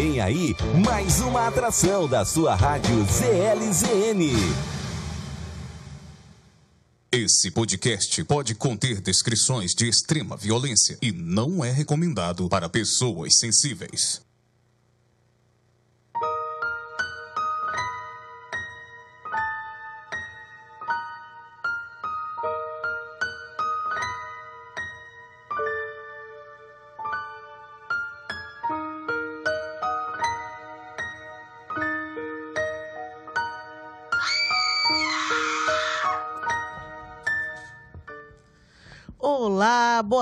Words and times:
Vem 0.00 0.20
aí 0.20 0.54
mais 0.80 1.18
uma 1.18 1.48
atração 1.48 2.06
da 2.06 2.24
sua 2.24 2.54
rádio 2.54 3.04
ZLZN. 3.04 4.30
Esse 7.10 7.50
podcast 7.50 8.22
pode 8.22 8.54
conter 8.54 9.00
descrições 9.00 9.74
de 9.74 9.88
extrema 9.88 10.36
violência 10.36 10.96
e 11.02 11.10
não 11.10 11.64
é 11.64 11.72
recomendado 11.72 12.48
para 12.48 12.68
pessoas 12.68 13.38
sensíveis. 13.38 14.27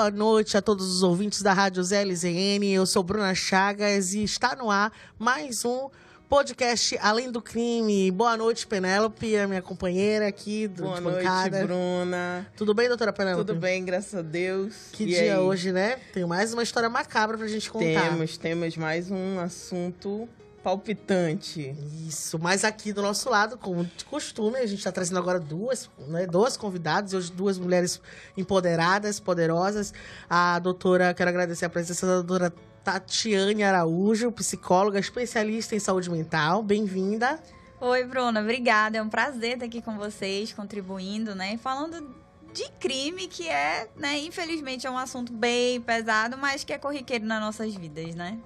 Boa 0.07 0.11
noite 0.17 0.57
a 0.57 0.63
todos 0.63 0.87
os 0.87 1.03
ouvintes 1.03 1.43
da 1.43 1.53
Rádio 1.53 1.83
ZLZN. 1.83 2.65
Eu 2.73 2.87
sou 2.87 3.03
Bruna 3.03 3.35
Chagas 3.35 4.15
e 4.15 4.23
está 4.23 4.55
no 4.55 4.71
ar 4.71 4.93
mais 5.19 5.65
um 5.65 5.89
podcast 6.29 6.97
Além 7.03 7.33
do 7.33 7.43
Crime. 7.43 8.09
Boa 8.13 8.37
noite, 8.37 8.69
Penélope, 8.69 9.37
a 9.37 9.49
minha 9.49 9.61
companheira 9.63 10.29
aqui 10.29 10.69
do 10.69 10.85
Boa 10.85 11.01
noite, 11.01 11.17
bancada. 11.25 11.67
Bruna. 11.67 12.47
Tudo 12.57 12.73
bem, 12.73 12.87
doutora 12.87 13.13
Penélope? 13.13 13.47
Tudo 13.49 13.59
bem, 13.59 13.85
graças 13.85 14.15
a 14.15 14.23
Deus. 14.23 14.75
Que 14.93 15.03
E 15.03 15.07
dia 15.07 15.35
aí? 15.35 15.39
hoje, 15.41 15.73
né? 15.73 15.99
Tem 16.13 16.25
mais 16.25 16.53
uma 16.55 16.63
história 16.63 16.89
macabra 16.89 17.37
pra 17.37 17.49
gente 17.49 17.69
contar. 17.69 18.09
Temos, 18.11 18.37
temos 18.37 18.77
mais 18.77 19.11
um 19.11 19.41
assunto 19.41 20.29
palpitante. 20.67 21.77
Isso, 22.09 22.41
mas 22.41 22.65
aqui 22.65 22.93
do 22.93 23.01
nosso 23.01 23.31
lado, 23.31 23.57
como 23.57 23.85
de 23.85 24.05
costume, 24.05 24.59
a 24.59 24.67
gente 24.67 24.79
está 24.79 24.91
trazendo 24.91 25.21
agora 25.21 25.39
duas, 25.39 25.89
né, 26.09 26.27
duas 26.27 26.57
convidadas, 26.57 27.15
hoje 27.15 27.31
duas 27.31 27.57
mulheres 27.57 28.03
empoderadas, 28.37 29.21
poderosas. 29.21 29.95
A 30.29 30.59
doutora, 30.59 31.15
quero 31.15 31.31
agradecer 31.31 31.67
a 31.67 31.71
presença 31.71 32.05
da 32.05 32.15
doutora 32.15 32.53
Tatiane 32.83 33.63
Araújo, 33.63 34.33
psicóloga, 34.33 34.99
especialista 34.99 35.77
em 35.77 35.79
saúde 35.79 36.11
mental. 36.11 36.65
Bem-vinda. 36.65 37.39
Oi, 37.81 38.03
Bruna, 38.03 38.41
obrigada. 38.41 38.99
É 38.99 39.03
um 39.03 39.09
prazer 39.09 39.53
estar 39.53 39.67
aqui 39.67 39.81
com 39.81 39.97
vocês, 39.97 40.53
contribuindo, 40.53 41.33
né? 41.33 41.55
E 41.55 41.59
Falando 41.59 42.13
de 42.53 42.69
crime, 42.81 43.29
que 43.29 43.49
é, 43.49 43.89
né, 43.95 44.19
infelizmente 44.19 44.85
é 44.85 44.91
um 44.91 44.99
assunto 44.99 45.33
bem 45.33 45.81
pesado, 45.81 46.37
mas 46.37 46.65
que 46.65 46.73
é 46.73 46.79
corriqueiro 46.79 47.25
nas 47.25 47.41
nossas 47.41 47.73
vidas, 47.73 48.17
né? 48.17 48.37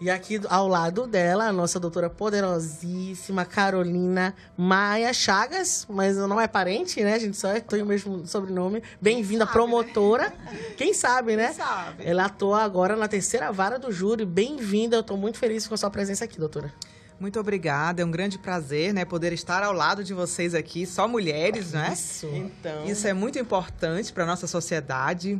E 0.00 0.08
aqui 0.08 0.40
ao 0.48 0.66
lado 0.66 1.06
dela, 1.06 1.48
a 1.48 1.52
nossa 1.52 1.78
doutora 1.78 2.08
poderosíssima 2.08 3.44
Carolina 3.44 4.34
Maia 4.56 5.12
Chagas, 5.12 5.86
mas 5.90 6.16
não 6.16 6.40
é 6.40 6.48
parente, 6.48 7.04
né? 7.04 7.12
A 7.12 7.18
gente 7.18 7.36
só 7.36 7.60
tem 7.60 7.82
o 7.82 7.86
mesmo 7.86 8.26
sobrenome. 8.26 8.82
Bem-vinda, 8.98 9.46
promotora. 9.46 10.32
Quem 10.78 10.94
sabe, 10.94 11.36
né? 11.36 11.52
sabe? 11.52 12.02
Ela 12.06 12.24
atua 12.24 12.62
agora 12.62 12.96
na 12.96 13.08
terceira 13.08 13.52
vara 13.52 13.78
do 13.78 13.92
júri. 13.92 14.24
Bem-vinda, 14.24 14.96
eu 14.96 15.02
tô 15.02 15.18
muito 15.18 15.36
feliz 15.36 15.66
com 15.66 15.74
a 15.74 15.76
sua 15.76 15.90
presença 15.90 16.24
aqui, 16.24 16.38
doutora. 16.38 16.72
Muito 17.20 17.38
obrigada, 17.38 18.00
é 18.00 18.04
um 18.04 18.10
grande 18.10 18.38
prazer, 18.38 18.94
né, 18.94 19.04
poder 19.04 19.34
estar 19.34 19.62
ao 19.62 19.74
lado 19.74 20.02
de 20.02 20.14
vocês 20.14 20.54
aqui, 20.54 20.86
só 20.86 21.06
mulheres, 21.06 21.72
né? 21.72 21.90
Isso. 21.92 22.26
Então, 22.28 22.86
Isso 22.86 23.06
é 23.06 23.12
muito 23.12 23.38
importante 23.38 24.10
para 24.10 24.24
nossa 24.24 24.46
sociedade. 24.46 25.38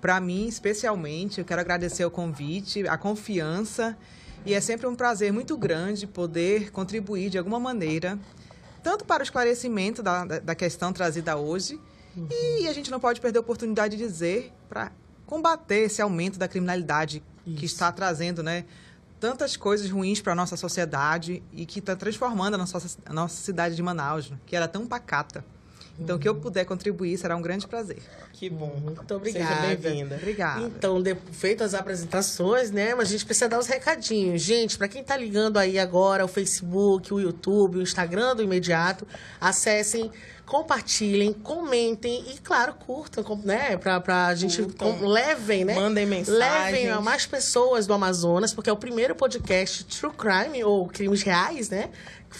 Para 0.00 0.20
mim, 0.20 0.46
especialmente, 0.46 1.38
eu 1.40 1.44
quero 1.44 1.60
agradecer 1.60 2.04
o 2.04 2.10
convite, 2.10 2.86
a 2.86 2.96
confiança, 2.96 3.96
e 4.46 4.54
é 4.54 4.60
sempre 4.60 4.86
um 4.86 4.94
prazer 4.94 5.32
muito 5.32 5.56
grande 5.56 6.06
poder 6.06 6.70
contribuir 6.70 7.30
de 7.30 7.38
alguma 7.38 7.58
maneira, 7.58 8.18
tanto 8.82 9.04
para 9.04 9.20
o 9.20 9.24
esclarecimento 9.24 10.02
da, 10.02 10.24
da, 10.24 10.54
questão 10.54 10.92
trazida 10.92 11.36
hoje, 11.36 11.80
e 12.30 12.66
a 12.68 12.72
gente 12.72 12.90
não 12.90 12.98
pode 12.98 13.20
perder 13.20 13.38
a 13.38 13.40
oportunidade 13.40 13.96
de 13.96 14.02
dizer 14.04 14.52
para 14.68 14.92
combater 15.26 15.80
esse 15.80 16.00
aumento 16.00 16.38
da 16.38 16.48
criminalidade 16.48 17.22
que 17.44 17.66
Isso. 17.66 17.74
está 17.74 17.92
trazendo, 17.92 18.42
né? 18.42 18.64
Tantas 19.20 19.56
coisas 19.56 19.90
ruins 19.90 20.20
para 20.20 20.32
a 20.32 20.36
nossa 20.36 20.56
sociedade 20.56 21.42
e 21.52 21.66
que 21.66 21.80
está 21.80 21.96
transformando 21.96 22.54
a 22.54 22.58
nossa, 22.58 22.98
a 23.04 23.12
nossa 23.12 23.42
cidade 23.42 23.74
de 23.74 23.82
Manaus, 23.82 24.32
que 24.46 24.54
era 24.54 24.68
tão 24.68 24.86
pacata. 24.86 25.44
Então, 26.00 26.16
o 26.16 26.18
que 26.18 26.28
eu 26.28 26.34
puder 26.34 26.64
contribuir 26.64 27.18
será 27.18 27.34
um 27.36 27.42
grande 27.42 27.66
prazer. 27.66 27.98
que 28.32 28.48
bom. 28.48 28.72
Muito 28.80 29.14
obrigada. 29.14 29.54
Seja 29.62 29.76
bem-vinda. 29.76 30.14
Obrigada. 30.16 30.60
Então, 30.62 31.02
de, 31.02 31.16
feitas 31.32 31.74
as 31.74 31.80
apresentações, 31.80 32.70
né? 32.70 32.94
Mas 32.94 33.08
a 33.08 33.10
gente 33.12 33.24
precisa 33.24 33.48
dar 33.48 33.58
os 33.58 33.66
recadinhos. 33.66 34.40
Gente, 34.40 34.78
para 34.78 34.86
quem 34.86 35.02
tá 35.02 35.16
ligando 35.16 35.56
aí 35.58 35.78
agora, 35.78 36.24
o 36.24 36.28
Facebook, 36.28 37.12
o 37.12 37.18
YouTube, 37.20 37.78
o 37.78 37.82
Instagram 37.82 38.36
do 38.36 38.42
Imediato, 38.44 39.06
acessem, 39.40 40.10
compartilhem, 40.46 41.32
comentem 41.32 42.24
e, 42.32 42.38
claro, 42.38 42.74
curtam, 42.74 43.24
né? 43.44 43.76
Pra, 43.76 44.00
pra 44.00 44.34
gente. 44.34 44.62
Curtam. 44.62 44.98
com- 44.98 45.06
levem, 45.06 45.64
né? 45.64 45.74
Mandem 45.74 46.06
mensagens. 46.06 46.38
Levem 46.38 46.90
a 46.90 47.00
mais 47.00 47.26
pessoas 47.26 47.86
do 47.86 47.92
Amazonas, 47.92 48.54
porque 48.54 48.70
é 48.70 48.72
o 48.72 48.76
primeiro 48.76 49.14
podcast 49.14 49.84
True 49.84 50.12
Crime, 50.12 50.62
ou 50.64 50.86
crimes 50.88 51.22
reais, 51.22 51.68
né? 51.70 51.90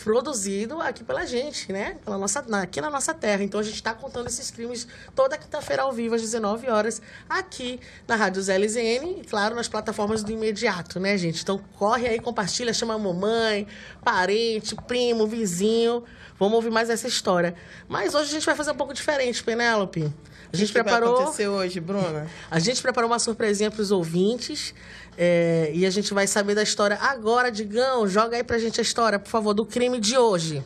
Produzido 0.05 0.81
aqui 0.81 1.03
pela 1.03 1.25
gente, 1.25 1.73
né? 1.73 1.97
Pela 2.05 2.19
nossa, 2.19 2.41
aqui 2.61 2.81
na 2.81 2.91
nossa 2.91 3.15
terra. 3.15 3.43
Então 3.43 3.59
a 3.59 3.63
gente 3.63 3.77
está 3.77 3.95
contando 3.95 4.27
esses 4.27 4.51
crimes 4.51 4.87
toda 5.15 5.37
quinta-feira 5.39 5.83
ao 5.83 5.93
vivo, 5.93 6.15
às 6.15 6.21
19 6.21 6.69
horas, 6.69 7.01
aqui 7.29 7.81
na 8.07 8.15
Rádio 8.15 8.43
ZLZN 8.43 9.21
e, 9.21 9.25
claro, 9.29 9.55
nas 9.55 9.67
plataformas 9.67 10.23
do 10.23 10.31
imediato, 10.31 11.01
né, 11.01 11.17
gente? 11.17 11.43
Então 11.43 11.59
corre 11.79 12.07
aí, 12.07 12.21
compartilha, 12.21 12.73
chama 12.73 12.95
a 12.95 12.99
mamãe, 12.99 13.67
parente, 14.05 14.75
primo, 14.87 15.27
vizinho. 15.27 16.05
Vamos 16.39 16.55
ouvir 16.55 16.71
mais 16.71 16.91
essa 16.91 17.09
história. 17.09 17.55
Mas 17.89 18.15
hoje 18.15 18.31
a 18.31 18.33
gente 18.33 18.47
vai 18.47 18.55
fazer 18.55 18.71
um 18.71 18.77
pouco 18.77 18.95
diferente, 18.95 19.43
Penélope. 19.43 20.13
A 20.53 20.57
gente 20.57 20.71
o 20.71 20.73
que 20.73 20.83
preparou. 20.83 21.13
vai 21.13 21.23
acontecer 21.23 21.49
hoje, 21.49 21.81
Bruna? 21.81 22.27
A 22.51 22.59
gente 22.59 22.81
preparou 22.81 23.11
uma 23.11 23.19
surpresinha 23.19 23.71
para 23.71 23.83
os 23.83 23.91
ouvintes 23.91 24.75
é, 25.21 25.73
e 25.75 25.85
a 25.85 25.91
gente 25.91 26.15
vai 26.15 26.29
saber 26.29 26.55
da 26.55 26.63
história 26.63 26.97
agora, 27.01 27.51
Digão. 27.51 28.07
Joga 28.07 28.37
aí 28.37 28.45
pra 28.45 28.57
gente 28.57 28.79
a 28.79 28.83
história, 28.83 29.19
por 29.19 29.29
favor, 29.29 29.53
do 29.53 29.67
crime 29.67 29.99
de 29.99 30.17
hoje. 30.17 30.63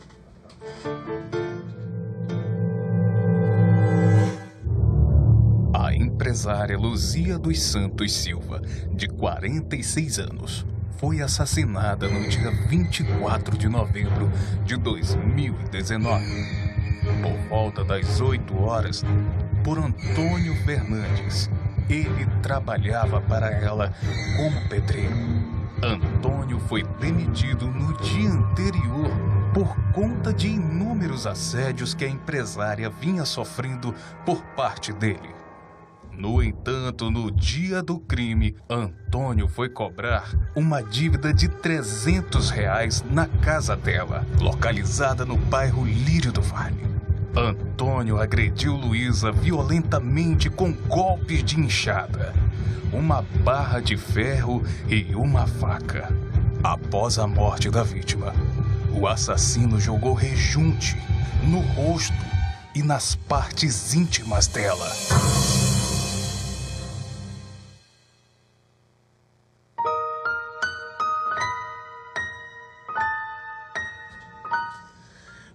A 5.74 5.94
empresária 5.94 6.76
Luzia 6.76 7.38
dos 7.38 7.62
Santos 7.62 8.12
Silva, 8.12 8.60
de 8.92 9.08
46 9.08 10.18
anos, 10.18 10.66
foi 10.98 11.22
assassinada 11.22 12.06
no 12.06 12.28
dia 12.28 12.50
24 12.68 13.56
de 13.56 13.70
novembro 13.70 14.30
de 14.66 14.76
2019, 14.76 16.26
por 17.22 17.48
volta 17.48 17.82
das 17.82 18.20
8 18.20 18.54
horas, 18.62 19.02
por 19.64 19.78
Antônio 19.78 20.54
Fernandes. 20.66 21.48
Ele 21.88 22.26
trabalhava 22.42 23.20
para 23.20 23.50
ela 23.50 23.92
como 24.36 24.68
pedreiro. 24.68 25.16
Antônio 25.82 26.60
foi 26.60 26.84
demitido 27.00 27.66
no 27.66 27.96
dia 27.98 28.30
anterior 28.30 29.10
por 29.52 29.76
conta 29.92 30.32
de 30.32 30.48
inúmeros 30.48 31.26
assédios 31.26 31.92
que 31.92 32.04
a 32.04 32.08
empresária 32.08 32.88
vinha 32.88 33.24
sofrendo 33.24 33.94
por 34.24 34.42
parte 34.56 34.92
dele. 34.92 35.42
No 36.12 36.42
entanto, 36.42 37.10
no 37.10 37.30
dia 37.30 37.82
do 37.82 37.98
crime, 37.98 38.54
Antônio 38.68 39.48
foi 39.48 39.68
cobrar 39.68 40.30
uma 40.54 40.82
dívida 40.82 41.32
de 41.32 41.48
300 41.48 42.50
reais 42.50 43.02
na 43.10 43.26
casa 43.26 43.74
dela, 43.74 44.24
localizada 44.38 45.24
no 45.24 45.36
bairro 45.36 45.84
Lírio 45.84 46.30
do 46.30 46.42
Vale. 46.42 47.01
Antônio 47.34 48.20
agrediu 48.20 48.74
Luísa 48.74 49.32
violentamente 49.32 50.50
com 50.50 50.70
golpes 50.72 51.42
de 51.42 51.58
enxada, 51.58 52.34
uma 52.92 53.22
barra 53.42 53.80
de 53.80 53.96
ferro 53.96 54.62
e 54.86 55.14
uma 55.14 55.46
faca. 55.46 56.12
Após 56.62 57.18
a 57.18 57.26
morte 57.26 57.70
da 57.70 57.82
vítima, 57.82 58.34
o 58.92 59.06
assassino 59.06 59.80
jogou 59.80 60.12
rejunte 60.12 60.96
no 61.44 61.60
rosto 61.60 62.12
e 62.74 62.82
nas 62.82 63.14
partes 63.14 63.94
íntimas 63.94 64.46
dela. 64.46 64.90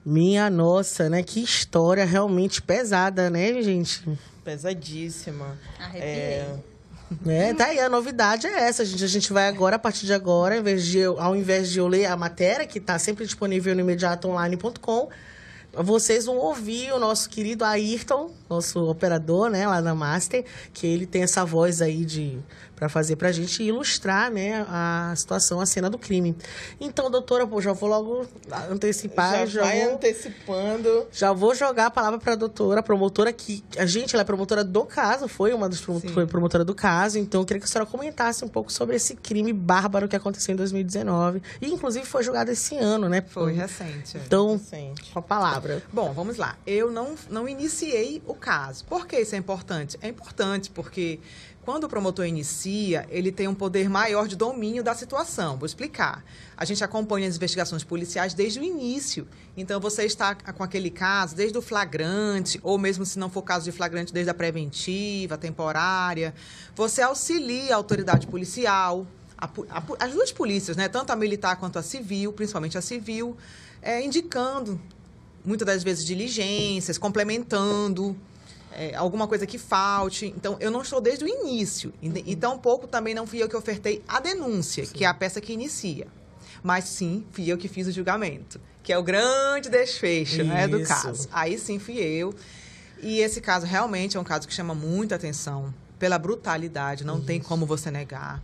Minha 0.10 0.50
nossa, 0.50 1.10
né? 1.10 1.22
Que 1.22 1.44
história 1.44 2.06
realmente 2.06 2.62
pesada, 2.62 3.30
né, 3.30 3.62
gente? 3.62 4.02
Pesadíssima. 4.42 5.58
Arrepiei. 5.78 6.10
É, 6.10 6.56
Né? 7.26 7.54
Tá 7.54 7.66
aí, 7.66 7.80
a 7.82 7.90
novidade 7.90 8.48
é 8.48 8.70
essa, 8.70 8.86
gente. 8.86 9.04
A 9.04 9.08
gente 9.08 9.34
vai 9.34 9.50
agora, 9.50 9.76
a 9.76 9.80
partir 9.80 10.06
de 10.06 10.14
agora, 10.14 10.56
ao 10.56 10.62
invés 10.62 10.86
de 10.86 10.98
eu, 11.00 11.20
ao 11.20 11.36
invés 11.36 11.70
de 11.70 11.80
eu 11.80 11.90
ler 11.90 12.06
a 12.06 12.16
matéria, 12.16 12.66
que 12.66 12.80
tá 12.80 12.98
sempre 12.98 13.26
disponível 13.26 13.76
no 13.76 13.82
imediatoonline.com, 13.82 15.10
vocês 15.74 16.26
vão 16.26 16.38
ouvir 16.38 16.94
o 16.94 17.00
nosso 17.00 17.30
querido 17.30 17.66
Ayrton, 17.66 18.32
nosso 18.50 18.90
operador, 18.90 19.50
né, 19.50 19.68
lá 19.68 19.82
na 19.82 19.94
Master, 19.94 20.46
que 20.74 20.88
ele 20.88 21.06
tem 21.06 21.24
essa 21.24 21.44
voz 21.44 21.82
aí 21.82 22.06
de 22.06 22.40
para 22.78 22.88
fazer 22.88 23.16
para 23.16 23.30
a 23.30 23.32
gente 23.32 23.64
ilustrar 23.64 24.32
né, 24.32 24.64
a 24.70 25.12
situação, 25.18 25.60
a 25.60 25.66
cena 25.66 25.90
do 25.90 25.98
crime. 25.98 26.38
Então, 26.80 27.10
doutora, 27.10 27.48
pô, 27.48 27.60
já 27.60 27.74
vou 27.74 27.90
logo 27.90 28.28
antecipar. 28.70 29.32
Já, 29.40 29.46
já 29.48 29.62
vai 29.64 29.82
vou, 29.86 29.96
antecipando. 29.96 31.08
Já 31.12 31.34
vou 31.34 31.56
jogar 31.56 31.88
a 31.88 31.92
palavra 31.92 32.20
para 32.20 32.34
a 32.34 32.36
doutora, 32.36 32.82
a 32.82 32.84
promotora, 32.84 33.34
que 33.34 33.64
a 33.78 33.86
gente 33.88 34.16
ela 34.16 34.22
é 34.22 34.26
promotora 34.26 34.64
do 34.64 34.86
caso, 34.86 35.28
foi 35.28 35.54
uma 35.54 35.68
das 35.68 35.80
Sim. 35.80 36.08
foi 36.10 36.28
promotora 36.28 36.64
do 36.64 36.76
caso, 36.76 37.18
então 37.18 37.42
eu 37.42 37.46
queria 37.46 37.60
que 37.60 37.66
a 37.66 37.68
senhora 37.68 37.90
comentasse 37.90 38.46
um 38.46 38.48
pouco 38.48 38.72
sobre 38.72 38.96
esse 38.96 39.16
crime 39.16 39.52
bárbaro 39.52 40.08
que 40.08 40.16
aconteceu 40.16 40.54
em 40.54 40.56
2019. 40.56 41.42
E, 41.60 41.68
inclusive, 41.74 42.06
foi 42.06 42.22
julgado 42.22 42.52
esse 42.52 42.78
ano, 42.78 43.10
né? 43.10 43.24
Foi 43.28 43.54
recente. 43.54 44.18
é. 44.18 44.22
Então, 44.24 44.54
Recente. 44.54 45.12
com 45.12 45.18
a 45.18 45.22
palavra. 45.22 45.82
Bom, 45.92 46.14
vamos 46.14 46.38
lá. 46.38 46.56
Eu 46.68 46.92
não, 46.92 47.16
não 47.28 47.50
iniciei 47.50 48.22
o 48.28 48.36
caso. 48.36 48.86
Por 48.86 49.08
que 49.08 49.18
isso 49.20 49.34
é 49.34 49.38
importante? 49.38 49.98
É 50.02 50.08
importante 50.08 50.70
porque 50.70 51.20
quando 51.68 51.84
o 51.84 51.90
promotor 51.90 52.26
inicia, 52.26 53.06
ele 53.10 53.30
tem 53.30 53.46
um 53.46 53.54
poder 53.54 53.90
maior 53.90 54.26
de 54.26 54.38
domínio 54.38 54.82
da 54.82 54.96
situação. 54.96 55.58
Vou 55.58 55.66
explicar. 55.66 56.24
A 56.56 56.64
gente 56.64 56.82
acompanha 56.82 57.28
as 57.28 57.36
investigações 57.36 57.84
policiais 57.84 58.34
desde 58.34 58.62
o 58.62 58.64
início. 58.64 59.28
Então, 59.58 59.78
você 59.78 60.06
está 60.06 60.34
com 60.34 60.64
aquele 60.64 60.90
caso 60.90 61.36
desde 61.36 61.58
o 61.58 61.62
flagrante, 61.62 62.58
ou 62.64 62.78
mesmo 62.78 63.06
se 63.06 63.20
não 63.20 63.30
for 63.30 63.42
caso 63.42 63.66
de 63.66 63.74
flagrante, 63.74 64.14
desde 64.14 64.30
a 64.30 64.34
preventiva, 64.34 65.38
temporária. 65.38 66.34
Você 66.74 67.02
auxilia 67.02 67.74
a 67.74 67.76
autoridade 67.76 68.28
policial, 68.28 69.06
a 69.38 69.46
a 69.70 69.84
as 70.06 70.14
duas 70.14 70.32
polícias, 70.32 70.78
né? 70.78 70.88
tanto 70.88 71.12
a 71.12 71.18
militar 71.18 71.58
quanto 71.58 71.78
a 71.78 71.84
civil, 71.84 72.32
principalmente 72.32 72.78
a 72.78 72.82
civil, 72.82 73.36
é, 73.82 74.02
indicando 74.02 74.80
muitas 75.44 75.66
das 75.66 75.84
vezes 75.84 76.06
diligências, 76.06 76.98
complementando 76.98 78.16
é, 78.78 78.96
alguma 78.96 79.28
coisa 79.28 79.46
que 79.48 79.58
falte. 79.58 80.28
Então, 80.38 80.56
eu 80.60 80.70
não 80.70 80.84
estou 80.84 81.02
desde 81.02 81.26
o 81.26 81.28
início. 81.28 81.92
E, 82.02 82.32
e 82.32 82.36
tampouco 82.36 82.88
também 82.88 83.16
não 83.16 83.26
fui 83.26 83.42
eu 83.42 83.50
que 83.50 83.56
ofertei 83.56 84.04
a 84.08 84.20
denúncia, 84.20 84.86
que 84.86 85.04
é 85.04 85.08
a 85.08 85.14
peça 85.14 85.42
que 85.42 85.52
inicia. 85.52 86.08
Mas 86.62 86.86
sim, 86.86 87.26
fui 87.32 87.52
eu 87.52 87.58
que 87.58 87.68
fiz 87.68 87.88
o 87.88 87.92
julgamento, 87.92 88.62
que 88.84 88.94
é 88.94 88.98
o 88.98 89.04
grande 89.04 89.70
desfecho 89.70 90.44
né, 90.44 90.68
do 90.68 90.80
Isso. 90.80 90.88
caso. 90.88 91.30
Aí 91.32 91.58
sim 91.58 91.80
fui 91.80 91.98
eu. 91.98 92.34
E 93.02 93.20
esse 93.20 93.42
caso 93.42 93.66
realmente 93.66 94.16
é 94.16 94.20
um 94.20 94.24
caso 94.24 94.48
que 94.48 94.54
chama 94.54 94.74
muita 94.74 95.16
atenção 95.16 95.74
pela 96.00 96.18
brutalidade, 96.20 97.04
não 97.04 97.20
tem 97.20 97.40
como 97.40 97.66
você 97.66 97.90
negar. 97.90 98.42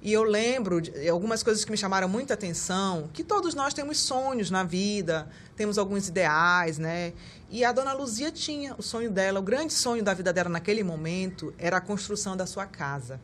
E 0.00 0.12
eu 0.12 0.22
lembro 0.22 0.80
de 0.80 1.08
algumas 1.08 1.42
coisas 1.42 1.64
que 1.64 1.70
me 1.70 1.76
chamaram 1.76 2.08
muita 2.08 2.34
atenção, 2.34 3.10
que 3.12 3.24
todos 3.24 3.54
nós 3.54 3.74
temos 3.74 3.98
sonhos 3.98 4.50
na 4.50 4.62
vida, 4.62 5.28
temos 5.56 5.76
alguns 5.76 6.08
ideais, 6.08 6.78
né? 6.78 7.12
E 7.50 7.64
a 7.64 7.72
dona 7.72 7.92
Luzia 7.92 8.30
tinha 8.30 8.74
o 8.78 8.82
sonho 8.82 9.10
dela, 9.10 9.40
o 9.40 9.42
grande 9.42 9.72
sonho 9.72 10.02
da 10.02 10.14
vida 10.14 10.32
dela 10.32 10.48
naquele 10.48 10.84
momento 10.84 11.52
era 11.58 11.78
a 11.78 11.80
construção 11.80 12.36
da 12.36 12.46
sua 12.46 12.64
casa. 12.64 13.20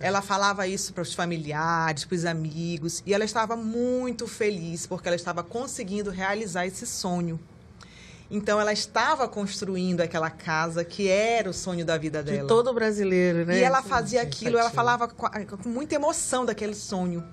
Ela 0.00 0.20
falava 0.20 0.66
isso 0.66 0.92
para 0.92 1.02
os 1.02 1.14
familiares, 1.14 2.04
para 2.04 2.16
os 2.16 2.24
amigos, 2.24 3.02
e 3.06 3.14
ela 3.14 3.24
estava 3.24 3.56
muito 3.56 4.26
feliz 4.26 4.86
porque 4.86 5.08
ela 5.08 5.14
estava 5.14 5.44
conseguindo 5.44 6.10
realizar 6.10 6.66
esse 6.66 6.84
sonho. 6.86 7.38
Então 8.30 8.60
ela 8.60 8.72
estava 8.72 9.28
construindo 9.28 10.00
aquela 10.00 10.30
casa 10.30 10.84
que 10.84 11.08
era 11.08 11.48
o 11.48 11.52
sonho 11.52 11.84
da 11.84 11.96
vida 11.96 12.22
De 12.22 12.32
dela. 12.32 12.48
todo 12.48 12.72
brasileiro, 12.74 13.44
né? 13.44 13.58
E 13.58 13.62
ela 13.62 13.82
fazia 13.82 14.22
aquilo, 14.22 14.58
ela 14.58 14.70
falava 14.70 15.06
com, 15.06 15.28
muita 15.68 15.94
emoção 15.94 16.44
daquele 16.44 16.74
sonho. 16.74 17.24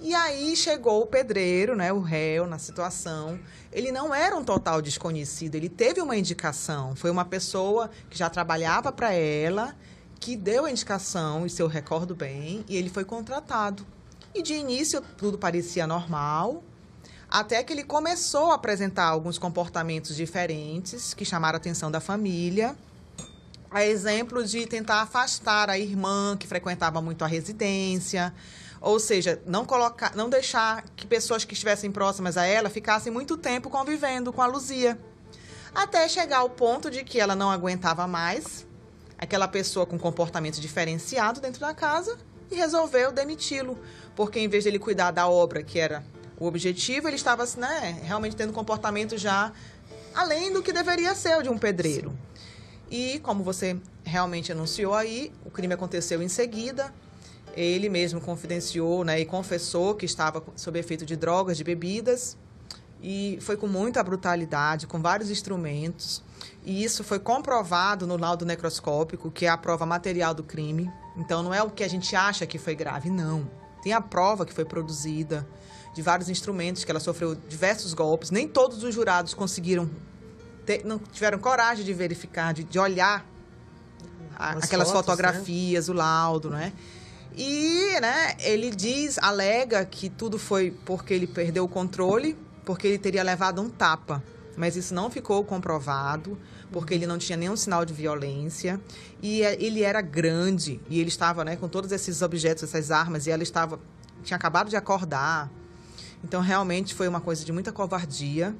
E 0.00 0.12
aí 0.12 0.56
chegou 0.56 1.02
o 1.02 1.06
pedreiro, 1.06 1.76
né, 1.76 1.92
o 1.92 2.00
réu, 2.00 2.46
na 2.46 2.58
situação. 2.58 3.38
Ele 3.72 3.92
não 3.92 4.14
era 4.14 4.36
um 4.36 4.44
total 4.44 4.82
desconhecido, 4.82 5.54
ele 5.54 5.68
teve 5.68 6.00
uma 6.02 6.16
indicação. 6.16 6.94
Foi 6.96 7.10
uma 7.10 7.24
pessoa 7.24 7.88
que 8.10 8.18
já 8.18 8.28
trabalhava 8.28 8.90
para 8.92 9.12
ela, 9.12 9.74
que 10.20 10.36
deu 10.36 10.64
a 10.64 10.70
indicação, 10.70 11.46
isso 11.46 11.62
eu 11.62 11.68
recordo 11.68 12.14
bem, 12.14 12.64
e 12.68 12.76
ele 12.76 12.90
foi 12.90 13.04
contratado. 13.04 13.86
E 14.34 14.42
de 14.42 14.54
início 14.54 15.00
tudo 15.16 15.38
parecia 15.38 15.86
normal, 15.86 16.62
até 17.34 17.64
que 17.64 17.72
ele 17.72 17.82
começou 17.82 18.52
a 18.52 18.54
apresentar 18.54 19.06
alguns 19.06 19.38
comportamentos 19.38 20.14
diferentes 20.14 21.12
que 21.12 21.24
chamaram 21.24 21.56
a 21.56 21.58
atenção 21.58 21.90
da 21.90 21.98
família. 21.98 22.76
A 23.72 23.84
exemplo 23.84 24.44
de 24.44 24.64
tentar 24.66 25.02
afastar 25.02 25.68
a 25.68 25.76
irmã 25.76 26.36
que 26.38 26.46
frequentava 26.46 27.02
muito 27.02 27.24
a 27.24 27.26
residência, 27.26 28.32
ou 28.80 29.00
seja, 29.00 29.42
não 29.46 29.64
colocar, 29.64 30.14
não 30.14 30.30
deixar 30.30 30.84
que 30.94 31.08
pessoas 31.08 31.44
que 31.44 31.54
estivessem 31.54 31.90
próximas 31.90 32.36
a 32.36 32.46
ela 32.46 32.70
ficassem 32.70 33.12
muito 33.12 33.36
tempo 33.36 33.68
convivendo 33.68 34.32
com 34.32 34.40
a 34.40 34.46
Luzia. 34.46 34.96
Até 35.74 36.08
chegar 36.08 36.38
ao 36.38 36.50
ponto 36.50 36.88
de 36.88 37.02
que 37.02 37.18
ela 37.18 37.34
não 37.34 37.50
aguentava 37.50 38.06
mais 38.06 38.64
aquela 39.18 39.48
pessoa 39.48 39.84
com 39.84 39.98
comportamento 39.98 40.60
diferenciado 40.60 41.40
dentro 41.40 41.62
da 41.62 41.74
casa 41.74 42.16
e 42.48 42.54
resolveu 42.54 43.10
demiti-lo, 43.10 43.76
porque 44.14 44.38
em 44.38 44.46
vez 44.46 44.62
de 44.62 44.70
ele 44.70 44.78
cuidar 44.78 45.10
da 45.10 45.26
obra 45.26 45.64
que 45.64 45.80
era 45.80 46.13
o 46.38 46.46
objetivo, 46.46 47.08
ele 47.08 47.16
estava 47.16 47.44
né, 47.56 48.00
realmente 48.02 48.34
tendo 48.34 48.52
comportamento 48.52 49.16
já 49.16 49.52
além 50.14 50.52
do 50.52 50.62
que 50.62 50.72
deveria 50.72 51.14
ser 51.14 51.38
o 51.38 51.42
de 51.42 51.48
um 51.48 51.58
pedreiro. 51.58 52.16
E 52.90 53.18
como 53.20 53.42
você 53.42 53.76
realmente 54.04 54.52
anunciou 54.52 54.94
aí, 54.94 55.32
o 55.44 55.50
crime 55.50 55.74
aconteceu 55.74 56.22
em 56.22 56.28
seguida. 56.28 56.92
Ele 57.56 57.88
mesmo 57.88 58.20
confidenciou 58.20 59.04
né, 59.04 59.20
e 59.20 59.24
confessou 59.24 59.94
que 59.94 60.06
estava 60.06 60.42
sob 60.56 60.78
efeito 60.78 61.06
de 61.06 61.16
drogas, 61.16 61.56
de 61.56 61.64
bebidas. 61.64 62.36
E 63.02 63.38
foi 63.40 63.56
com 63.56 63.66
muita 63.66 64.02
brutalidade, 64.02 64.86
com 64.86 65.00
vários 65.00 65.30
instrumentos. 65.30 66.22
E 66.64 66.82
isso 66.82 67.04
foi 67.04 67.18
comprovado 67.18 68.06
no 68.06 68.16
laudo 68.16 68.46
necroscópico, 68.46 69.30
que 69.30 69.46
é 69.46 69.48
a 69.48 69.56
prova 69.56 69.84
material 69.84 70.34
do 70.34 70.42
crime. 70.42 70.90
Então 71.16 71.42
não 71.42 71.52
é 71.52 71.62
o 71.62 71.70
que 71.70 71.84
a 71.84 71.88
gente 71.88 72.16
acha 72.16 72.46
que 72.46 72.58
foi 72.58 72.74
grave, 72.74 73.10
não. 73.10 73.48
Tem 73.82 73.92
a 73.92 74.00
prova 74.00 74.46
que 74.46 74.52
foi 74.52 74.64
produzida 74.64 75.46
de 75.94 76.02
vários 76.02 76.28
instrumentos, 76.28 76.84
que 76.84 76.90
ela 76.90 77.00
sofreu 77.00 77.34
diversos 77.48 77.94
golpes. 77.94 78.30
Nem 78.30 78.46
todos 78.48 78.82
os 78.82 78.94
jurados 78.94 79.32
conseguiram, 79.32 79.88
ter- 80.66 80.84
não 80.84 80.98
tiveram 80.98 81.38
coragem 81.38 81.84
de 81.84 81.92
verificar, 81.94 82.52
de, 82.52 82.64
de 82.64 82.78
olhar 82.78 83.24
a- 84.36 84.50
As 84.54 84.64
aquelas 84.64 84.90
fotos, 84.90 85.06
fotografias, 85.06 85.88
o 85.88 85.92
laudo, 85.92 86.50
né? 86.50 86.72
E, 87.36 87.98
né, 88.00 88.36
ele 88.40 88.70
diz, 88.70 89.18
alega 89.18 89.84
que 89.84 90.08
tudo 90.08 90.38
foi 90.38 90.70
porque 90.84 91.14
ele 91.14 91.26
perdeu 91.26 91.64
o 91.64 91.68
controle, 91.68 92.36
porque 92.64 92.86
ele 92.86 92.98
teria 92.98 93.22
levado 93.22 93.60
um 93.62 93.68
tapa. 93.70 94.22
Mas 94.56 94.76
isso 94.76 94.94
não 94.94 95.10
ficou 95.10 95.42
comprovado, 95.44 96.38
porque 96.70 96.94
ele 96.94 97.06
não 97.06 97.18
tinha 97.18 97.36
nenhum 97.36 97.56
sinal 97.56 97.84
de 97.84 97.92
violência. 97.92 98.80
E 99.20 99.42
é- 99.42 99.60
ele 99.60 99.82
era 99.82 100.00
grande, 100.00 100.80
e 100.88 101.00
ele 101.00 101.08
estava, 101.08 101.44
né, 101.44 101.56
com 101.56 101.68
todos 101.68 101.90
esses 101.92 102.22
objetos, 102.22 102.62
essas 102.64 102.90
armas, 102.92 103.26
e 103.26 103.30
ela 103.30 103.42
estava 103.42 103.78
tinha 104.22 104.36
acabado 104.36 104.70
de 104.70 104.76
acordar. 104.76 105.50
Então, 106.24 106.40
realmente 106.40 106.94
foi 106.94 107.06
uma 107.06 107.20
coisa 107.20 107.44
de 107.44 107.52
muita 107.52 107.70
covardia. 107.70 108.56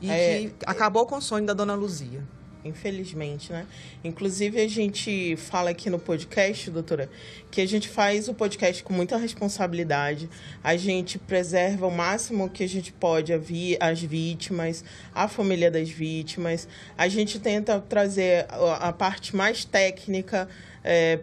E 0.00 0.10
É, 0.10 0.38
que 0.40 0.54
acabou 0.66 1.06
com 1.06 1.16
o 1.16 1.22
sonho 1.22 1.46
da 1.46 1.54
dona 1.54 1.74
Luzia. 1.74 2.22
Infelizmente, 2.64 3.52
né? 3.52 3.66
Inclusive, 4.04 4.60
a 4.60 4.68
gente 4.68 5.36
fala 5.36 5.70
aqui 5.70 5.90
no 5.90 5.98
podcast, 5.98 6.70
doutora, 6.70 7.10
que 7.50 7.60
a 7.60 7.66
gente 7.66 7.88
faz 7.88 8.28
o 8.28 8.34
podcast 8.34 8.84
com 8.84 8.92
muita 8.92 9.16
responsabilidade. 9.16 10.28
A 10.62 10.76
gente 10.76 11.18
preserva 11.18 11.86
o 11.86 11.90
máximo 11.90 12.48
que 12.48 12.62
a 12.62 12.68
gente 12.68 12.92
pode 12.92 13.32
as 13.80 14.00
vítimas, 14.00 14.84
a 15.12 15.26
família 15.26 15.70
das 15.70 15.88
vítimas. 15.88 16.68
A 16.96 17.08
gente 17.08 17.40
tenta 17.40 17.80
trazer 17.80 18.46
a, 18.48 18.92
parte 18.92 19.34
mais 19.34 19.64
técnica 19.64 20.48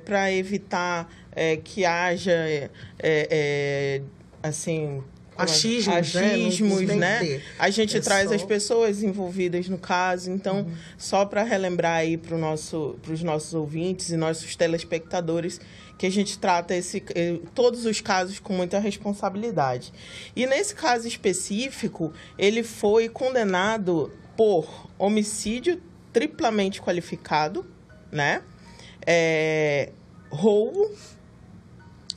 para 0.04 0.32
evitar 0.32 1.10
é, 1.34 1.58
que 1.58 1.86
haja, 1.86 2.32
é, 2.32 2.70
é, 3.00 4.01
assim... 4.44 5.01
Achismos, 5.43 6.13
né? 6.13 6.34
Achismos, 6.34 6.81
né? 6.96 7.19
ter. 7.19 7.43
A 7.58 7.69
gente 7.69 7.98
É 7.98 8.00
traz 8.01 8.29
só- 8.29 8.36
as 8.36 8.43
pessoas 8.43 9.03
envolvidas 9.03 9.67
no 9.69 9.77
caso. 9.77 10.31
Então, 10.31 10.67
só 10.98 11.25
para 11.25 11.43
relembrar 11.43 11.98
aí 11.98 12.17
para 12.17 12.38
nosso, 12.38 12.98
os 13.10 13.24
nossos 13.24 13.53
ouvintes 13.53 14.10
e 14.10 14.17
nossos 14.17 14.55
telespectadores 14.55 15.60
que 15.98 16.05
a 16.05 16.10
gente 16.10 16.39
trata 16.39 16.74
esse, 16.75 17.03
eh, 17.13 17.39
todos 17.53 17.86
os 17.86 18.00
casos 18.00 18.39
com 18.39 18.53
muita 18.53 18.79
responsabilidade. 18.79 19.91
E 20.36 20.46
nesse 20.48 20.74
caso 20.74 21.08
específico, 21.08 22.13
ele 22.38 22.63
foi 22.63 23.10
condenado 23.10 24.12
por 24.38 24.88
homicídio 24.98 25.81
triplamente 26.13 26.81
qualificado, 26.81 27.65
né? 28.12 28.41
É, 29.05 29.91
roubo, 30.31 30.89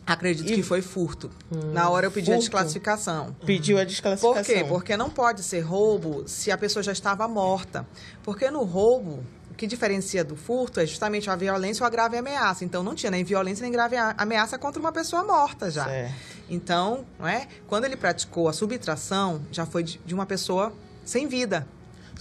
Acredito 0.07 0.51
E- 0.51 0.57
que 0.57 0.63
foi 0.63 0.83
furto. 0.83 1.31
Na 1.73 1.89
hora 1.89 2.07
eu 2.07 2.11
pedi 2.11 2.31
a 2.31 2.35
furto? 2.35 2.41
desclassificação. 2.41 3.37
pediu 3.47 3.77
a 3.77 3.81
Por 3.83 3.87
desclassificação. 3.87 4.43
quê? 4.45 4.65
Porque 4.69 4.97
não 4.97 5.09
pode 5.09 5.43
ser 5.43 5.61
roubo 5.61 6.25
se 6.27 6.51
a 6.51 6.59
pessoa 6.59 6.83
já 6.83 6.93
estava 6.93 7.29
morta. 7.29 7.87
Porque 8.25 8.51
no 8.51 8.65
roubo, 8.65 9.23
o 9.51 9.55
que 9.55 9.67
diferencia 9.67 10.25
do 10.25 10.35
furto 10.35 10.81
é 10.81 10.87
justamente 10.87 11.31
a 11.31 11.37
violência 11.37 11.85
ou 11.85 11.87
a 11.87 11.91
grave 11.91 12.17
ameaça. 12.17 12.65
Então 12.65 12.83
não 12.83 12.95
tinha 12.97 13.11
nem 13.11 13.23
violência 13.23 13.63
nem 13.63 13.71
grave 13.71 13.97
a- 13.97 14.15
ameaça 14.19 14.59
contra 14.59 14.81
uma 14.81 14.91
pessoa 14.93 15.23
morta 15.23 15.71
já. 15.71 15.85
Certo. 15.85 16.15
Então, 16.51 17.05
não 17.19 17.27
é? 17.29 17.47
quando 17.69 17.85
ele 17.85 17.97
praticou 17.97 18.49
a 18.49 18.53
subtração, 18.53 19.41
já 19.53 19.65
foi 19.65 19.85
de 19.85 20.13
uma 20.15 20.27
pessoa 20.27 20.73
sem 21.05 21.29
vida. 21.29 21.67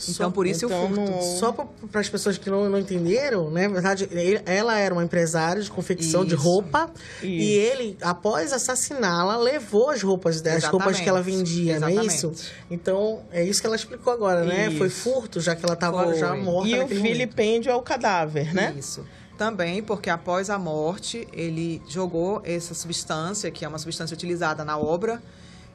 Então, 0.09 0.31
por 0.31 0.47
isso 0.47 0.65
então, 0.65 0.85
o 0.85 0.87
furto. 0.87 1.11
não- 1.11 1.21
Só 1.21 1.51
para 1.51 2.01
as 2.01 2.09
pessoas 2.09 2.37
que 2.37 2.49
não, 2.49 2.69
não 2.69 2.79
entenderam, 2.79 3.49
né? 3.51 3.67
Na 3.67 3.73
verdade, 3.73 4.07
ele- 4.11 4.41
ela 4.45 4.77
era 4.77 4.93
uma 4.93 5.03
empresária 5.03 5.61
de 5.61 5.69
confecção 5.69 6.25
de 6.25 6.35
Isso. 6.35 6.43
roupa 6.43 6.89
e 7.21 7.51
ele, 7.53 7.97
após 8.01 8.51
assassiná-la, 8.53 9.37
levou 9.37 9.89
as 9.89 10.01
roupas 10.01 10.41
dela, 10.41 10.57
as 10.57 10.63
roupas 10.65 10.99
que 10.99 11.07
ela 11.07 11.21
vendia, 11.21 11.79
não 11.79 11.87
é 11.87 11.91
Exatamente. 11.91 12.15
isso? 12.15 12.33
Então, 12.69 13.21
é 13.31 13.43
isso 13.43 13.61
que 13.61 13.67
ela 13.67 13.75
explicou 13.75 14.11
agora, 14.11 14.43
né? 14.43 14.67
Isso. 14.67 14.77
Foi 14.77 14.89
furto, 14.89 15.39
já 15.39 15.55
que 15.55 15.63
ela 15.65 15.73
estava 15.73 16.13
já 16.15 16.35
morta 16.35 16.69
E 16.69 16.73
o 16.75 16.81
momento. 16.83 17.01
vilipêndio 17.01 17.71
ao 17.71 17.81
cadáver, 17.81 18.53
né? 18.53 18.73
Isso. 18.77 19.05
Também 19.37 19.81
porque 19.81 20.09
após 20.09 20.49
a 20.49 20.59
morte, 20.59 21.27
ele 21.33 21.81
jogou 21.87 22.41
essa 22.43 22.73
substância, 22.73 23.49
que 23.49 23.65
é 23.65 23.67
uma 23.67 23.79
substância 23.79 24.13
utilizada 24.13 24.63
na 24.63 24.77
obra, 24.77 25.21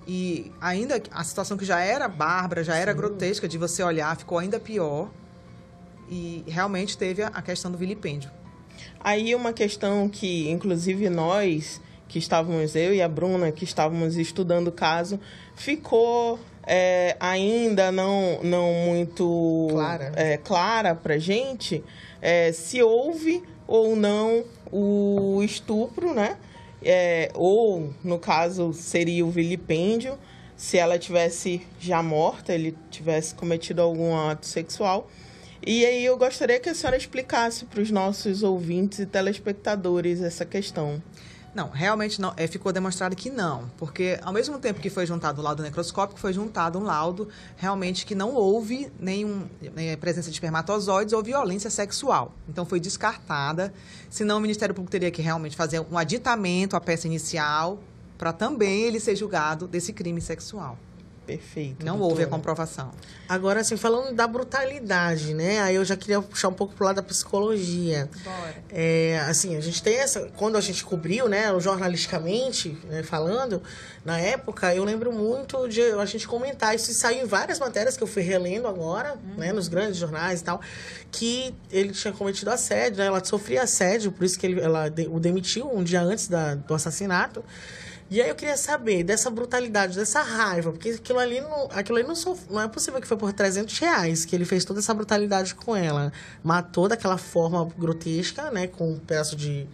e 0.07 0.53
ainda 0.61 1.03
a 1.11 1.25
situação 1.25 1.57
que 1.57 1.65
já 1.65 1.81
era 1.81 2.07
bárbara, 2.07 2.63
já 2.63 2.77
era 2.77 2.93
grotesca 2.93 3.49
de 3.49 3.59
você 3.59 3.83
olhar, 3.83 4.17
ficou 4.17 4.39
ainda 4.39 4.61
pior. 4.61 5.11
E 6.09 6.45
realmente 6.47 6.97
teve 6.97 7.23
a 7.23 7.43
questão 7.43 7.71
do 7.71 7.77
vilipêndio. 7.77 8.31
Aí 9.01 9.35
uma 9.35 9.53
questão 9.53 10.09
que, 10.09 10.49
inclusive, 10.49 11.11
nós, 11.11 11.81
que 12.07 12.19
estávamos, 12.19 12.77
eu 12.77 12.95
e 12.95 13.03
a 13.03 13.09
Bruna, 13.09 13.51
que 13.51 13.65
estávamos 13.65 14.17
estudando 14.17 14.69
o 14.69 14.73
caso, 14.73 15.19
ficou 15.57 16.39
é, 16.65 17.17
ainda 17.19 17.91
não, 17.91 18.41
não 18.43 18.73
muito 18.73 19.69
Clara. 19.71 20.13
é, 20.17 20.37
clara 20.37 20.95
pra 20.95 21.19
gente 21.19 21.83
é, 22.21 22.53
se 22.53 22.83
houve 22.83 23.43
ou 23.67 23.97
não 23.97 24.45
o 24.71 25.41
estupro, 25.43 26.13
né? 26.13 26.37
É, 26.88 27.31
ou, 27.35 27.93
no 28.05 28.19
caso, 28.19 28.73
seria 28.73 29.26
o 29.26 29.31
vilipêndio, 29.31 30.16
se 30.57 30.78
ela 30.78 30.99
tivesse 30.99 31.61
já 31.81 32.02
morta, 32.02 32.55
ele 32.55 32.76
tivesse 32.90 33.35
cometido 33.35 33.83
algum 33.83 34.16
ato 34.16 34.47
sexual. 34.47 35.11
E 35.66 35.85
aí 35.85 36.05
eu 36.05 36.16
gostaria 36.16 36.61
que 36.61 36.69
a 36.69 36.75
senhora 36.75 36.97
explicasse 36.97 37.64
para 37.64 37.81
os 37.81 37.90
nossos 37.90 38.45
ouvintes 38.45 39.00
e 39.00 39.07
telespectadores 39.07 40.23
essa 40.23 40.45
questão. 40.45 41.02
Não, 41.57 41.71
realmente 41.71 42.21
não, 42.21 42.35
é, 42.37 42.47
ficou 42.47 42.71
demonstrado 42.71 43.17
que 43.17 43.31
não, 43.31 43.71
porque 43.79 44.21
ao 44.23 44.31
mesmo 44.31 44.59
tempo 44.59 44.79
que 44.79 44.91
foi 44.91 45.07
juntado 45.07 45.41
o 45.41 45.43
laudo 45.43 45.63
necroscópico, 45.63 46.21
foi 46.21 46.31
juntado 46.31 46.79
um 46.79 46.83
laudo 46.83 47.31
realmente 47.57 48.05
que 48.05 48.15
não 48.15 48.35
houve 48.35 48.93
nenhum 49.01 49.49
eh, 49.75 49.97
presença 49.97 50.29
de 50.29 50.37
espermatozoides 50.37 51.15
ou 51.15 51.23
violência 51.23 51.71
sexual. 51.71 52.35
Então 52.47 52.67
foi 52.67 52.79
descartada, 52.79 53.73
senão 54.11 54.37
o 54.37 54.41
Ministério 54.41 54.75
Público 54.75 54.91
teria 54.91 55.11
que 55.11 55.23
realmente 55.23 55.57
fazer 55.57 55.81
um 55.81 55.97
aditamento 55.97 56.77
à 56.77 56.81
peça 56.81 57.07
inicial 57.07 57.79
para 58.19 58.35
também 58.35 58.83
ele 58.83 59.01
ser 59.01 59.17
julgado 59.17 59.67
desse 59.67 59.95
crime 59.95 60.21
sexual. 60.21 60.77
Perfeito. 61.26 61.85
Não 61.85 61.99
doutora. 61.99 62.11
houve 62.11 62.23
a 62.23 62.26
comprovação. 62.28 62.92
Agora, 63.28 63.61
assim, 63.61 63.76
falando 63.76 64.14
da 64.14 64.26
brutalidade, 64.26 65.35
né? 65.35 65.61
Aí 65.61 65.75
eu 65.75 65.85
já 65.85 65.97
queria 65.97 66.23
puxar 66.23 66.49
um 66.49 66.52
pouco 66.52 66.75
pro 66.75 66.85
lado 66.85 66.97
da 66.97 67.02
psicologia. 67.02 68.09
Bora. 68.23 68.54
É, 68.71 69.18
assim, 69.28 69.56
a 69.56 69.61
gente 69.61 69.83
tem 69.83 69.97
essa. 69.97 70.30
Quando 70.37 70.56
a 70.56 70.61
gente 70.61 70.85
cobriu, 70.85 71.28
né, 71.28 71.52
jornalisticamente, 71.59 72.78
né, 72.85 73.02
falando, 73.02 73.61
na 74.04 74.21
época, 74.21 74.73
eu 74.73 74.85
lembro 74.85 75.12
muito 75.12 75.66
de 75.66 75.83
a 75.83 76.04
gente 76.04 76.28
comentar. 76.28 76.75
Isso 76.76 76.92
saiu 76.95 77.25
em 77.25 77.26
várias 77.26 77.59
matérias 77.59 77.97
que 77.97 78.02
eu 78.04 78.06
fui 78.06 78.23
relendo 78.23 78.68
agora, 78.68 79.16
né, 79.37 79.52
nos 79.52 79.66
grandes 79.66 79.97
jornais 79.97 80.40
e 80.40 80.45
tal, 80.45 80.61
que 81.11 81.52
ele 81.73 81.90
tinha 81.90 82.12
cometido 82.12 82.50
assédio, 82.52 82.99
né? 82.99 83.06
Ela 83.06 83.25
sofria 83.25 83.62
assédio, 83.62 84.12
por 84.12 84.25
isso 84.25 84.38
que 84.38 84.47
ele, 84.47 84.61
ela 84.61 84.87
o 85.11 85.18
demitiu 85.18 85.68
um 85.75 85.83
dia 85.83 86.00
antes 86.00 86.28
da, 86.28 86.54
do 86.54 86.73
assassinato. 86.73 87.45
E 88.09 88.23
aí 88.23 88.29
eu 88.29 88.35
queria 88.37 88.57
saber 88.57 89.03
dessa 89.03 89.29
brutalidade, 89.31 89.97
dessa 89.97 90.23
raiva, 90.23 90.71
porque 90.71 90.91
aquilo 90.91 91.19
ali 91.19 91.41
não, 91.41 91.69
aquilo 91.73 91.99
ali 91.99 92.07
não, 92.07 92.15
não 92.49 92.61
é 92.61 92.69
possível 92.69 93.01
que 93.01 93.07
foi 93.07 93.17
por 93.17 93.33
300 93.33 93.77
reais 93.79 94.25
que 94.25 94.37
ele 94.37 94.45
fez 94.45 94.65
toda 94.65 94.79
essa 94.79 94.95
brutalidade 94.95 95.55
com 95.55 95.75
ela. 95.75 96.13
Matou 96.43 96.89
daquela 96.89 97.19
forma 97.19 97.69
grotesca, 97.77 98.51
né? 98.53 98.69
Com 98.69 98.93
um 98.93 98.99
pedaço 98.99 99.35
de, 99.35 99.67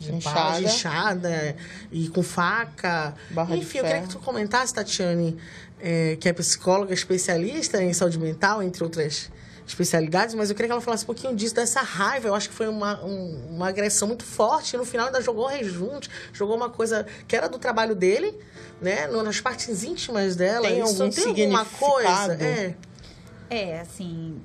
de 0.00 0.12
Enxada. 0.12 0.58
de 0.58 0.64
enxada 0.64 1.56
e 1.92 2.08
com 2.08 2.24
faca. 2.24 3.14
Barra 3.30 3.56
Enfim, 3.56 3.78
eu 3.78 3.84
queria 3.84 4.02
que 4.02 4.08
tu 4.08 4.18
comentasse, 4.18 4.74
Tatiane, 4.74 5.36
é, 5.80 6.16
que 6.16 6.28
é 6.28 6.32
psicóloga 6.32 6.92
especialista 6.92 7.80
em 7.80 7.92
saúde 7.92 8.18
mental, 8.18 8.62
entre 8.64 8.82
outras 8.82 9.30
especialidades, 9.66 10.34
mas 10.34 10.48
eu 10.48 10.54
queria 10.54 10.68
que 10.68 10.72
ela 10.72 10.80
falasse 10.80 11.02
um 11.02 11.06
pouquinho 11.06 11.34
disso, 11.34 11.54
dessa 11.54 11.80
raiva. 11.82 12.28
Eu 12.28 12.34
acho 12.34 12.48
que 12.48 12.54
foi 12.54 12.68
uma, 12.68 13.02
um- 13.04 13.56
uma 13.56 13.68
agressão 13.68 14.06
muito 14.06 14.24
forte. 14.24 14.74
E 14.74 14.76
no 14.78 14.84
final 14.84 15.06
ainda 15.06 15.20
jogou 15.20 15.46
rejunte, 15.46 16.08
jogou 16.32 16.56
uma 16.56 16.70
coisa 16.70 17.06
que 17.26 17.34
era 17.34 17.48
do 17.48 17.58
trabalho 17.58 17.94
dele, 17.94 18.32
né? 18.80 19.06
Nas 19.08 19.40
partes 19.40 19.82
íntimas 19.82 20.36
dela. 20.36 20.68
Tem 20.68 20.80
Isso 20.80 21.02
algum 21.02 21.10
tem 21.14 21.26
alguma 21.44 21.64
coisa? 21.64 22.08
significado? 22.08 22.44
É. 22.44 22.74
É, 23.48 23.80
assim. 23.80 24.40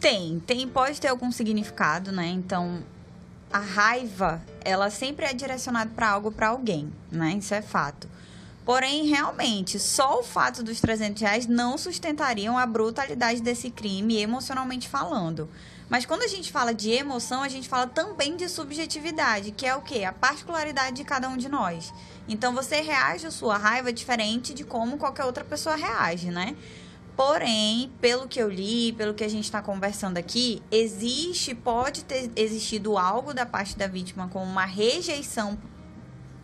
Tem, 0.00 0.38
tem, 0.46 0.68
pode 0.68 1.00
ter 1.00 1.08
algum 1.08 1.30
significado, 1.32 2.12
né? 2.12 2.26
Então, 2.26 2.82
a 3.52 3.58
raiva, 3.58 4.42
ela 4.64 4.90
sempre 4.90 5.24
é 5.26 5.32
direcionada 5.32 5.90
para 5.94 6.10
algo, 6.10 6.30
para 6.30 6.48
alguém, 6.48 6.92
né? 7.10 7.36
Isso 7.38 7.54
é 7.54 7.62
fato. 7.62 8.06
Porém, 8.64 9.04
realmente, 9.04 9.78
só 9.78 10.20
o 10.20 10.22
fato 10.22 10.62
dos 10.62 10.80
300 10.80 11.20
reais 11.20 11.46
não 11.46 11.76
sustentariam 11.76 12.56
a 12.56 12.64
brutalidade 12.64 13.42
desse 13.42 13.70
crime, 13.70 14.16
emocionalmente 14.16 14.88
falando. 14.88 15.50
Mas 15.88 16.06
quando 16.06 16.22
a 16.22 16.28
gente 16.28 16.50
fala 16.50 16.72
de 16.72 16.90
emoção, 16.90 17.42
a 17.42 17.48
gente 17.48 17.68
fala 17.68 17.86
também 17.86 18.36
de 18.36 18.48
subjetividade, 18.48 19.50
que 19.50 19.66
é 19.66 19.76
o 19.76 19.82
quê? 19.82 20.04
A 20.04 20.12
particularidade 20.12 20.96
de 20.96 21.04
cada 21.04 21.28
um 21.28 21.36
de 21.36 21.48
nós. 21.48 21.92
Então, 22.26 22.54
você 22.54 22.80
reage 22.80 23.26
à 23.26 23.30
sua 23.30 23.58
raiva 23.58 23.92
diferente 23.92 24.54
de 24.54 24.64
como 24.64 24.96
qualquer 24.96 25.24
outra 25.24 25.44
pessoa 25.44 25.76
reage, 25.76 26.30
né? 26.30 26.56
Porém, 27.14 27.92
pelo 28.00 28.26
que 28.26 28.40
eu 28.40 28.48
li, 28.48 28.92
pelo 28.94 29.12
que 29.12 29.22
a 29.22 29.28
gente 29.28 29.44
está 29.44 29.60
conversando 29.60 30.16
aqui, 30.16 30.62
existe, 30.70 31.54
pode 31.54 32.02
ter 32.02 32.30
existido 32.34 32.96
algo 32.96 33.34
da 33.34 33.44
parte 33.44 33.76
da 33.76 33.86
vítima 33.86 34.26
como 34.28 34.46
uma 34.46 34.64
rejeição 34.64 35.56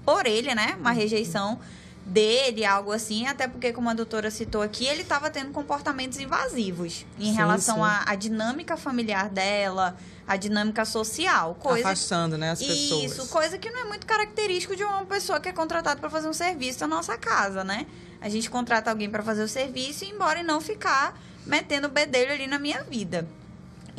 por 0.05 0.27
ele, 0.27 0.55
né? 0.55 0.77
Uma 0.79 0.93
rejeição 0.93 1.59
dele, 2.05 2.65
algo 2.65 2.93
assim, 2.93 3.27
até 3.27 3.47
porque, 3.47 3.73
como 3.73 3.89
a 3.89 3.95
doutora 3.95 4.31
citou 4.31 4.63
aqui, 4.63 4.87
ele 4.87 5.03
estava 5.03 5.31
tendo 5.31 5.53
comportamentos 5.53 6.19
invasivos 6.19 7.07
em 7.19 7.27
Sim, 7.27 7.33
relação 7.35 7.85
à 7.85 8.15
dinâmica 8.15 8.77
familiar 8.77 9.29
dela, 9.29 9.97
à 10.27 10.37
dinâmica 10.37 10.85
social, 10.85 11.55
coisa 11.55 11.89
Afastando, 11.89 12.37
né, 12.37 12.51
as 12.51 12.59
pessoas. 12.61 13.05
isso, 13.05 13.29
coisa 13.29 13.59
que 13.59 13.71
não 13.71 13.81
é 13.81 13.85
muito 13.85 14.07
característico 14.07 14.75
de 14.75 14.83
uma 14.85 15.05
pessoa 15.05 15.39
que 15.41 15.49
é 15.49 15.53
contratada 15.53 16.01
para 16.01 16.11
fazer 16.11 16.29
um 16.29 16.33
serviço 16.33 16.81
na 16.81 16.89
nossa 16.89 17.17
casa, 17.17 17.63
né? 17.63 17.87
A 18.21 18.29
gente 18.29 18.51
contrata 18.51 18.91
alguém 18.91 19.09
para 19.09 19.23
fazer 19.23 19.43
o 19.43 19.49
serviço 19.49 20.05
embora 20.05 20.41
e 20.41 20.43
não 20.43 20.61
ficar 20.61 21.19
metendo 21.47 21.89
bedelho 21.89 22.33
ali 22.33 22.47
na 22.47 22.59
minha 22.59 22.83
vida. 22.83 23.27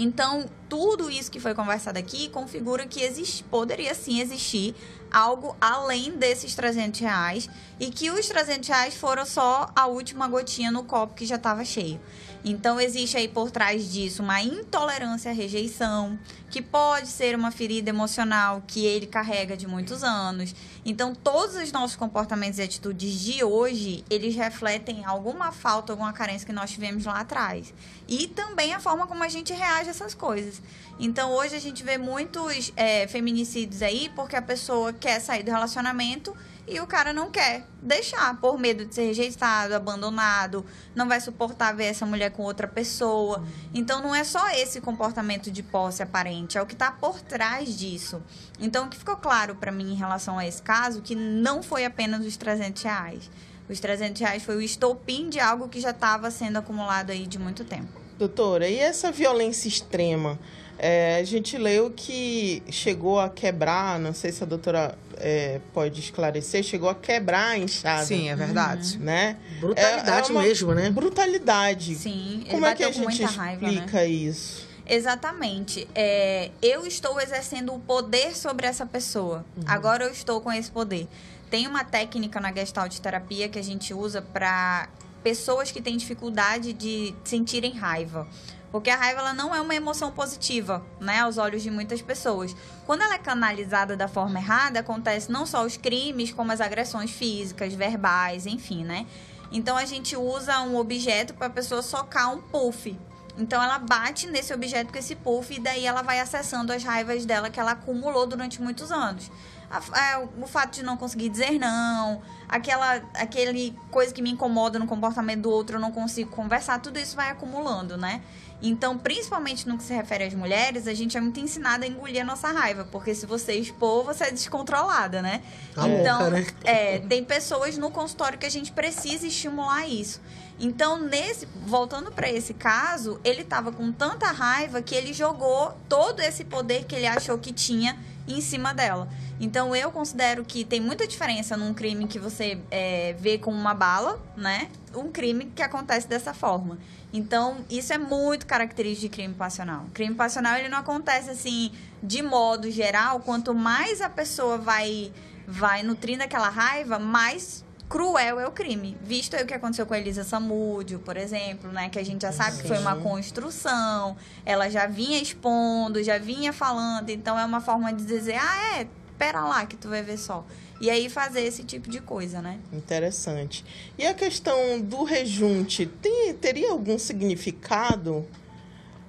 Então, 0.03 0.49
tudo 0.67 1.11
isso 1.11 1.29
que 1.29 1.39
foi 1.39 1.53
conversado 1.53 1.99
aqui 1.99 2.27
configura 2.29 2.87
que 2.87 3.01
existe, 3.01 3.43
poderia 3.43 3.93
sim 3.93 4.19
existir 4.19 4.73
algo 5.11 5.55
além 5.61 6.17
desses 6.17 6.55
300 6.55 6.99
reais 7.01 7.47
e 7.79 7.91
que 7.91 8.09
os 8.09 8.27
300 8.27 8.67
reais 8.67 8.95
foram 8.95 9.23
só 9.27 9.69
a 9.75 9.85
última 9.85 10.27
gotinha 10.27 10.71
no 10.71 10.83
copo 10.85 11.13
que 11.13 11.23
já 11.23 11.35
estava 11.35 11.63
cheio. 11.63 12.01
Então, 12.43 12.79
existe 12.79 13.17
aí 13.17 13.27
por 13.27 13.51
trás 13.51 13.91
disso 13.91 14.23
uma 14.23 14.41
intolerância 14.41 15.31
à 15.31 15.33
rejeição, 15.33 16.17
que 16.49 16.61
pode 16.61 17.07
ser 17.07 17.35
uma 17.35 17.51
ferida 17.51 17.89
emocional 17.89 18.63
que 18.65 18.83
ele 18.83 19.05
carrega 19.05 19.55
de 19.55 19.67
muitos 19.67 20.03
anos. 20.03 20.55
Então, 20.83 21.13
todos 21.13 21.55
os 21.55 21.71
nossos 21.71 21.95
comportamentos 21.95 22.57
e 22.57 22.63
atitudes 22.63 23.19
de 23.19 23.43
hoje, 23.43 24.03
eles 24.09 24.35
refletem 24.35 25.05
alguma 25.05 25.51
falta, 25.51 25.93
alguma 25.93 26.11
carência 26.11 26.45
que 26.45 26.53
nós 26.53 26.71
tivemos 26.71 27.05
lá 27.05 27.19
atrás. 27.19 27.73
E 28.07 28.27
também 28.27 28.73
a 28.73 28.79
forma 28.79 29.05
como 29.05 29.23
a 29.23 29.29
gente 29.29 29.53
reage 29.53 29.89
a 29.89 29.91
essas 29.91 30.15
coisas. 30.15 30.61
Então, 30.99 31.31
hoje 31.31 31.55
a 31.55 31.59
gente 31.59 31.83
vê 31.83 31.97
muitos 31.97 32.73
é, 32.75 33.07
feminicídios 33.07 33.81
aí 33.81 34.11
porque 34.15 34.35
a 34.35 34.41
pessoa 34.41 34.91
quer 34.91 35.19
sair 35.19 35.43
do 35.43 35.51
relacionamento 35.51 36.35
e 36.67 36.79
o 36.79 36.87
cara 36.87 37.11
não 37.11 37.31
quer 37.31 37.65
deixar, 37.81 38.39
por 38.39 38.57
medo 38.57 38.85
de 38.85 38.93
ser 38.93 39.05
rejeitado, 39.05 39.73
abandonado, 39.73 40.65
não 40.95 41.07
vai 41.07 41.19
suportar 41.19 41.75
ver 41.75 41.85
essa 41.85 42.05
mulher 42.05 42.31
com 42.31 42.43
outra 42.43 42.67
pessoa. 42.67 43.43
Então 43.73 44.01
não 44.01 44.13
é 44.13 44.23
só 44.23 44.49
esse 44.51 44.79
comportamento 44.79 45.51
de 45.51 45.63
posse 45.63 46.03
aparente, 46.03 46.57
é 46.57 46.61
o 46.61 46.65
que 46.65 46.73
está 46.73 46.91
por 46.91 47.19
trás 47.21 47.77
disso. 47.77 48.21
Então 48.59 48.85
o 48.85 48.89
que 48.89 48.97
ficou 48.97 49.17
claro 49.17 49.55
para 49.55 49.71
mim 49.71 49.91
em 49.91 49.95
relação 49.95 50.37
a 50.37 50.45
esse 50.45 50.61
caso, 50.61 51.01
que 51.01 51.15
não 51.15 51.63
foi 51.63 51.83
apenas 51.83 52.25
os 52.25 52.37
300 52.37 52.83
reais. 52.83 53.29
Os 53.67 53.79
300 53.79 54.21
reais 54.21 54.43
foi 54.43 54.55
o 54.55 54.61
estopim 54.61 55.29
de 55.29 55.39
algo 55.39 55.67
que 55.67 55.79
já 55.79 55.91
estava 55.91 56.29
sendo 56.29 56.57
acumulado 56.57 57.11
aí 57.11 57.25
de 57.25 57.39
muito 57.39 57.63
tempo. 57.63 58.01
Doutora, 58.17 58.67
e 58.67 58.77
essa 58.77 59.11
violência 59.11 59.67
extrema? 59.67 60.37
É, 60.83 61.19
a 61.19 61.23
gente 61.23 61.59
leu 61.59 61.91
que 61.95 62.63
chegou 62.71 63.19
a 63.19 63.29
quebrar, 63.29 63.99
não 63.99 64.15
sei 64.15 64.31
se 64.31 64.41
a 64.41 64.47
doutora 64.47 64.97
é, 65.17 65.61
pode 65.75 65.99
esclarecer, 65.99 66.63
chegou 66.63 66.89
a 66.89 66.95
quebrar 66.95 67.49
a 67.49 67.57
enxada. 67.59 68.03
Sim, 68.03 68.29
é 68.29 68.35
verdade. 68.35 68.97
Né? 68.97 69.37
Brutalidade 69.59 70.31
É- 70.31 70.35
é 70.35 70.41
mesmo, 70.41 70.73
né? 70.73 70.89
Brutalidade. 70.89 71.93
Sim, 71.93 72.39
ele 72.45 72.49
Como 72.49 72.65
é 72.65 72.73
que 72.73 72.83
a 72.83 72.91
gente 72.91 73.03
muita 73.03 73.27
raiva, 73.27 73.61
né? 73.61 73.73
explica 73.73 74.05
isso? 74.05 74.67
Exatamente. 74.87 75.87
É, 75.93 76.49
eu 76.63 76.87
estou 76.87 77.21
exercendo 77.21 77.75
o 77.75 77.79
poder 77.79 78.35
sobre 78.35 78.65
essa 78.65 78.83
pessoa. 78.83 79.45
Agora 79.67 80.05
eu 80.05 80.09
estou 80.09 80.41
com 80.41 80.51
esse 80.51 80.71
poder. 80.71 81.07
Tem 81.51 81.67
uma 81.67 81.83
técnica 81.83 82.39
na 82.39 82.51
Gestalt 82.51 82.97
terapia 82.97 83.47
que 83.47 83.59
a 83.59 83.63
gente 83.63 83.93
usa 83.93 84.19
para 84.19 84.89
pessoas 85.21 85.71
que 85.71 85.79
têm 85.79 85.95
dificuldade 85.95 86.73
de 86.73 87.13
sentirem 87.23 87.73
raiva. 87.73 88.27
Porque 88.71 88.89
a 88.89 88.95
raiva 88.95 89.19
ela 89.19 89.33
não 89.33 89.53
é 89.53 89.59
uma 89.59 89.75
emoção 89.75 90.11
positiva, 90.11 90.83
né, 90.99 91.19
aos 91.19 91.37
olhos 91.37 91.61
de 91.61 91.69
muitas 91.69 92.01
pessoas. 92.01 92.55
Quando 92.85 93.01
ela 93.01 93.15
é 93.15 93.17
canalizada 93.17 93.97
da 93.97 94.07
forma 94.07 94.39
errada, 94.39 94.79
acontece 94.79 95.31
não 95.31 95.45
só 95.45 95.65
os 95.65 95.75
crimes, 95.75 96.31
como 96.31 96.51
as 96.51 96.61
agressões 96.61 97.11
físicas, 97.11 97.73
verbais, 97.73 98.45
enfim, 98.45 98.83
né? 98.85 99.05
Então 99.51 99.75
a 99.75 99.83
gente 99.83 100.15
usa 100.15 100.61
um 100.61 100.77
objeto 100.77 101.33
para 101.33 101.47
a 101.47 101.49
pessoa 101.49 101.81
socar 101.81 102.33
um 102.33 102.41
puff. 102.41 102.97
Então 103.37 103.61
ela 103.61 103.79
bate 103.79 104.27
nesse 104.27 104.53
objeto 104.53 104.91
com 104.91 104.99
esse 104.99 105.15
puff 105.15 105.53
e 105.53 105.59
daí 105.59 105.85
ela 105.85 106.01
vai 106.01 106.19
acessando 106.19 106.71
as 106.71 106.83
raivas 106.83 107.25
dela 107.25 107.49
que 107.49 107.59
ela 107.59 107.71
acumulou 107.71 108.25
durante 108.25 108.61
muitos 108.61 108.91
anos. 108.91 109.31
A, 109.69 109.77
a, 109.77 110.19
o 110.41 110.47
fato 110.47 110.75
de 110.75 110.83
não 110.83 110.97
conseguir 110.97 111.29
dizer 111.29 111.57
não, 111.57 112.21
aquela 112.47 112.95
aquele 113.15 113.73
coisa 113.89 114.13
que 114.13 114.21
me 114.21 114.29
incomoda 114.29 114.77
no 114.77 114.85
comportamento 114.85 115.41
do 115.41 115.49
outro, 115.49 115.77
eu 115.77 115.79
não 115.79 115.91
consigo 115.91 116.29
conversar, 116.29 116.79
tudo 116.79 116.99
isso 116.99 117.15
vai 117.15 117.29
acumulando, 117.29 117.97
né? 117.97 118.21
Então, 118.61 118.97
principalmente 118.97 119.67
no 119.67 119.77
que 119.77 119.83
se 119.83 119.93
refere 119.93 120.25
às 120.25 120.33
mulheres, 120.33 120.87
a 120.87 120.93
gente 120.93 121.17
é 121.17 121.21
muito 121.21 121.39
ensinada 121.39 121.83
a 121.83 121.87
engolir 121.87 122.21
a 122.21 122.25
nossa 122.25 122.47
raiva, 122.51 122.87
porque 122.91 123.15
se 123.15 123.25
você 123.25 123.53
expor, 123.53 124.03
você 124.03 124.25
é 124.25 124.31
descontrolada, 124.31 125.21
né? 125.21 125.41
Tá 125.73 125.87
então, 125.87 126.21
louca, 126.21 126.37
né? 126.37 126.45
é, 126.63 126.99
tem 126.99 127.23
pessoas 127.23 127.77
no 127.77 127.89
consultório 127.89 128.37
que 128.37 128.45
a 128.45 128.51
gente 128.51 128.71
precisa 128.71 129.25
estimular 129.25 129.87
isso. 129.87 130.21
Então, 130.59 130.99
nesse, 130.99 131.47
voltando 131.65 132.11
para 132.11 132.29
esse 132.29 132.53
caso, 132.53 133.19
ele 133.23 133.41
estava 133.41 133.71
com 133.71 133.91
tanta 133.91 134.27
raiva 134.27 134.79
que 134.79 134.93
ele 134.93 135.11
jogou 135.11 135.75
todo 135.89 136.19
esse 136.19 136.45
poder 136.45 136.85
que 136.85 136.95
ele 136.95 137.07
achou 137.07 137.39
que 137.39 137.51
tinha 137.51 137.97
em 138.27 138.39
cima 138.41 138.71
dela. 138.71 139.09
Então, 139.43 139.75
eu 139.75 139.91
considero 139.91 140.45
que 140.45 140.63
tem 140.63 140.79
muita 140.79 141.07
diferença 141.07 141.57
num 141.57 141.73
crime 141.73 142.05
que 142.05 142.19
você 142.19 142.59
é, 142.69 143.13
vê 143.13 143.39
com 143.39 143.51
uma 143.51 143.73
bala, 143.73 144.21
né? 144.37 144.69
Um 144.95 145.11
crime 145.11 145.45
que 145.45 145.63
acontece 145.63 146.07
dessa 146.07 146.31
forma. 146.31 146.77
Então, 147.11 147.65
isso 147.67 147.91
é 147.91 147.97
muito 147.97 148.45
característico 148.45 149.09
de 149.09 149.09
crime 149.09 149.33
passional. 149.33 149.87
Crime 149.95 150.13
passional, 150.13 150.57
ele 150.57 150.69
não 150.69 150.77
acontece 150.77 151.31
assim, 151.31 151.71
de 152.03 152.21
modo 152.21 152.69
geral. 152.69 153.19
Quanto 153.21 153.51
mais 153.51 153.99
a 153.99 154.09
pessoa 154.09 154.59
vai, 154.59 155.11
vai 155.47 155.81
nutrindo 155.81 156.21
aquela 156.21 156.49
raiva, 156.49 156.99
mais 156.99 157.65
cruel 157.89 158.39
é 158.39 158.47
o 158.47 158.51
crime. 158.51 158.95
Visto 159.01 159.35
aí 159.35 159.43
o 159.43 159.47
que 159.47 159.55
aconteceu 159.55 159.87
com 159.87 159.95
a 159.95 159.97
Elisa 159.97 160.23
Samúdio, 160.23 160.99
por 160.99 161.17
exemplo, 161.17 161.71
né? 161.71 161.89
Que 161.89 161.97
a 161.97 162.05
gente 162.05 162.21
já 162.21 162.31
sabe 162.31 162.61
que 162.61 162.67
foi 162.67 162.77
uma 162.77 162.95
construção. 162.95 164.15
Ela 164.45 164.69
já 164.69 164.85
vinha 164.85 165.19
expondo, 165.19 166.03
já 166.03 166.19
vinha 166.19 166.53
falando. 166.53 167.09
Então, 167.09 167.39
é 167.39 167.43
uma 167.43 167.59
forma 167.59 167.91
de 167.91 168.05
dizer, 168.05 168.37
ah, 168.39 168.79
é, 168.79 168.87
pera 169.21 169.41
lá 169.41 169.63
que 169.67 169.75
tu 169.75 169.87
vai 169.87 170.01
ver 170.01 170.17
só. 170.17 170.43
E 170.79 170.89
aí 170.89 171.07
fazer 171.07 171.41
esse 171.41 171.63
tipo 171.63 171.87
de 171.87 172.01
coisa, 172.01 172.41
né? 172.41 172.57
Interessante. 172.73 173.63
E 173.95 174.03
a 174.03 174.15
questão 174.15 174.81
do 174.81 175.03
rejunte, 175.03 175.85
tem, 175.85 176.33
teria 176.33 176.71
algum 176.71 176.97
significado? 176.97 178.25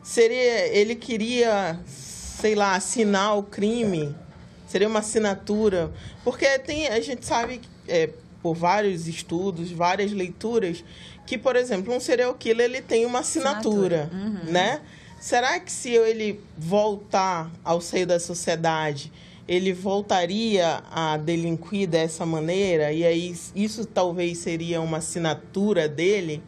Seria, 0.03 0.67
ele 0.67 0.95
queria, 0.95 1.81
sei 1.87 2.55
lá, 2.55 2.75
assinar 2.75 3.39
o 3.39 3.43
crime? 3.43 4.15
Seria 4.67 4.87
uma 4.87 4.99
assinatura? 4.99 5.91
Porque 6.23 6.59
tem, 6.59 6.89
a 6.89 7.01
gente 7.01 7.25
sabe, 7.25 7.63
é, 7.89 8.11
por 8.43 8.55
vários 8.55 9.09
estudos, 9.09 9.71
várias 9.71 10.13
leituras, 10.13 10.85
que, 11.27 11.39
por 11.39 11.57
exemplo, 11.57 11.95
um 11.95 12.01
serial 12.01 12.35
killer 12.35 12.67
ele 12.67 12.83
tem 12.83 13.07
uma 13.07 13.21
assinatura, 13.21 14.11
né? 14.45 14.83
Será 15.19 15.59
que 15.59 15.73
se 15.73 15.91
ele 15.91 16.39
voltar 16.59 17.51
ao 17.65 17.81
seio 17.81 18.07
da 18.07 18.21
sociedade, 18.21 19.11
ele 19.53 19.75
voltaria 19.75 20.83
a 20.91 21.19
delinquir 21.19 21.87
dessa 21.87 22.25
maneira? 22.25 22.91
E 22.91 23.05
aí 23.05 23.37
isso 23.55 23.85
talvez 23.85 24.39
seria 24.39 24.81
uma 24.81 24.97
assinatura 24.97 25.87
dele? 25.87 26.43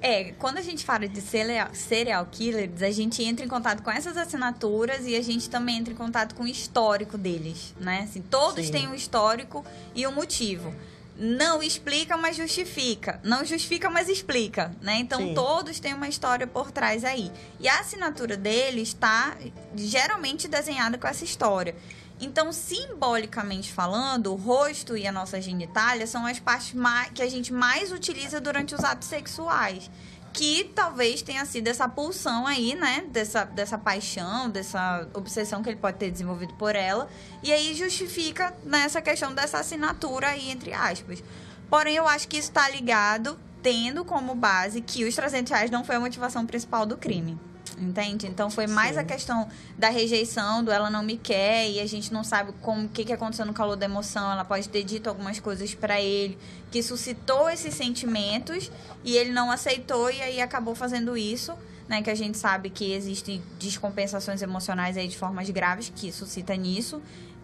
É, 0.00 0.32
quando 0.38 0.58
a 0.58 0.62
gente 0.62 0.84
fala 0.84 1.06
de 1.06 1.20
serial, 1.20 2.26
killers, 2.30 2.82
a 2.82 2.90
gente 2.90 3.22
entra 3.22 3.44
em 3.44 3.48
contato 3.48 3.84
com 3.84 3.90
essas 3.90 4.16
assinaturas 4.16 5.06
e 5.06 5.14
a 5.14 5.22
gente 5.22 5.48
também 5.48 5.78
entra 5.78 5.92
em 5.92 5.96
contato 5.96 6.34
com 6.34 6.42
o 6.42 6.48
histórico 6.48 7.16
deles, 7.16 7.72
né? 7.80 8.00
Assim, 8.02 8.20
todos 8.20 8.66
Sim. 8.66 8.72
têm 8.72 8.88
um 8.88 8.94
histórico 8.94 9.64
e 9.94 10.04
um 10.04 10.12
motivo. 10.12 10.74
Não 11.16 11.60
explica, 11.60 12.16
mas 12.16 12.36
justifica. 12.36 13.20
Não 13.24 13.44
justifica, 13.44 13.90
mas 13.90 14.08
explica, 14.08 14.72
né? 14.80 14.98
Então, 14.98 15.20
Sim. 15.20 15.34
todos 15.34 15.80
têm 15.80 15.94
uma 15.94 16.08
história 16.08 16.46
por 16.46 16.70
trás 16.70 17.04
aí. 17.04 17.30
E 17.58 17.68
a 17.68 17.80
assinatura 17.80 18.36
deles 18.36 18.88
está 18.88 19.36
geralmente 19.74 20.46
desenhada 20.46 20.96
com 20.96 21.08
essa 21.08 21.24
história. 21.24 21.74
Então, 22.20 22.52
simbolicamente 22.52 23.72
falando, 23.72 24.32
o 24.32 24.36
rosto 24.36 24.96
e 24.96 25.06
a 25.06 25.12
nossa 25.12 25.40
genitália 25.40 26.06
são 26.06 26.26
as 26.26 26.40
partes 26.40 26.74
que 27.14 27.22
a 27.22 27.28
gente 27.28 27.52
mais 27.52 27.92
utiliza 27.92 28.40
durante 28.40 28.74
os 28.74 28.82
atos 28.82 29.08
sexuais. 29.08 29.88
Que 30.32 30.64
talvez 30.74 31.22
tenha 31.22 31.44
sido 31.46 31.68
essa 31.68 31.88
pulsão 31.88 32.46
aí, 32.46 32.74
né? 32.74 33.04
Dessa, 33.10 33.44
dessa 33.44 33.78
paixão, 33.78 34.50
dessa 34.50 35.08
obsessão 35.14 35.62
que 35.62 35.70
ele 35.70 35.78
pode 35.78 35.96
ter 35.96 36.10
desenvolvido 36.10 36.54
por 36.54 36.76
ela. 36.76 37.08
E 37.42 37.52
aí 37.52 37.74
justifica 37.74 38.54
nessa 38.64 39.00
questão 39.00 39.32
dessa 39.34 39.58
assinatura 39.58 40.28
aí, 40.28 40.50
entre 40.50 40.72
aspas. 40.72 41.22
Porém, 41.70 41.96
eu 41.96 42.06
acho 42.06 42.28
que 42.28 42.36
isso 42.36 42.48
está 42.48 42.68
ligado, 42.68 43.38
tendo 43.62 44.04
como 44.04 44.34
base 44.34 44.80
que 44.80 45.04
os 45.04 45.14
300 45.14 45.50
reais 45.50 45.70
não 45.70 45.84
foi 45.84 45.96
a 45.96 46.00
motivação 46.00 46.44
principal 46.46 46.84
do 46.84 46.96
crime. 46.96 47.38
Entende? 47.80 48.26
Então 48.26 48.50
foi 48.50 48.66
mais 48.66 48.94
Sim. 48.94 49.00
a 49.00 49.04
questão 49.04 49.48
da 49.76 49.88
rejeição, 49.88 50.64
do 50.64 50.72
ela 50.72 50.90
não 50.90 51.02
me 51.02 51.16
quer, 51.16 51.70
e 51.70 51.80
a 51.80 51.86
gente 51.86 52.12
não 52.12 52.24
sabe 52.24 52.52
como 52.60 52.86
o 52.86 52.88
que, 52.88 53.04
que 53.04 53.12
aconteceu 53.12 53.46
no 53.46 53.52
calor 53.52 53.76
da 53.76 53.84
emoção. 53.84 54.32
Ela 54.32 54.44
pode 54.44 54.68
ter 54.68 54.82
dito 54.82 55.08
algumas 55.08 55.38
coisas 55.38 55.74
pra 55.74 56.00
ele 56.00 56.36
que 56.70 56.82
suscitou 56.82 57.48
esses 57.48 57.74
sentimentos 57.74 58.70
e 59.04 59.16
ele 59.16 59.30
não 59.30 59.50
aceitou 59.50 60.10
e 60.10 60.20
aí 60.20 60.40
acabou 60.40 60.74
fazendo 60.74 61.16
isso, 61.16 61.54
né? 61.88 62.02
Que 62.02 62.10
a 62.10 62.14
gente 62.14 62.36
sabe 62.36 62.68
que 62.68 62.92
existem 62.92 63.40
descompensações 63.58 64.42
emocionais 64.42 64.96
aí 64.96 65.06
de 65.06 65.16
formas 65.16 65.48
graves 65.50 65.92
que 65.94 66.10
suscita 66.10 66.56
nisso. 66.56 67.00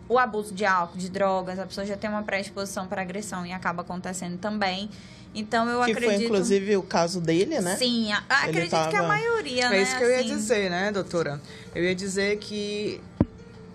O 0.08 0.18
abuso 0.18 0.54
de 0.54 0.64
álcool, 0.66 0.98
de 0.98 1.08
drogas, 1.08 1.58
a 1.58 1.64
pessoa 1.66 1.86
já 1.86 1.96
tem 1.96 2.10
uma 2.10 2.22
predisposição 2.22 2.86
para 2.86 3.00
agressão 3.02 3.46
e 3.46 3.52
acaba 3.52 3.82
acontecendo 3.82 4.36
também. 4.38 4.90
Então 5.34 5.68
eu 5.68 5.82
que 5.84 5.90
acredito. 5.92 6.16
foi 6.16 6.24
inclusive 6.26 6.76
o 6.76 6.82
caso 6.82 7.20
dele, 7.20 7.60
né? 7.60 7.76
Sim, 7.76 8.12
a- 8.12 8.22
acredito 8.28 8.70
que 8.70 8.76
a 8.76 8.90
tava- 8.90 9.08
maioria, 9.08 9.68
né? 9.70 9.78
É 9.78 9.82
isso 9.82 9.96
que 9.96 10.04
eu 10.04 10.10
ia 10.10 10.20
assim, 10.20 10.28
dizer, 10.28 10.70
né, 10.70 10.92
doutora? 10.92 11.40
Eu 11.74 11.82
ia 11.82 11.94
dizer 11.94 12.36
que, 12.38 13.00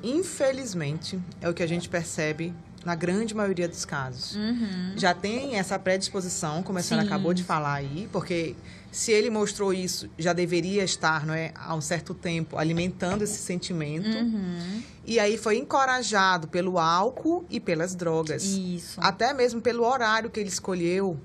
infelizmente, 0.03 1.19
é 1.41 1.49
o 1.49 1.53
que 1.53 1.63
a 1.63 1.67
gente 1.67 1.89
percebe 1.89 2.53
na 2.85 2.95
grande 2.95 3.35
maioria 3.35 3.67
dos 3.67 3.83
casos. 3.83 4.35
Uhum. 4.35 4.93
Já 4.95 5.13
tem 5.13 5.55
essa 5.57 5.77
predisposição, 5.77 6.63
como 6.63 6.79
a 6.79 6.81
senhora 6.81 7.05
Sim. 7.05 7.11
acabou 7.11 7.33
de 7.33 7.43
falar 7.43 7.73
aí, 7.73 8.07
porque 8.11 8.55
se 8.91 9.11
ele 9.11 9.29
mostrou 9.29 9.73
isso, 9.73 10.09
já 10.17 10.33
deveria 10.33 10.83
estar, 10.83 11.25
não 11.25 11.33
é, 11.33 11.51
há 11.55 11.75
um 11.75 11.81
certo 11.81 12.13
tempo, 12.13 12.57
alimentando 12.57 13.23
esse 13.23 13.37
sentimento. 13.37 14.07
Uhum. 14.09 14.81
E 15.05 15.19
aí 15.19 15.37
foi 15.37 15.57
encorajado 15.57 16.47
pelo 16.47 16.77
álcool 16.79 17.45
e 17.49 17.59
pelas 17.59 17.93
drogas. 17.95 18.43
Isso. 18.43 18.99
Até 19.01 19.33
mesmo 19.33 19.61
pelo 19.61 19.83
horário 19.85 20.29
que 20.29 20.39
ele 20.39 20.49
escolheu, 20.49 21.19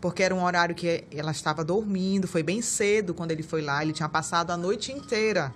porque 0.00 0.22
era 0.22 0.34
um 0.34 0.42
horário 0.44 0.74
que 0.74 1.04
ela 1.14 1.30
estava 1.30 1.64
dormindo, 1.64 2.26
foi 2.28 2.42
bem 2.42 2.62
cedo 2.62 3.12
quando 3.14 3.30
ele 3.32 3.42
foi 3.42 3.62
lá, 3.62 3.82
ele 3.82 3.92
tinha 3.92 4.08
passado 4.08 4.50
a 4.50 4.56
noite 4.56 4.92
inteira 4.92 5.52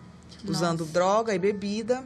usando 0.47 0.81
Nossa. 0.81 0.93
droga 0.93 1.35
e 1.35 1.39
bebida 1.39 2.05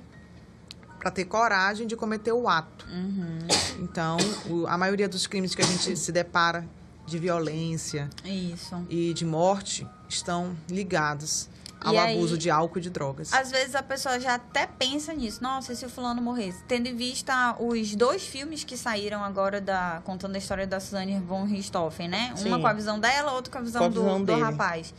para 0.99 1.11
ter 1.13 1.25
coragem 1.25 1.87
de 1.87 1.95
cometer 1.97 2.33
o 2.33 2.49
ato. 2.49 2.87
Uhum. 2.91 3.39
Então, 3.81 4.17
o- 4.49 4.67
a 4.67 4.77
maioria 4.77 5.09
dos 5.09 5.27
crimes 5.27 5.55
que 5.55 5.63
a 5.63 5.65
gente 5.65 5.97
se 5.97 6.11
depara 6.13 6.65
de 7.09 7.19
violência 7.19 8.09
Isso. 8.25 8.77
e 8.89 9.13
de 9.15 9.25
morte 9.25 9.87
estão 10.09 10.57
ligados 10.69 11.49
ao 11.81 11.95
E 11.95 11.99
aí- 11.99 12.15
abuso 12.17 12.37
de 12.37 12.51
álcool 12.51 12.79
e 12.79 12.83
de 12.83 12.91
drogas. 12.91 13.33
Às 13.33 13.51
vezes 13.53 13.75
a 13.77 13.83
pessoa 13.83 14.19
já 14.19 14.35
até 14.35 14.67
pensa 14.67 15.13
nisso. 15.15 15.41
Nossa, 15.43 15.73
e 15.73 15.77
se 15.77 15.87
o 15.87 15.89
fulano 15.89 16.21
morresse? 16.21 16.63
Tendo 16.67 16.89
em 16.89 16.97
vista 16.97 17.55
os 17.61 17.95
dois 17.95 18.23
filmes 18.27 18.65
que 18.65 18.77
saíram 18.77 19.23
agora 19.23 19.61
da 19.61 20.03
contando 20.05 20.35
a 20.35 20.39
história 20.39 20.67
da 20.67 20.81
Suzanne 20.81 21.21
von 21.21 21.45
Richthofen, 21.45 22.09
né? 22.09 22.29
Uma 22.31 22.57
Sim. 22.57 22.61
com 22.61 22.67
a 22.67 22.73
visão 22.73 22.99
dela, 22.99 23.33
outra 23.33 23.53
com 23.53 23.59
a 23.59 23.63
visão, 23.63 23.81
Com 23.83 23.87
a 23.87 23.89
do, 23.91 24.01
visão 24.03 24.19
do 24.21 24.27
dele. 24.27 24.41
rapaz. 24.43 24.93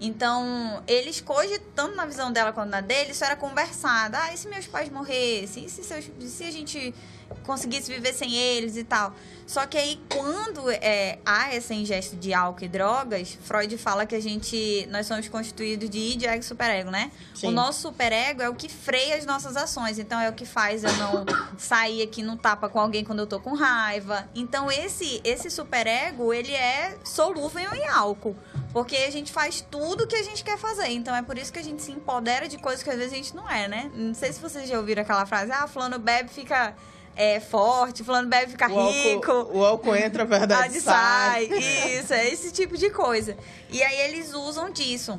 Então, 0.00 0.82
eles 0.88 1.20
cogitando 1.20 1.94
na 1.94 2.04
visão 2.04 2.32
dela 2.32 2.52
quanto 2.52 2.68
na 2.68 2.80
dele, 2.80 3.12
isso 3.12 3.24
era 3.24 3.36
conversado. 3.36 4.16
Ah, 4.16 4.34
e 4.34 4.36
se 4.36 4.48
meus 4.48 4.66
pais 4.66 4.90
morressem? 4.90 5.64
E 5.66 5.70
se, 5.70 5.84
seus, 5.84 6.10
se 6.20 6.42
a 6.44 6.50
gente 6.50 6.92
conseguisse 7.44 7.92
viver 7.92 8.12
sem 8.12 8.34
eles 8.34 8.76
e 8.76 8.84
tal? 8.84 9.14
Só 9.46 9.66
que 9.66 9.76
aí, 9.76 10.00
quando 10.08 10.70
é, 10.70 11.18
há 11.24 11.54
essa 11.54 11.74
ingesta 11.74 12.16
de 12.16 12.32
álcool 12.32 12.64
e 12.64 12.68
drogas, 12.68 13.38
Freud 13.42 13.76
fala 13.76 14.06
que 14.06 14.14
a 14.14 14.20
gente... 14.20 14.86
Nós 14.90 15.06
somos 15.06 15.28
constituídos 15.28 15.90
de 15.90 15.98
id, 15.98 16.24
ego 16.24 16.40
e 16.40 16.42
superego, 16.42 16.90
né? 16.90 17.10
Sim. 17.34 17.48
O 17.48 17.50
nosso 17.50 17.82
superego 17.82 18.40
é 18.40 18.48
o 18.48 18.54
que 18.54 18.70
freia 18.70 19.16
as 19.16 19.26
nossas 19.26 19.56
ações. 19.56 19.98
Então, 19.98 20.18
é 20.18 20.30
o 20.30 20.32
que 20.32 20.46
faz 20.46 20.82
eu 20.82 20.92
não 20.94 21.26
sair 21.58 22.02
aqui 22.02 22.22
no 22.22 22.36
tapa 22.36 22.68
com 22.68 22.80
alguém 22.80 23.04
quando 23.04 23.18
eu 23.18 23.26
tô 23.26 23.38
com 23.38 23.54
raiva. 23.54 24.26
Então, 24.34 24.70
esse, 24.70 25.20
esse 25.22 25.50
superego, 25.50 26.32
ele 26.32 26.52
é 26.52 26.96
solúvel 27.04 27.74
em 27.74 27.86
álcool. 27.86 28.36
Porque 28.72 28.96
a 28.96 29.10
gente 29.10 29.30
faz 29.30 29.60
tudo 29.70 30.06
que 30.06 30.16
a 30.16 30.22
gente 30.22 30.42
quer 30.42 30.58
fazer. 30.58 30.88
Então, 30.88 31.14
é 31.14 31.22
por 31.22 31.36
isso 31.36 31.52
que 31.52 31.58
a 31.58 31.62
gente 31.62 31.82
se 31.82 31.92
empodera 31.92 32.48
de 32.48 32.56
coisas 32.56 32.82
que 32.82 32.88
às 32.88 32.96
vezes 32.96 33.12
a 33.12 33.16
gente 33.16 33.36
não 33.36 33.48
é, 33.48 33.68
né? 33.68 33.90
Não 33.94 34.14
sei 34.14 34.32
se 34.32 34.40
vocês 34.40 34.68
já 34.68 34.78
ouviram 34.78 35.02
aquela 35.02 35.26
frase. 35.26 35.52
Ah, 35.52 35.66
fulano 35.66 35.98
bebe, 35.98 36.30
fica... 36.30 36.74
é 37.16 37.38
forte, 37.40 38.02
fulano 38.02 38.28
bebe 38.28 38.50
fica 38.52 38.68
O 38.70 38.90
rico. 38.90 39.30
álcool, 39.30 39.58
o 39.58 39.64
álcool 39.64 39.94
entra, 39.94 40.22
a 40.22 40.26
verdade 40.26 40.72
Verdade 40.72 40.80
sai. 40.80 41.48
sai. 41.48 41.58
Isso, 41.98 42.12
é 42.12 42.28
esse 42.28 42.52
tipo 42.52 42.76
de 42.76 42.90
coisa. 42.90 43.36
E 43.70 43.82
aí 43.82 44.00
eles 44.02 44.32
usam 44.34 44.70
disso. 44.70 45.18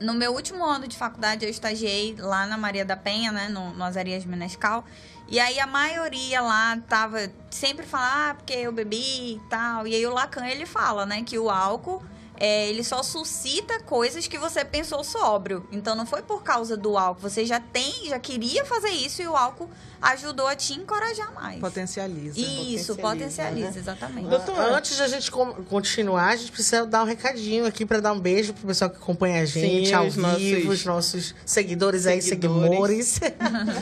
No 0.00 0.12
meu 0.12 0.32
último 0.32 0.64
ano 0.64 0.88
de 0.88 0.96
faculdade, 0.96 1.44
eu 1.44 1.50
estagiei 1.50 2.16
lá 2.18 2.46
na 2.46 2.58
Maria 2.58 2.84
da 2.84 2.96
Penha, 2.96 3.30
né? 3.30 3.48
No, 3.48 3.72
no 3.72 3.84
Azarias 3.84 4.24
Menescal. 4.24 4.84
E 5.28 5.38
aí 5.40 5.58
a 5.58 5.66
maioria 5.66 6.40
lá 6.42 6.76
tava 6.88 7.30
sempre 7.48 7.86
falando, 7.86 8.10
ah, 8.12 8.34
porque 8.34 8.52
eu 8.54 8.72
bebi 8.72 9.36
e 9.36 9.40
tal. 9.48 9.86
E 9.86 9.94
aí 9.94 10.04
o 10.06 10.12
Lacan, 10.12 10.46
ele 10.46 10.66
fala, 10.66 11.06
né, 11.06 11.22
que 11.24 11.38
o 11.38 11.48
álcool, 11.48 12.02
é, 12.38 12.68
ele 12.68 12.84
só 12.84 13.02
suscita 13.02 13.80
coisas 13.84 14.26
que 14.26 14.36
você 14.36 14.64
pensou 14.64 15.02
sóbrio. 15.02 15.66
Então 15.72 15.94
não 15.94 16.04
foi 16.04 16.20
por 16.22 16.42
causa 16.42 16.76
do 16.76 16.98
álcool. 16.98 17.22
Você 17.22 17.46
já 17.46 17.58
tem, 17.60 18.06
já 18.08 18.18
queria 18.18 18.64
fazer 18.66 18.90
isso 18.90 19.22
e 19.22 19.28
o 19.28 19.34
álcool 19.34 19.70
ajudou 20.12 20.46
a 20.46 20.54
te 20.54 20.72
encorajar 20.74 21.32
mais. 21.34 21.58
Potencializa. 21.60 22.38
Isso, 22.38 22.94
Potencializa, 22.94 23.02
potencializa, 23.02 23.70
né? 23.70 23.78
exatamente. 23.78 24.28
Doutor, 24.28 24.58
Antes 24.72 24.96
de 24.96 25.02
a 25.02 25.08
gente 25.08 25.30
continuar, 25.30 26.28
a 26.28 26.36
gente 26.36 26.52
precisa 26.52 26.84
dar 26.86 27.02
um 27.02 27.06
recadinho 27.06 27.64
aqui 27.66 27.86
para 27.86 28.00
dar 28.00 28.12
um 28.12 28.20
beijo 28.20 28.52
pro 28.52 28.66
pessoal 28.66 28.90
que 28.90 28.96
acompanha 28.96 29.42
a 29.42 29.44
gente 29.46 29.88
Sim, 29.88 29.94
ao 29.94 30.06
os 30.06 30.14
vivo, 30.14 30.26
nossos 30.28 30.68
os 30.80 30.84
nossos 30.84 31.34
seguidores, 31.46 32.06
aí, 32.06 32.20
seguidores. 32.20 33.06
seguidores. 33.08 33.20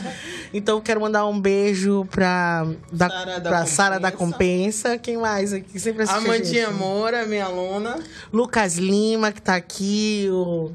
então, 0.53 0.79
quero 0.81 1.01
mandar 1.01 1.25
um 1.25 1.39
beijo 1.39 2.05
pra, 2.09 2.65
da, 2.91 3.09
Sara 3.09 3.39
da 3.39 3.49
pra 3.49 3.65
Sara 3.65 3.99
da 3.99 4.11
Compensa. 4.11 4.97
Quem 4.97 5.17
mais 5.17 5.53
aqui? 5.53 5.79
Sempre 5.79 6.03
assiste 6.03 6.15
a 6.15 6.19
Amandinha 6.19 6.65
gente. 6.67 6.75
Moura, 6.75 7.25
minha 7.25 7.45
aluna. 7.45 7.99
Lucas 8.31 8.75
Lima, 8.75 9.31
que 9.31 9.41
tá 9.41 9.55
aqui. 9.55 10.27
O... 10.31 10.71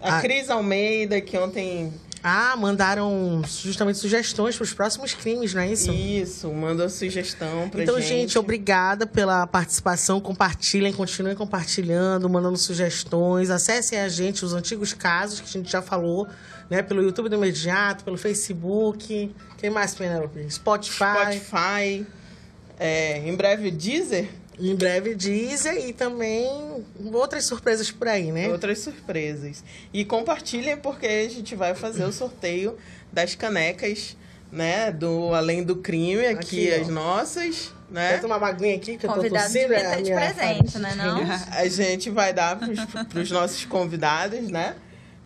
A 0.00 0.18
Ah. 0.18 0.20
Cris 0.20 0.50
Almeida, 0.50 1.20
que 1.20 1.38
ontem. 1.38 1.92
Ah, 2.24 2.54
mandaram 2.56 3.42
justamente 3.62 3.98
sugestões 3.98 4.54
para 4.56 4.62
os 4.62 4.72
próximos 4.72 5.12
crimes, 5.12 5.52
não 5.54 5.62
é 5.62 5.72
isso? 5.72 5.90
Isso, 5.90 6.52
mandou 6.52 6.88
sugestão 6.88 7.68
pra 7.68 7.82
Então, 7.82 7.98
gente. 8.00 8.08
gente, 8.08 8.38
obrigada 8.38 9.06
pela 9.06 9.44
participação. 9.46 10.20
Compartilhem, 10.20 10.92
continuem 10.92 11.34
compartilhando, 11.34 12.28
mandando 12.30 12.56
sugestões. 12.56 13.50
Acessem 13.50 13.98
a 13.98 14.08
gente, 14.08 14.44
os 14.44 14.54
antigos 14.54 14.92
casos 14.92 15.40
que 15.40 15.48
a 15.48 15.52
gente 15.60 15.70
já 15.70 15.82
falou, 15.82 16.28
né? 16.70 16.80
Pelo 16.80 17.02
YouTube 17.02 17.28
do 17.28 17.34
Imediato, 17.34 18.04
pelo 18.04 18.16
Facebook. 18.16 19.34
Quem 19.58 19.70
mais, 19.70 19.92
Penelope? 19.94 20.48
Spotify. 20.48 21.04
Spotify. 21.44 22.06
é, 22.78 23.18
em 23.28 23.34
breve, 23.34 23.70
Deezer. 23.72 24.28
Em 24.58 24.74
breve, 24.76 25.14
Deezer 25.14 25.86
e 25.88 25.92
também 25.92 26.46
outras 27.12 27.44
surpresas 27.44 27.90
por 27.90 28.06
aí, 28.08 28.30
né? 28.30 28.48
Outras 28.48 28.78
surpresas. 28.80 29.64
E 29.92 30.04
compartilhem 30.04 30.76
porque 30.76 31.06
a 31.06 31.28
gente 31.28 31.54
vai 31.54 31.74
fazer 31.74 32.04
o 32.04 32.12
sorteio 32.12 32.76
das 33.10 33.34
canecas, 33.34 34.16
né? 34.50 34.92
Do 34.92 35.34
Além 35.34 35.62
do 35.64 35.76
Crime, 35.76 36.26
aqui, 36.26 36.68
Aqui, 36.70 36.78
ó. 36.78 36.82
as 36.82 36.88
nossas, 36.88 37.72
né? 37.90 38.12
Quer 38.12 38.20
tomar 38.20 38.36
uma 38.36 38.48
aguinha 38.48 38.76
aqui 38.76 38.96
que 38.98 39.06
eu 39.06 39.10
tô 39.10 39.16
Convidado 39.16 39.44
tossindo? 39.46 39.68
devia 39.68 39.88
é 39.88 40.02
de 40.02 40.12
presente, 40.12 40.78
né, 40.78 40.94
não? 40.96 41.18
A 41.56 41.66
gente 41.68 42.10
vai 42.10 42.32
dar 42.34 42.58
para 42.58 43.20
os 43.20 43.30
nossos 43.30 43.64
convidados, 43.64 44.48
né? 44.50 44.76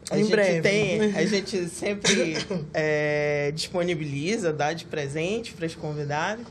A 0.09 0.17
Em 0.17 0.23
gente 0.23 0.31
breve. 0.31 0.61
tem, 0.61 1.17
a 1.17 1.27
gente 1.27 1.69
sempre 1.69 2.37
é, 2.73 3.51
disponibiliza, 3.53 4.53
dá 4.53 4.73
de 4.73 4.85
presente 4.85 5.53
para 5.53 5.67
os 5.67 5.75
convidados. 5.75 6.47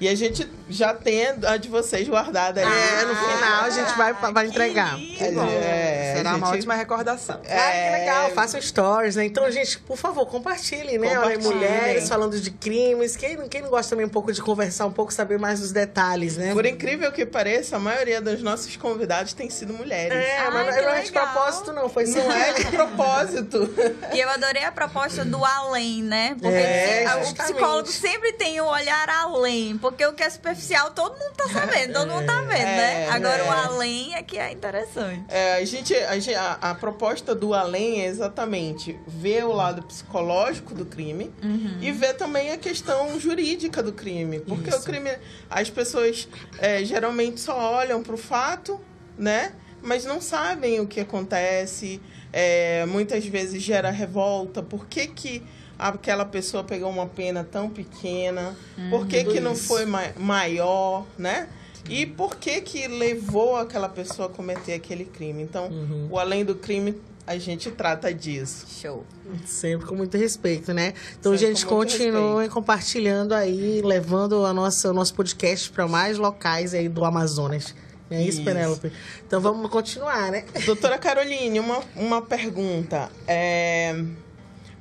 E 0.00 0.08
a 0.08 0.14
gente 0.14 0.48
já 0.68 0.92
tem 0.92 1.26
a 1.46 1.56
de 1.56 1.68
vocês 1.68 2.06
guardada 2.08 2.60
aí. 2.60 2.66
É, 2.66 3.04
no 3.04 3.14
final 3.16 3.64
a 3.64 3.70
gente 3.70 3.92
vai, 3.96 4.12
vai 4.12 4.46
entregar. 4.46 4.96
Que 4.96 5.30
bom. 5.30 5.46
É, 5.48 6.14
Será 6.16 6.32
a 6.32 6.36
uma 6.36 6.46
gente- 6.48 6.56
ótima 6.58 6.74
recordação. 6.74 7.40
Ah, 7.48 7.72
que 7.72 7.98
legal, 8.00 8.30
façam 8.30 8.60
stories, 8.60 9.16
né? 9.16 9.24
Então, 9.24 9.50
gente, 9.50 9.78
por 9.78 9.96
favor, 9.96 10.26
compartilhem, 10.26 10.98
né? 10.98 11.18
Olha, 11.18 11.38
mulheres 11.38 12.08
falando 12.08 12.38
de 12.40 12.50
crimes. 12.50 13.16
Quem, 13.16 13.48
quem 13.48 13.62
não 13.62 13.70
gosta 13.70 13.90
também 13.90 14.04
um 14.06 14.10
pouco 14.10 14.32
de 14.32 14.42
conversar, 14.42 14.86
um 14.86 14.92
pouco, 14.92 15.12
saber 15.12 15.38
mais 15.38 15.60
dos 15.60 15.72
detalhes, 15.72 16.36
né? 16.36 16.52
Por 16.52 16.66
incrível 16.66 17.10
que 17.12 17.24
pareça, 17.24 17.76
a 17.76 17.78
maioria 17.78 18.20
dos 18.20 18.42
nossos 18.42 18.76
convidados 18.76 19.32
tem 19.32 19.48
sido 19.48 19.72
mulheres. 19.72 20.12
É, 20.16 20.38
Ai, 20.38 20.50
mas 20.50 20.76
não 20.76 20.90
é 20.90 21.00
de 21.02 21.12
propósito, 21.12 21.72
não. 21.72 21.88
Foi 21.88 22.04
Não 22.06 22.32
é 22.32 22.52
de 22.52 22.66
propósito. 22.70 23.70
E 24.12 24.20
eu 24.20 24.28
adorei 24.28 24.64
a 24.64 24.72
proposta 24.72 25.24
do 25.24 25.42
além, 25.44 26.02
né? 26.02 26.36
Porque 26.40 26.54
É, 26.56 27.04
o 27.28 27.34
psicólogo 27.34 27.88
sempre 27.88 28.32
tem 28.34 28.60
o 28.60 28.66
olhar 28.66 29.08
além. 29.08 29.78
Porque 29.90 30.04
o 30.06 30.12
que 30.12 30.22
é 30.22 30.30
superficial, 30.30 30.90
todo 30.90 31.12
mundo 31.12 31.32
tá 31.36 31.48
sabendo, 31.48 31.92
todo 31.92 32.10
mundo 32.10 32.26
tá 32.26 32.40
vendo, 32.42 32.48
né? 32.64 33.04
É, 33.04 33.08
Agora 33.10 33.44
o 33.44 33.46
é. 33.46 33.50
além 33.66 34.14
é 34.14 34.22
que 34.22 34.36
é 34.38 34.50
interessante. 34.52 35.24
É, 35.28 35.54
a, 35.56 35.64
gente, 35.64 35.94
a, 35.94 36.18
gente- 36.18 36.34
a- 36.34 36.58
a 36.60 36.74
proposta 36.74 37.34
do 37.34 37.54
além 37.54 38.00
é 38.02 38.06
exatamente 38.06 38.98
ver 39.06 39.44
o 39.44 39.52
lado 39.52 39.82
psicológico 39.82 40.74
do 40.74 40.84
crime 40.84 41.32
e 41.80 41.92
ver 41.92 42.14
também 42.14 42.50
a 42.52 42.56
questão 42.56 43.18
jurídica 43.20 43.82
do 43.82 43.92
crime. 43.92 44.40
Porque 44.40 44.70
o 44.74 44.82
crime, 44.82 45.10
as 45.48 45.70
pessoas 45.70 46.28
é, 46.58 46.84
geralmente 46.84 47.40
só 47.40 47.56
olham 47.74 48.02
para 48.02 48.14
o 48.14 48.18
fato, 48.18 48.80
né? 49.16 49.52
Mas 49.82 50.04
não 50.04 50.20
sabem 50.20 50.80
o 50.80 50.86
que 50.86 50.98
acontece. 51.00 52.00
É, 52.32 52.84
muitas 52.86 53.24
vezes 53.24 53.62
gera 53.62 53.90
revolta. 53.90 54.62
Por 54.62 54.86
que, 54.86 55.06
que 55.06 55.42
aquela 55.78 56.24
pessoa 56.24 56.62
pegou 56.64 56.90
uma 56.90 57.06
pena 57.06 57.44
tão 57.44 57.68
pequena? 57.68 58.56
Por 58.90 59.06
que, 59.06 59.24
que 59.24 59.40
não 59.40 59.52
Isso. 59.52 59.64
foi 59.68 59.84
ma- 59.86 60.12
maior, 60.16 61.04
né? 61.18 61.48
E 61.88 62.04
por 62.04 62.36
que 62.36 62.60
que 62.60 62.88
levou 62.88 63.56
aquela 63.56 63.88
pessoa 63.88 64.26
a 64.26 64.30
cometer 64.30 64.74
aquele 64.74 65.04
crime? 65.04 65.42
Então, 65.42 65.70
o 66.10 66.18
além 66.18 66.44
do 66.44 66.54
crime, 66.56 67.00
a 67.26 67.38
gente 67.38 67.70
trata 67.70 68.12
disso. 68.12 68.66
Show. 68.80 69.04
Sempre 69.44 69.86
com 69.86 69.94
muito 69.94 70.16
respeito, 70.16 70.72
né? 70.74 70.94
Então, 71.18 71.32
Sempre 71.36 71.54
gente, 71.54 71.66
continuem 71.66 72.48
compartilhando 72.48 73.32
aí, 73.34 73.82
levando 73.82 74.44
a 74.44 74.52
nossa, 74.52 74.90
o 74.90 74.92
nosso 74.92 75.14
podcast 75.14 75.70
para 75.70 75.86
mais 75.86 76.18
locais 76.18 76.74
aí 76.74 76.88
do 76.88 77.04
Amazonas. 77.04 77.74
É 78.08 78.20
isso, 78.20 78.38
Isso. 78.38 78.44
Penélope? 78.44 78.92
Então, 79.26 79.40
vamos 79.40 79.68
continuar, 79.70 80.30
né? 80.30 80.44
Doutora 80.64 80.96
Caroline, 80.98 81.58
uma, 81.58 81.80
uma 81.96 82.22
pergunta. 82.22 83.10
É, 83.26 84.00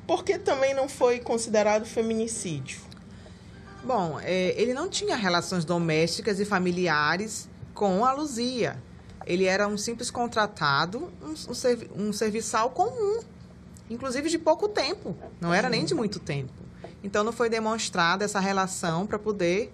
por 0.07 0.23
que 0.23 0.37
também 0.37 0.73
não 0.73 0.87
foi 0.87 1.19
considerado 1.19 1.85
feminicídio? 1.85 2.79
Bom, 3.83 4.19
é, 4.21 4.59
ele 4.59 4.73
não 4.73 4.89
tinha 4.89 5.15
relações 5.15 5.63
domésticas 5.63 6.39
e 6.39 6.45
familiares 6.45 7.47
com 7.73 8.03
a 8.03 8.11
Luzia. 8.13 8.81
Ele 9.25 9.45
era 9.45 9.67
um 9.67 9.77
simples 9.77 10.09
contratado, 10.11 11.11
um, 11.21 11.51
um, 11.51 11.53
servi- 11.53 11.89
um 11.95 12.11
serviçal 12.13 12.69
comum, 12.71 13.19
inclusive 13.89 14.29
de 14.29 14.37
pouco 14.39 14.67
tempo, 14.67 15.15
não 15.39 15.53
era 15.53 15.69
nem 15.69 15.85
de 15.85 15.93
muito 15.93 16.19
tempo. 16.19 16.53
Então 17.03 17.23
não 17.23 17.31
foi 17.31 17.49
demonstrada 17.49 18.25
essa 18.25 18.39
relação 18.39 19.05
para 19.05 19.19
poder 19.19 19.71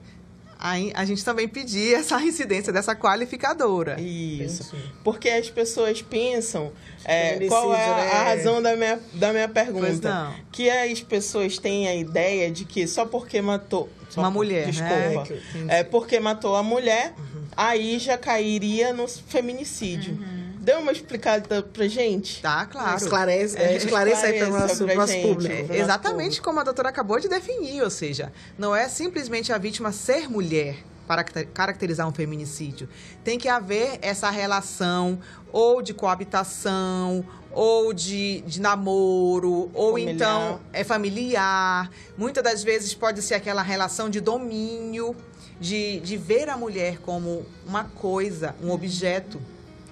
a 0.94 1.04
gente 1.06 1.26
também 1.26 1.48
pedir 1.48 1.96
essa 1.96 2.22
incidência 2.24 2.72
dessa 2.72 2.96
qualificadora. 2.96 4.00
Isso. 4.00 4.76
Porque 5.04 5.28
as 5.30 5.50
pessoas 5.50 6.02
pensam. 6.02 6.72
é, 7.04 7.40
qual 7.48 7.74
é 7.74 7.84
a, 7.86 7.96
né? 7.96 8.12
a 8.12 8.24
razão 8.26 8.62
da 8.62 8.76
minha, 8.76 9.00
da 9.14 9.32
minha 9.34 9.50
pergunta? 9.50 9.88
Pois 9.88 10.00
não. 10.00 10.34
Que 10.52 10.70
as 10.70 11.02
pessoas 11.02 11.58
têm 11.58 11.88
a 11.88 11.96
ideia 11.96 12.52
de 12.52 12.64
que 12.66 12.86
só 12.88 13.06
porque 13.06 13.42
matou. 13.42 13.90
só 14.10 14.22
Uma 14.22 14.30
por- 14.32 14.38
mulher, 14.38 14.68
né? 14.68 14.72
Desculpa. 14.72 15.34
Entendi. 15.34 15.66
É 15.72 15.84
porque 15.84 16.20
matou 16.20 16.56
a 16.56 16.62
mulher, 16.62 17.14
Uhum. 17.18 17.42
aí 17.58 17.98
já 17.98 18.18
cairia 18.18 18.94
no 18.94 19.08
feminicídio. 19.08 20.18
Deu 20.62 20.80
uma 20.80 20.92
explicada 20.92 21.64
pra 21.64 21.88
gente? 21.88 22.40
Tá, 22.42 22.66
claro. 22.68 22.96
Esclarece, 22.98 23.58
é, 23.58 23.76
esclareça 23.76 24.28
aí 24.28 24.38
para 24.40 24.48
o 24.48 24.52
nosso, 24.52 24.86
pra 24.86 24.96
nosso 24.96 25.14
gente. 25.14 25.28
público. 25.28 25.74
É, 25.74 25.78
Exatamente 25.80 26.24
público. 26.26 26.44
como 26.46 26.60
a 26.60 26.64
doutora 26.64 26.90
acabou 26.90 27.20
de 27.20 27.28
definir, 27.28 27.82
ou 27.82 27.90
seja, 27.90 28.32
não 28.60 28.76
é 28.76 28.88
simplesmente 28.88 29.52
a 29.52 29.58
vítima 29.58 29.92
ser 29.92 30.30
mulher 30.30 30.78
para 31.08 31.24
caracter- 31.24 31.48
caracterizar 31.52 32.08
um 32.08 32.14
feminicídio. 32.14 32.88
Tem 33.24 33.40
que 33.40 33.50
haver 33.50 33.98
essa 34.04 34.30
relação 34.30 35.20
ou 35.52 35.82
de 35.82 35.96
coabitação, 35.96 37.26
ou 37.52 37.92
de, 37.92 38.42
de 38.42 38.62
namoro, 38.62 39.70
ou 39.74 39.92
Familiar. 39.94 40.14
então 40.16 40.60
é 40.72 40.84
familiar. 40.84 41.90
Muitas 42.18 42.44
das 42.44 42.64
vezes 42.64 42.94
pode 42.94 43.22
ser 43.24 43.34
aquela 43.34 43.62
relação 43.64 44.10
de 44.10 44.22
domínio, 44.22 45.16
de, 45.60 46.00
de 46.02 46.18
ver 46.18 46.50
a 46.50 46.56
mulher 46.56 47.00
como 47.00 47.46
uma 47.68 47.84
coisa, 47.84 48.56
um 48.62 48.70
objeto. 48.72 49.42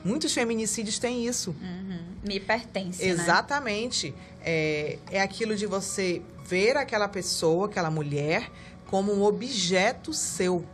Muitos 0.03 0.33
feminicídios 0.33 0.97
têm 0.99 1.25
isso. 1.25 1.55
Uhum. 1.61 1.99
Me 2.23 2.39
pertence, 2.39 3.03
né? 3.03 3.09
Exatamente. 3.09 4.13
É, 4.41 4.97
é 5.11 5.21
aquilo 5.21 5.55
de 5.55 5.65
você 5.65 6.21
ver 6.45 6.77
aquela 6.77 7.07
pessoa, 7.07 7.65
aquela 7.67 7.91
mulher, 7.91 8.49
como 8.87 9.13
um 9.13 9.23
objeto 9.23 10.13
seu. 10.13 10.65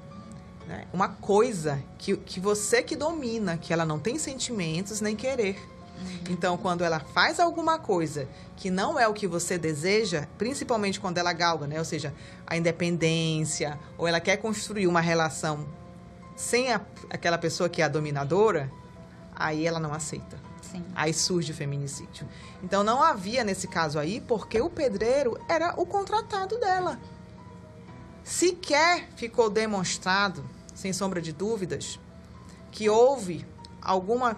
né? 0.68 0.86
Uma 0.94 1.10
coisa 1.10 1.82
que, 1.98 2.16
que 2.18 2.40
você 2.40 2.82
que 2.84 2.96
domina, 2.96 3.58
que 3.58 3.74
ela 3.74 3.86
não 3.86 4.00
tem 4.00 4.18
sentimentos 4.18 5.02
nem 5.02 5.16
querer. 5.16 5.58
Então, 6.30 6.58
quando 6.58 6.84
ela 6.84 7.00
faz 7.00 7.40
alguma 7.40 7.80
coisa 7.80 8.28
que 8.58 8.70
não 8.70 9.00
é 9.00 9.08
o 9.08 9.14
que 9.14 9.26
você 9.26 9.58
deseja, 9.58 10.28
principalmente 10.38 11.00
quando 11.00 11.18
ela 11.18 11.32
galga, 11.32 11.66
né? 11.68 11.80
Ou 11.80 11.86
seja, 11.86 12.14
a 12.46 12.58
independência, 12.58 13.80
ou 13.98 14.06
ela 14.08 14.20
quer 14.20 14.38
construir 14.38 14.88
uma 14.88 15.00
relação 15.02 15.66
sem 16.36 16.72
a- 16.72 16.82
aquela 17.10 17.38
pessoa 17.38 17.70
que 17.70 17.82
é 17.82 17.86
a 17.86 17.88
dominadora, 17.88 18.70
aí 19.36 19.66
ela 19.68 19.80
não 19.80 19.94
aceita. 19.94 20.38
Sim. 20.62 20.84
Aí 20.96 21.14
surge 21.14 21.52
o 21.52 21.56
feminicídio. 21.56 22.28
Então 22.64 22.84
não 22.84 23.04
havia 23.04 23.44
nesse 23.44 23.68
caso 23.68 24.00
aí, 24.00 24.20
porque 24.22 24.60
o 24.60 24.70
pedreiro 24.70 25.38
era 25.48 25.74
o 25.80 25.86
contratado 25.86 26.60
dela. 26.60 27.00
Sequer 28.24 29.08
ficou 29.16 29.50
demonstrado, 29.50 30.44
sem 30.74 30.92
sombra 30.92 31.22
de 31.22 31.32
dúvidas, 31.32 32.00
que 32.72 32.90
houve 32.90 33.46
alguma, 33.82 34.36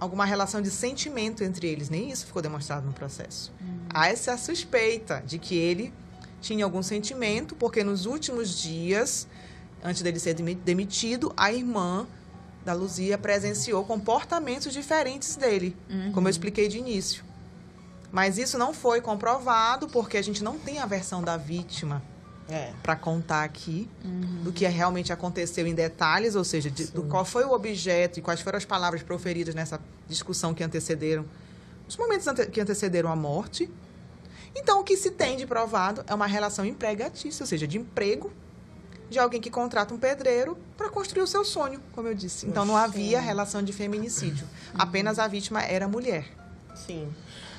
alguma 0.00 0.24
relação 0.24 0.62
de 0.62 0.70
sentimento 0.70 1.44
entre 1.44 1.68
eles. 1.68 1.90
Nem 1.90 2.10
isso 2.10 2.26
ficou 2.26 2.40
demonstrado 2.40 2.86
no 2.86 2.92
processo. 2.92 3.52
Há 3.92 4.08
essa 4.08 4.36
suspeita 4.38 5.22
de 5.24 5.38
que 5.38 5.54
ele 5.54 5.92
tinha 6.40 6.64
algum 6.64 6.82
sentimento, 6.82 7.54
porque 7.54 7.84
nos 7.84 8.06
últimos 8.06 8.58
dias, 8.58 9.28
antes 9.84 10.00
dele 10.02 10.18
ser 10.18 10.32
demi- 10.34 10.54
demitido, 10.54 11.32
a 11.36 11.52
irmã 11.52 12.06
da 12.66 12.72
Luzia 12.72 13.16
presenciou 13.16 13.84
comportamentos 13.84 14.72
diferentes 14.72 15.36
dele, 15.36 15.76
como 16.12 16.26
eu 16.26 16.30
expliquei 16.30 16.66
de 16.66 16.78
início. 16.78 17.24
Mas 18.10 18.38
isso 18.38 18.58
não 18.58 18.74
foi 18.74 19.00
comprovado 19.00 19.86
porque 19.88 20.16
a 20.16 20.22
gente 20.22 20.42
não 20.42 20.58
tem 20.58 20.80
a 20.80 20.86
versão 20.86 21.22
da 21.22 21.36
vítima 21.36 22.02
É. 22.48 22.72
para 22.82 22.96
contar 22.96 23.44
aqui 23.44 23.88
do 24.42 24.52
que 24.52 24.66
realmente 24.66 25.12
aconteceu 25.12 25.64
em 25.64 25.74
detalhes, 25.74 26.34
ou 26.34 26.42
seja, 26.44 26.68
de- 26.68 26.88
do 26.88 27.04
qual 27.04 27.24
foi 27.24 27.44
o 27.44 27.52
objeto 27.52 28.18
e 28.18 28.22
quais 28.22 28.40
foram 28.40 28.56
as 28.58 28.64
palavras 28.64 29.00
proferidas 29.02 29.54
nessa 29.54 29.80
discussão 30.08 30.52
que 30.52 30.64
antecederam 30.64 31.24
os 31.88 31.96
momentos 31.96 32.26
ante- 32.26 32.46
que 32.46 32.60
antecederam 32.60 33.10
a 33.12 33.16
morte. 33.16 33.70
Então, 34.56 34.80
o 34.80 34.84
que 34.84 34.96
se 34.96 35.12
tem 35.12 35.36
de 35.36 35.46
provado 35.46 36.02
é 36.08 36.12
uma 36.14 36.26
relação 36.26 36.64
empregatícia, 36.64 37.44
ou 37.44 37.46
seja, 37.46 37.64
de 37.66 37.78
emprego 37.78 38.32
de 39.08 39.18
alguém 39.18 39.40
que 39.40 39.50
contrata 39.50 39.94
um 39.94 39.98
pedreiro 39.98 40.58
para 40.76 40.88
construir 40.88 41.22
o 41.22 41.26
seu 41.26 41.44
sonho, 41.44 41.80
como 41.92 42.08
eu 42.08 42.14
disse. 42.14 42.46
Então, 42.46 42.64
não 42.64 42.76
havia 42.76 43.20
relação 43.20 43.62
de 43.62 43.72
feminicídio. 43.72 44.46
Apenas 44.74 45.18
a 45.18 45.28
vítima 45.28 45.62
era 45.62 45.86
mulher. 45.86 46.26
Sim. 46.74 47.08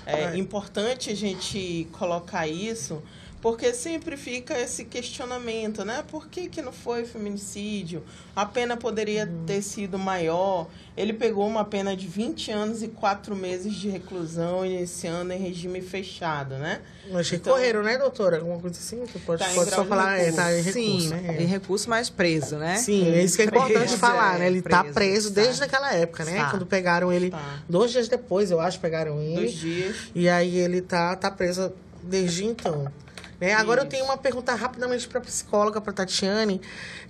É 0.06 0.38
importante 0.38 1.10
a 1.10 1.16
gente 1.16 1.88
colocar 1.92 2.48
isso, 2.48 3.04
porque 3.42 3.72
sempre 3.74 4.18
fica 4.18 4.58
esse 4.60 4.84
questionamento, 4.86 5.86
né? 5.86 6.04
Por 6.10 6.28
que, 6.28 6.50
que 6.50 6.62
não 6.62 6.72
foi 6.74 7.06
feminicídio? 7.06 8.04
A 8.36 8.46
pena 8.46 8.76
poderia 8.76 9.30
ter 9.46 9.62
sido 9.62 9.98
maior. 9.98 10.68
Ele 10.98 11.14
pegou 11.14 11.48
uma 11.48 11.64
pena 11.64 11.96
de 11.96 12.08
20 12.08 12.52
anos 12.52 12.82
e 12.82 12.88
4 12.88 13.36
meses 13.36 13.76
de 13.76 13.88
reclusão, 13.90 14.66
iniciando 14.66 15.32
em 15.34 15.38
regime 15.38 15.82
fechado, 15.82 16.56
né? 16.56 16.82
Mas 17.12 17.32
Então- 17.32 17.54
recorreram, 17.54 17.84
né, 17.84 17.98
doutora? 17.98 18.38
Alguma 18.40 18.60
coisa 18.60 18.80
assim? 18.80 19.06
Tu 19.06 19.20
pode, 19.20 19.44
Tá 19.44 19.50
pode 19.54 19.70
só 19.70 19.86
falar, 19.86 20.18
é, 20.20 20.32
tá 20.32 20.52
em 20.58 20.64
Sim, 20.64 20.92
recurso, 20.94 21.10
né? 21.16 21.38
em 21.42 21.46
recurso, 21.46 21.90
mas 21.90 22.10
preso, 22.10 22.58
né? 22.58 22.76
Sim, 22.78 23.08
é 23.14 23.24
isso 23.24 23.36
que 23.36 23.44
é 23.44 23.46
importante 23.46 23.74
Preso, 23.78 23.98
falar, 23.98 24.36
é, 24.36 24.40
né? 24.40 24.48
Ele 24.48 24.62
tá 24.64 24.82
preso, 24.84 24.94
preso 24.96 25.34
tá. 25.34 25.42
desde 25.42 25.64
aquela 25.64 25.94
época, 25.94 26.26
né? 26.26 26.38
Tá. 26.38 26.50
Quando 26.50 26.66
pegaram 26.66 27.14
ele, 27.14 27.30
Tá. 27.30 27.60
dois 27.70 27.92
dias 27.92 28.08
depois, 28.08 28.50
eu 28.50 28.60
acho, 28.60 28.80
pegaram 28.80 29.22
ele. 29.22 29.36
Dois 29.36 29.54
dias. 29.54 29.96
E 30.16 30.28
aí 30.28 30.58
ele 30.58 30.82
tá, 30.82 31.16
tá 31.16 31.30
preso 31.30 31.72
desde 32.04 32.44
então. 32.44 32.92
Né? 33.40 33.54
Agora 33.54 33.82
eu 33.82 33.86
tenho 33.86 34.06
uma 34.06 34.18
pergunta 34.18 34.54
rapidamente 34.56 35.08
para 35.08 35.22
psicóloga, 35.22 35.80
para 35.80 35.94
Tatiane, 35.94 36.60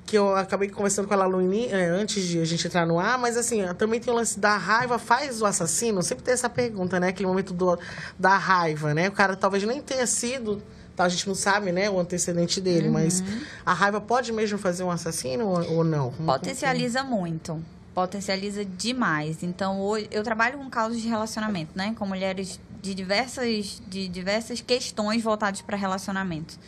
que 0.05 0.17
eu 0.17 0.35
acabei 0.35 0.69
conversando 0.69 1.07
com 1.07 1.13
ela 1.13 1.27
no 1.27 1.41
eh, 1.53 1.87
antes 1.89 2.23
de 2.23 2.39
a 2.39 2.45
gente 2.45 2.67
entrar 2.67 2.85
no 2.85 2.99
ar, 2.99 3.17
mas 3.17 3.37
assim, 3.37 3.61
também 3.77 3.99
tem 3.99 4.13
o 4.13 4.15
lance 4.15 4.39
da 4.39 4.57
raiva, 4.57 4.99
faz 4.99 5.41
o 5.41 5.45
assassino? 5.45 6.01
Sempre 6.03 6.23
tem 6.23 6.33
essa 6.33 6.49
pergunta, 6.49 6.99
né? 6.99 7.09
Aquele 7.09 7.27
momento 7.27 7.53
do, 7.53 7.77
da 8.19 8.37
raiva, 8.37 8.93
né? 8.93 9.07
O 9.07 9.11
cara 9.11 9.35
talvez 9.35 9.63
nem 9.63 9.81
tenha 9.81 10.05
sido, 10.05 10.61
tá? 10.95 11.05
a 11.05 11.09
gente 11.09 11.27
não 11.27 11.35
sabe, 11.35 11.71
né, 11.71 11.89
o 11.89 11.99
antecedente 11.99 12.59
dele, 12.59 12.89
mas 12.89 13.23
a 13.65 13.73
raiva 13.73 14.01
pode 14.01 14.31
mesmo 14.33 14.57
fazer 14.57 14.83
um 14.83 14.91
assassino 14.91 15.47
ou, 15.47 15.77
ou 15.77 15.83
não? 15.83 16.11
Potencializa 16.11 17.03
muito. 17.03 17.63
Potencializa 17.97 18.63
demais. 18.63 19.41
Então, 19.41 19.81
hoje 19.81 20.07
eu 20.11 20.21
trabalho 20.21 20.59
com 20.59 20.69
causas 20.69 21.01
de 21.01 21.07
relacionamento, 21.07 21.71
né? 21.75 21.95
Com 21.97 22.05
mulheres 22.05 22.59
de 22.79 22.93
diversas, 22.93 23.81
de 23.87 24.07
diversas 24.07 24.61
questões 24.61 25.23
voltadas 25.23 25.63
para 25.63 25.75
relacionamento. 25.75 26.59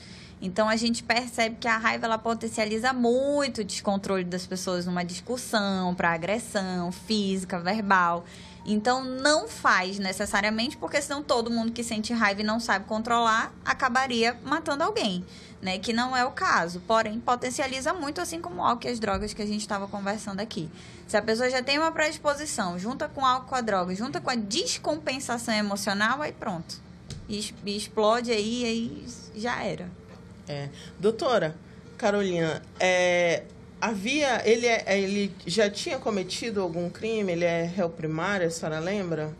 Então, 0.42 0.68
a 0.68 0.76
gente 0.76 1.04
percebe 1.04 1.58
que 1.60 1.68
a 1.68 1.78
raiva 1.78 2.08
ela 2.08 2.18
potencializa 2.18 2.94
muito 2.94 3.62
o 3.62 3.63
descontrole 3.63 4.24
das 4.24 4.48
pessoas 4.48 4.88
numa 4.88 5.06
discussão, 5.06 5.94
para 5.94 6.10
agressão 6.13 6.92
física, 6.92 7.60
verbal. 7.60 8.26
Então, 8.65 9.04
não 9.04 9.48
faz 9.48 9.98
necessariamente, 10.00 10.78
porque 10.78 11.02
senão 11.02 11.24
todo 11.24 11.50
mundo 11.50 11.72
que 11.72 11.84
sente 11.84 12.13
raiva 12.13 12.41
e 12.41 12.43
não 12.43 12.60
sabe 12.60 12.86
controlar 12.86 13.52
acabaria 13.65 14.38
matando 14.43 14.84
alguém, 14.84 15.26
né? 15.62 15.80
Que 15.80 15.91
não 15.93 16.15
é 16.15 16.24
o 16.26 16.32
caso. 16.32 16.80
Porém, 16.82 17.19
potencializa 17.19 17.93
muito, 17.93 18.22
assim 18.22 18.39
como 18.41 18.62
o 18.62 18.63
álcool 18.65 18.88
e 18.88 18.91
as 18.91 19.00
drogas 19.00 19.34
que 19.34 19.41
a 19.41 19.45
gente 19.45 19.62
estava 19.62 19.88
conversando 19.88 20.39
aqui. 20.39 20.69
Se 21.08 21.17
a 21.17 21.22
pessoa 21.22 21.50
já 21.50 21.63
tem 21.63 21.80
uma 21.80 21.91
predisposição, 21.91 22.78
junta 22.78 23.08
com 23.08 23.26
álcool 23.26 23.48
com 23.50 23.56
a 23.56 23.62
droga, 23.62 23.95
junta 23.95 24.22
com 24.22 24.30
a 24.30 24.36
descompensação 24.36 25.54
emocional, 25.54 26.22
aí 26.22 26.32
pronto. 26.32 26.76
Es- 27.28 27.54
explode 27.65 28.32
aí, 28.32 28.65
aí 28.65 29.06
já 29.36 29.63
era. 29.63 29.89
É. 30.48 30.69
Doutora 31.00 31.56
Carolina, 31.98 32.62
é, 32.80 33.43
havia. 33.82 34.42
Ele, 34.48 34.65
é- 34.68 34.84
ele 35.00 35.32
já 35.46 35.70
tinha 35.70 35.98
cometido 35.98 36.62
algum 36.62 36.89
crime? 36.89 37.32
Ele 37.32 37.46
é 37.46 37.63
réu 37.63 37.89
primário, 37.89 38.48
a 38.48 38.52
senhora 38.52 38.80
lembra? 38.80 39.32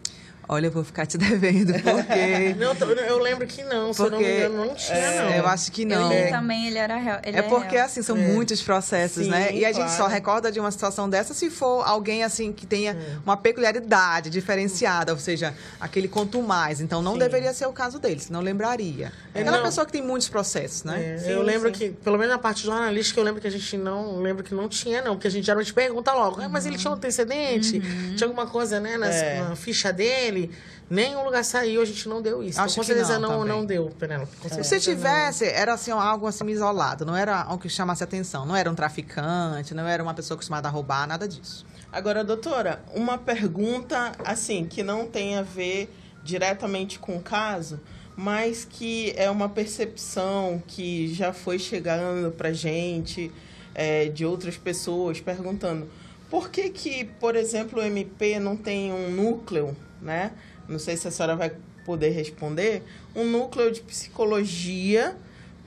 Olha, 0.52 0.66
eu 0.66 0.72
vou 0.72 0.84
ficar 0.84 1.06
te 1.06 1.16
devendo, 1.20 1.74
porque... 1.74 2.56
Não, 2.58 2.74
eu- 3.06 3.20
lembro 3.20 3.46
que 3.46 3.64
não, 3.64 3.94
se 3.94 4.02
eu 4.02 4.10
não 4.10 4.18
me 4.18 4.24
Porque, 4.26 4.38
engano, 4.40 4.66
não 4.66 4.74
tinha, 4.74 4.98
é, 4.98 5.22
não. 5.24 5.30
eu 5.36 5.48
acho 5.48 5.72
que 5.72 5.86
não. 5.86 6.12
Eu 6.12 6.24
li 6.26 6.30
também, 6.32 6.68
ele 6.68 6.78
era 6.80 6.96
réu. 6.98 7.20
Ele 7.24 7.38
É 7.38 7.42
porque, 7.44 7.76
réu. 7.76 7.86
assim, 7.86 8.02
são 8.02 8.16
muitos 8.16 8.62
processos, 8.64 9.26
Sim, 9.26 9.30
né? 9.30 9.54
E 9.54 9.64
a 9.64 9.72
gente 9.72 9.92
só 9.92 10.08
recorda 10.08 10.52
de 10.52 10.60
uma 10.60 10.72
situação 10.72 11.08
dessa 11.08 11.34
se 11.36 11.52
for 11.52 11.84
alguém, 11.88 12.24
assim, 12.24 12.52
que 12.52 12.66
tenha 12.66 12.98
uma 13.24 13.38
peculiaridade 13.38 14.30
diferenciada, 14.32 15.12
ou 15.14 15.20
seja, 15.20 15.54
aquele 15.80 16.08
quanto 16.08 16.42
mais. 16.42 16.82
Então, 16.82 17.02
não 17.02 17.14
Sim. 17.14 17.20
deveria 17.20 17.54
ser 17.54 17.68
o 17.68 17.74
caso 17.74 18.00
dele, 18.00 18.20
senão 18.20 18.42
lembraria. 18.42 19.12
É, 19.36 19.42
Aquela 19.42 19.58
não. 19.58 19.64
pessoa 19.66 19.86
que 19.86 19.92
tem 19.92 20.02
muitos 20.02 20.30
processos, 20.30 20.84
né? 20.84 21.16
É, 21.16 21.18
Sim, 21.20 21.30
eu 21.32 21.44
lembro 21.44 21.68
sim. 21.70 21.74
que, 21.76 21.90
pelo 21.92 22.18
menos 22.18 22.34
na 22.34 22.40
parte 22.40 22.64
jornalística, 22.64 23.20
eu 23.20 23.24
lembro 23.24 23.40
que 23.40 23.48
a 23.48 23.52
gente 23.52 23.78
não 23.78 24.20
lembro 24.20 24.44
que 24.44 24.56
não 24.56 24.68
tinha, 24.68 25.02
não, 25.02 25.14
porque 25.16 25.28
a 25.28 25.32
gente 25.32 25.46
geralmente 25.46 25.74
pergunta 25.74 26.12
logo, 26.14 26.42
"Ah, 26.42 26.50
mas 26.50 26.66
ele 26.66 26.78
tinha 26.78 26.90
um 26.90 26.96
antecedente, 26.96 27.80
tinha 28.16 28.28
alguma 28.28 28.48
coisa, 28.48 28.80
né, 28.80 28.98
nas- 28.98 29.16
É. 29.16 29.42
na 29.42 29.56
ficha 29.56 29.92
dele, 29.94 30.39
nenhum 30.90 31.24
lugar 31.24 31.44
saiu, 31.44 31.82
a 31.82 31.86
gente 31.86 32.08
não 32.08 32.22
deu 32.22 32.44
isso. 32.44 32.60
Acho 32.60 32.74
então, 32.74 32.76
com 32.76 32.82
que 32.82 32.88
certeza 32.88 33.20
não 33.20 33.40
não, 33.40 33.46
não 33.46 33.66
deu, 33.66 33.90
Penélope. 33.98 34.36
com 34.38 34.64
Se 34.64 34.80
tivesse, 34.80 35.46
era 35.46 35.74
assim, 35.74 35.92
algo 35.92 36.28
assim 36.28 36.48
isolado, 36.48 37.06
não 37.06 37.16
era 37.16 37.42
algo 37.42 37.62
que 37.62 37.70
chamasse 37.70 38.04
atenção. 38.04 38.46
Não 38.46 38.56
era 38.56 38.70
um 38.70 38.76
traficante, 38.76 39.74
não 39.74 39.88
era 39.88 40.02
uma 40.04 40.14
pessoa 40.14 40.36
acostumada 40.36 40.68
a 40.68 40.72
roubar, 40.72 41.08
nada 41.08 41.28
disso. 41.28 41.66
Agora, 41.92 42.24
doutora, 42.24 42.84
uma 42.94 43.18
pergunta 43.18 44.12
assim 44.24 44.66
que 44.66 44.84
não 44.84 45.08
tem 45.08 45.38
a 45.38 45.42
ver 45.42 45.90
diretamente 46.24 47.00
com 47.00 47.18
o 47.18 47.22
caso, 47.22 47.80
mas 48.16 48.66
que 48.66 49.14
é 49.16 49.30
uma 49.30 49.50
percepção 49.50 50.62
que 50.68 51.12
já 51.14 51.34
foi 51.34 51.58
chegando 51.58 52.32
pra 52.32 52.54
gente 52.54 53.32
é, 53.74 54.06
de 54.10 54.26
outras 54.26 54.58
pessoas 54.58 55.20
perguntando 55.20 55.90
por 56.30 56.50
que 56.50 56.70
que, 56.70 57.06
por 57.20 57.36
exemplo, 57.36 57.82
o 57.82 57.84
MP 57.84 58.40
não 58.40 58.56
tem 58.56 58.94
um 58.94 59.10
núcleo, 59.10 59.76
né? 60.02 60.32
Não 60.68 60.80
sei 60.80 60.96
se 60.98 61.08
a 61.08 61.12
senhora 61.12 61.36
vai 61.36 61.52
poder 61.86 62.10
responder, 62.10 62.84
um 63.16 63.26
núcleo 63.26 63.72
de 63.72 63.82
psicologia 63.82 65.16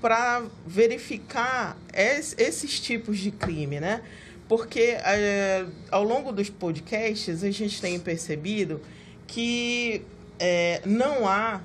para 0.00 0.42
verificar 0.66 1.76
es- 1.92 2.34
esses 2.38 2.78
tipos 2.80 3.18
de 3.18 3.30
crime, 3.30 3.80
né? 3.80 4.02
Porque 4.48 4.96
eh, 5.04 5.64
ao 5.90 6.04
longo 6.04 6.30
dos 6.32 6.50
podcasts 6.50 7.42
a 7.42 7.50
gente 7.50 7.80
tem 7.80 7.98
percebido 7.98 8.80
que 9.26 10.02
eh, 10.38 10.80
não 10.84 11.26
há, 11.26 11.60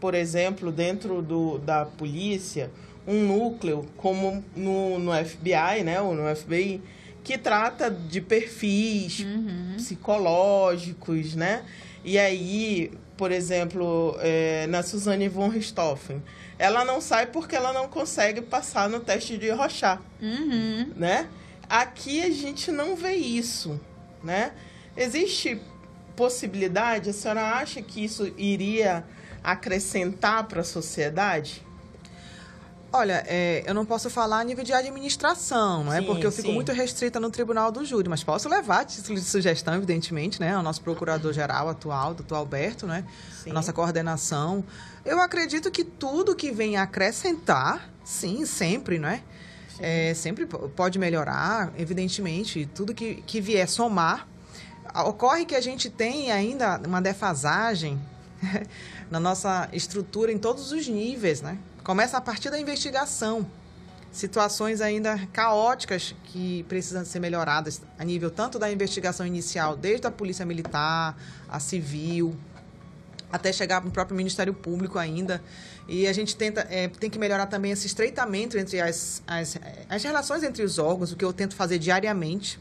por 0.00 0.14
exemplo, 0.14 0.70
dentro 0.70 1.20
do, 1.22 1.58
da 1.58 1.84
polícia, 1.84 2.70
um 3.06 3.26
núcleo 3.26 3.84
como 3.96 4.44
no, 4.56 4.98
no 4.98 5.12
FBI, 5.12 5.82
né? 5.84 6.00
Ou 6.00 6.14
no 6.14 6.34
FBI, 6.36 6.80
que 7.24 7.36
trata 7.38 7.90
de 7.90 8.20
perfis 8.20 9.24
psicológicos, 9.76 11.34
né? 11.34 11.64
E 12.04 12.18
aí, 12.18 12.92
por 13.16 13.32
exemplo, 13.32 14.16
eh, 14.20 14.66
na 14.68 14.82
Suzane 14.82 15.28
von 15.28 15.48
Richthofen, 15.48 16.22
ela 16.58 16.84
não 16.84 17.00
sai 17.00 17.26
porque 17.26 17.56
ela 17.56 17.72
não 17.72 17.88
consegue 17.88 18.42
passar 18.42 18.88
no 18.88 19.00
teste 19.00 19.38
de 19.38 19.50
Rorschach 19.50 20.00
Uhum. 20.20 20.92
né? 20.96 21.28
Aqui 21.68 22.22
a 22.22 22.30
gente 22.30 22.70
não 22.70 22.94
vê 22.94 23.14
isso, 23.14 23.80
né? 24.22 24.52
Existe 24.96 25.60
possibilidade, 26.14 27.10
a 27.10 27.12
senhora 27.12 27.42
acha 27.54 27.80
que 27.82 28.04
isso 28.04 28.32
iria 28.36 29.04
acrescentar 29.42 30.44
para 30.44 30.60
a 30.60 30.64
sociedade? 30.64 31.62
Olha, 32.96 33.24
é, 33.26 33.64
eu 33.66 33.74
não 33.74 33.84
posso 33.84 34.08
falar 34.08 34.38
a 34.38 34.44
nível 34.44 34.62
de 34.62 34.72
administração, 34.72 35.82
não 35.82 35.92
é? 35.92 35.98
Sim, 35.98 36.06
Porque 36.06 36.24
eu 36.24 36.30
fico 36.30 36.46
sim. 36.46 36.54
muito 36.54 36.70
restrita 36.70 37.18
no 37.18 37.28
tribunal 37.28 37.72
do 37.72 37.84
júri, 37.84 38.08
mas 38.08 38.22
posso 38.22 38.48
levar 38.48 38.84
título 38.84 39.18
de 39.18 39.24
sugestão, 39.24 39.74
evidentemente, 39.74 40.38
né? 40.38 40.54
Ao 40.54 40.62
nosso 40.62 40.80
procurador-geral 40.80 41.68
atual, 41.68 42.14
doutor 42.14 42.36
Alberto, 42.36 42.86
né? 42.86 43.04
Sim. 43.42 43.50
A 43.50 43.52
nossa 43.54 43.72
coordenação. 43.72 44.62
Eu 45.04 45.20
acredito 45.20 45.72
que 45.72 45.82
tudo 45.82 46.36
que 46.36 46.52
vem 46.52 46.76
acrescentar, 46.76 47.90
sim, 48.04 48.46
sempre, 48.46 48.96
não 49.00 49.08
é? 49.08 49.22
É, 49.80 50.14
sempre 50.14 50.46
po- 50.46 50.68
pode 50.68 50.96
melhorar, 50.96 51.72
evidentemente, 51.76 52.64
tudo 52.76 52.94
que, 52.94 53.16
que 53.26 53.40
vier 53.40 53.68
somar. 53.68 54.28
Ocorre 55.04 55.44
que 55.44 55.56
a 55.56 55.60
gente 55.60 55.90
tem 55.90 56.30
ainda 56.30 56.80
uma 56.86 57.02
defasagem 57.02 58.00
na 59.10 59.18
nossa 59.18 59.68
estrutura 59.72 60.30
em 60.30 60.38
todos 60.38 60.70
os 60.70 60.86
níveis, 60.86 61.42
né? 61.42 61.58
Começa 61.84 62.16
a 62.16 62.20
partir 62.20 62.48
da 62.48 62.58
investigação. 62.58 63.46
situações 64.10 64.80
ainda 64.80 65.18
caóticas 65.32 66.14
que 66.24 66.62
precisam 66.62 67.04
ser 67.04 67.18
melhoradas 67.18 67.82
a 67.98 68.04
nível 68.04 68.30
tanto 68.30 68.58
da 68.60 68.72
investigação 68.72 69.26
inicial, 69.26 69.76
desde 69.76 70.06
a 70.06 70.10
polícia 70.10 70.46
militar, 70.46 71.14
a 71.48 71.58
civil, 71.60 72.34
até 73.30 73.52
chegar 73.52 73.84
no 73.84 73.90
próprio 73.90 74.16
Ministério 74.16 74.54
Público 74.54 74.98
ainda. 74.98 75.42
E 75.86 76.06
a 76.06 76.12
gente 76.12 76.36
tenta, 76.36 76.66
é, 76.70 76.88
tem 76.88 77.10
que 77.10 77.18
melhorar 77.18 77.46
também 77.46 77.72
esse 77.72 77.86
estreitamento 77.86 78.56
entre 78.56 78.80
as, 78.80 79.20
as, 79.26 79.58
as 79.88 80.02
relações 80.02 80.42
entre 80.42 80.62
os 80.62 80.78
órgãos, 80.78 81.12
o 81.12 81.16
que 81.16 81.24
eu 81.24 81.32
tento 81.32 81.54
fazer 81.54 81.78
diariamente. 81.78 82.58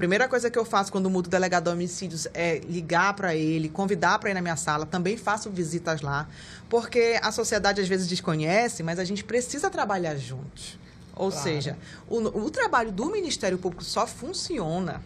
A 0.00 0.06
primeira 0.08 0.26
coisa 0.26 0.50
que 0.50 0.58
eu 0.58 0.64
faço 0.64 0.90
quando 0.90 1.10
mudo 1.10 1.26
o 1.26 1.28
delegado 1.28 1.64
de 1.64 1.70
homicídios 1.72 2.26
é 2.32 2.56
ligar 2.60 3.12
para 3.12 3.36
ele, 3.36 3.68
convidar 3.68 4.18
para 4.18 4.30
ir 4.30 4.34
na 4.34 4.40
minha 4.40 4.56
sala. 4.56 4.86
Também 4.86 5.14
faço 5.18 5.50
visitas 5.50 6.00
lá, 6.00 6.26
porque 6.70 7.20
a 7.22 7.30
sociedade 7.30 7.82
às 7.82 7.86
vezes 7.86 8.08
desconhece, 8.08 8.82
mas 8.82 8.98
a 8.98 9.04
gente 9.04 9.22
precisa 9.22 9.68
trabalhar 9.68 10.16
juntos. 10.16 10.78
Ou 11.14 11.30
claro. 11.30 11.44
seja, 11.44 11.78
o, 12.08 12.16
o 12.16 12.50
trabalho 12.50 12.90
do 12.90 13.10
Ministério 13.10 13.58
Público 13.58 13.84
só 13.84 14.06
funciona, 14.06 15.02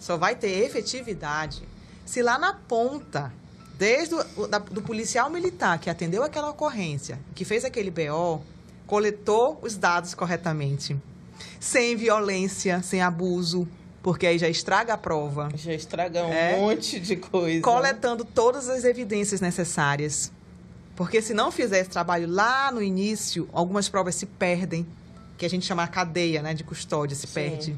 só 0.00 0.16
vai 0.16 0.34
ter 0.34 0.64
efetividade 0.64 1.62
se 2.04 2.20
lá 2.20 2.36
na 2.36 2.52
ponta 2.52 3.32
desde 3.78 4.16
o 4.36 4.48
da, 4.48 4.58
do 4.58 4.82
policial 4.82 5.30
militar 5.30 5.78
que 5.78 5.88
atendeu 5.88 6.24
aquela 6.24 6.50
ocorrência, 6.50 7.16
que 7.32 7.44
fez 7.44 7.64
aquele 7.64 7.92
BO, 7.92 8.42
coletou 8.88 9.60
os 9.62 9.76
dados 9.76 10.14
corretamente, 10.14 10.96
sem 11.60 11.94
violência, 11.94 12.82
sem 12.82 13.00
abuso, 13.00 13.68
porque 14.02 14.26
aí 14.26 14.38
já 14.38 14.48
estraga 14.48 14.94
a 14.94 14.98
prova. 14.98 15.48
Já 15.54 15.72
estraga 15.72 16.24
um 16.24 16.32
é, 16.32 16.56
monte 16.56 16.98
de 16.98 17.16
coisa. 17.16 17.62
Coletando 17.62 18.24
todas 18.24 18.68
as 18.68 18.84
evidências 18.84 19.40
necessárias. 19.40 20.32
Porque 20.96 21.22
se 21.22 21.32
não 21.32 21.50
fizer 21.50 21.80
esse 21.80 21.90
trabalho 21.90 22.28
lá 22.28 22.70
no 22.70 22.82
início, 22.82 23.48
algumas 23.52 23.88
provas 23.88 24.14
se 24.14 24.26
perdem, 24.26 24.86
que 25.38 25.46
a 25.46 25.50
gente 25.50 25.64
chama 25.64 25.82
a 25.82 25.88
cadeia 25.88 26.42
né, 26.42 26.52
de 26.52 26.64
custódia, 26.64 27.14
se 27.14 27.26
Sim. 27.26 27.32
perde. 27.32 27.76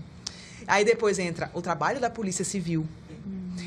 Aí 0.67 0.85
depois 0.85 1.19
entra 1.19 1.51
o 1.53 1.61
trabalho 1.61 2.01
da 2.01 2.11
Polícia 2.11 2.45
Civil, 2.45 2.87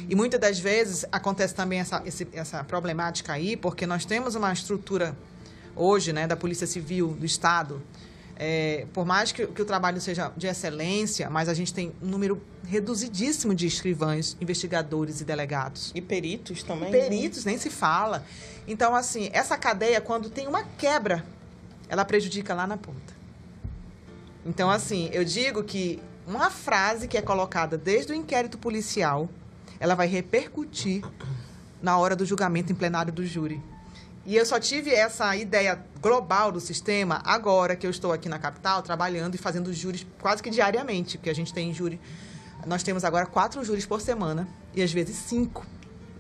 e 0.10 0.16
muitas 0.16 0.40
das 0.40 0.60
vezes 0.60 1.06
acontece 1.12 1.54
também 1.54 1.80
essa, 1.80 2.02
esse, 2.06 2.28
essa 2.34 2.64
problemática 2.64 3.34
aí, 3.34 3.56
porque 3.56 3.86
nós 3.86 4.06
temos 4.06 4.36
uma 4.36 4.52
estrutura 4.52 5.16
hoje, 5.76 6.12
né, 6.12 6.28
da 6.28 6.36
Polícia 6.36 6.66
Civil 6.66 7.10
do 7.10 7.26
Estado, 7.26 7.82
é, 8.40 8.86
por 8.94 9.06
mais 9.06 9.32
que, 9.32 9.48
que, 9.48 9.62
o 9.62 9.66
trabalho 9.66 10.00
seja 10.00 10.32
de 10.38 10.46
excelência, 10.46 11.30
mas 11.30 11.50
a 11.50 11.54
gente 11.54 11.74
tem 11.74 11.92
um 12.02 12.08
número 12.08 12.42
reduzidíssimo 12.66 13.56
de 13.56 13.66
escrivães, 13.66 14.38
investigadores 14.40 15.22
e 15.22 15.26
delegados. 15.26 15.92
E 15.96 16.02
peritos 16.02 16.62
também. 16.62 16.90
E 16.90 16.92
peritos, 16.92 17.46
né? 17.46 17.52
nem 17.52 17.60
se 17.60 17.72
fala. 17.72 18.24
Então, 18.68 18.94
assim, 18.94 19.30
essa 19.34 19.58
cadeia, 19.58 20.00
quando 20.00 20.30
tem 20.30 20.48
uma 20.48 20.64
quebra, 20.64 21.26
ela 21.90 22.06
prejudica 22.06 22.54
lá 22.54 22.68
na 22.68 22.78
ponta. 22.78 23.18
Então, 24.46 24.70
assim, 24.70 25.10
eu 25.12 25.26
digo 25.26 25.64
que 25.64 26.00
uma 26.28 26.52
frase 26.52 27.08
que 27.08 27.18
é 27.18 27.22
colocada 27.22 27.78
desde 27.78 28.12
o 28.12 28.16
inquérito 28.16 28.58
policial 28.58 29.28
ela 29.80 29.96
vai 29.96 30.08
repercutir 30.08 31.04
na 31.82 31.98
hora 31.98 32.16
do 32.16 32.26
julgamento 32.26 32.72
em 32.72 32.76
plenário 32.76 33.12
do 33.12 33.26
júri. 33.26 33.62
E 34.28 34.36
eu 34.36 34.46
só 34.46 34.60
tive 34.60 34.94
essa 34.94 35.34
ideia 35.38 35.80
global 36.02 36.52
do 36.52 36.60
sistema 36.60 37.22
agora 37.24 37.78
que 37.78 37.88
eu 37.88 37.90
estou 37.90 38.12
aqui 38.12 38.28
na 38.28 38.38
capital 38.38 38.82
trabalhando 38.82 39.36
e 39.36 39.38
fazendo 39.38 39.72
júris 39.72 40.06
quase 40.20 40.44
que 40.44 40.50
diariamente, 40.50 41.18
porque 41.18 41.30
a 41.30 41.34
gente 41.34 41.54
tem 41.54 41.74
júri. 41.74 41.98
Nós 42.66 42.84
temos 42.84 43.06
agora 43.06 43.26
quatro 43.26 43.64
júris 43.64 43.86
por 43.86 44.02
semana 44.02 44.46
e 44.76 44.84
às 44.84 44.92
vezes 44.92 45.16
cinco 45.16 45.66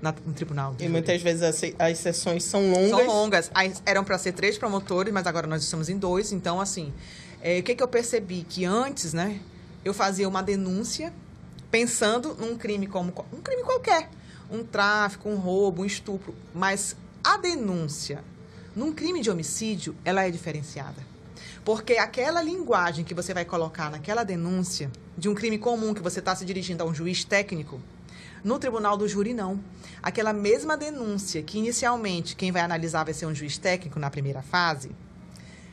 na, 0.01 0.15
no 0.25 0.31
tribunal. 0.31 0.73
E 0.75 0.83
júri. 0.83 0.89
muitas 0.89 1.21
vezes 1.21 1.43
as, 1.43 1.61
as, 1.77 1.97
sessões 1.97 2.45
são 2.45 2.71
longas. 2.71 2.89
São 2.91 3.07
longas. 3.07 3.51
Eram 3.85 4.05
para 4.05 4.17
ser 4.17 4.31
três 4.31 4.57
promotores, 4.57 5.13
mas 5.13 5.27
agora 5.27 5.45
nós 5.45 5.61
estamos 5.61 5.89
em 5.89 5.97
dois. 5.97 6.31
Então, 6.31 6.61
assim, 6.61 6.93
é, 7.41 7.59
o 7.59 7.63
que, 7.63 7.75
que 7.75 7.83
eu 7.83 7.89
percebi? 7.89 8.45
Que 8.47 8.63
antes, 8.63 9.11
né, 9.11 9.41
eu 9.83 9.93
fazia 9.93 10.29
uma 10.29 10.41
denúncia 10.41 11.11
pensando 11.69 12.33
num 12.35 12.57
crime 12.57 12.87
como 12.87 13.11
um 13.33 13.41
crime 13.41 13.63
qualquer, 13.63 14.09
um 14.49 14.63
tráfico, 14.63 15.27
um 15.27 15.35
roubo, 15.35 15.81
um 15.81 15.85
estupro, 15.85 16.33
mas 16.53 16.95
a 17.27 17.35
denúncia 17.35 18.23
num 18.73 18.93
crime 18.93 19.19
de 19.19 19.29
homicídio, 19.29 19.93
ela 20.05 20.25
é 20.25 20.31
diferenciada. 20.31 21.05
Porque 21.65 21.97
aquela 21.97 22.41
linguagem 22.41 23.03
que 23.03 23.13
você 23.13 23.33
vai 23.33 23.43
colocar 23.43 23.91
naquela 23.91 24.23
denúncia 24.23 24.89
de 25.17 25.27
um 25.27 25.35
crime 25.35 25.57
comum 25.57 25.93
que 25.93 26.01
você 26.01 26.19
está 26.19 26.33
se 26.33 26.45
dirigindo 26.45 26.83
a 26.83 26.85
um 26.85 26.93
juiz 26.93 27.25
técnico, 27.25 27.81
no 28.45 28.57
tribunal 28.57 28.95
do 28.95 29.09
júri, 29.09 29.33
não. 29.33 29.59
Aquela 30.01 30.31
mesma 30.31 30.77
denúncia 30.77 31.43
que 31.43 31.57
inicialmente 31.57 32.33
quem 32.33 32.49
vai 32.49 32.61
analisar 32.61 33.03
vai 33.03 33.13
ser 33.13 33.25
um 33.25 33.35
juiz 33.35 33.57
técnico 33.57 33.99
na 33.99 34.09
primeira 34.09 34.41
fase, 34.41 34.91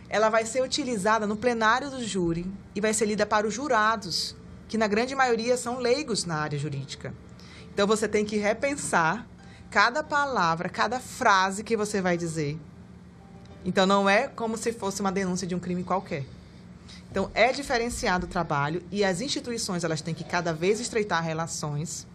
ela 0.09 0.29
vai 0.29 0.45
ser 0.45 0.61
utilizada 0.61 1.25
no 1.25 1.37
plenário 1.37 1.89
do 1.89 2.03
júri 2.03 2.51
e 2.75 2.81
vai 2.81 2.93
ser 2.93 3.07
lida 3.07 3.25
para 3.25 3.47
os 3.47 3.55
jurados 3.55 4.35
que 4.67 4.77
na 4.77 4.89
grande 4.89 5.15
maioria 5.15 5.57
são 5.57 5.79
leigos 5.79 6.25
na 6.25 6.35
área 6.35 6.59
jurídica. 6.59 7.15
Então 7.73 7.87
você 7.87 8.09
tem 8.09 8.25
que 8.25 8.39
repensar 8.39 9.25
cada 9.75 10.05
palavra, 10.05 10.69
cada 10.69 11.01
frase 11.01 11.65
que 11.65 11.77
você 11.77 12.01
vai 12.01 12.17
dizer. 12.17 12.57
Então 13.65 13.85
não 13.85 14.09
é 14.09 14.29
como 14.29 14.57
se 14.57 14.73
fosse 14.73 15.01
uma 15.01 15.11
denúncia 15.11 15.49
de 15.49 15.55
um 15.57 15.59
crime 15.59 15.83
qualquer. 15.83 16.25
Então 17.11 17.29
é 17.35 17.53
diferenciado 17.53 18.27
o 18.27 18.29
trabalho 18.29 18.85
e 18.93 19.03
as 19.03 19.21
instituições 19.21 19.83
elas 19.83 20.01
têm 20.01 20.15
que 20.15 20.23
cada 20.23 20.53
vez 20.53 20.79
estreitar 20.79 21.25
relações, 21.25 22.07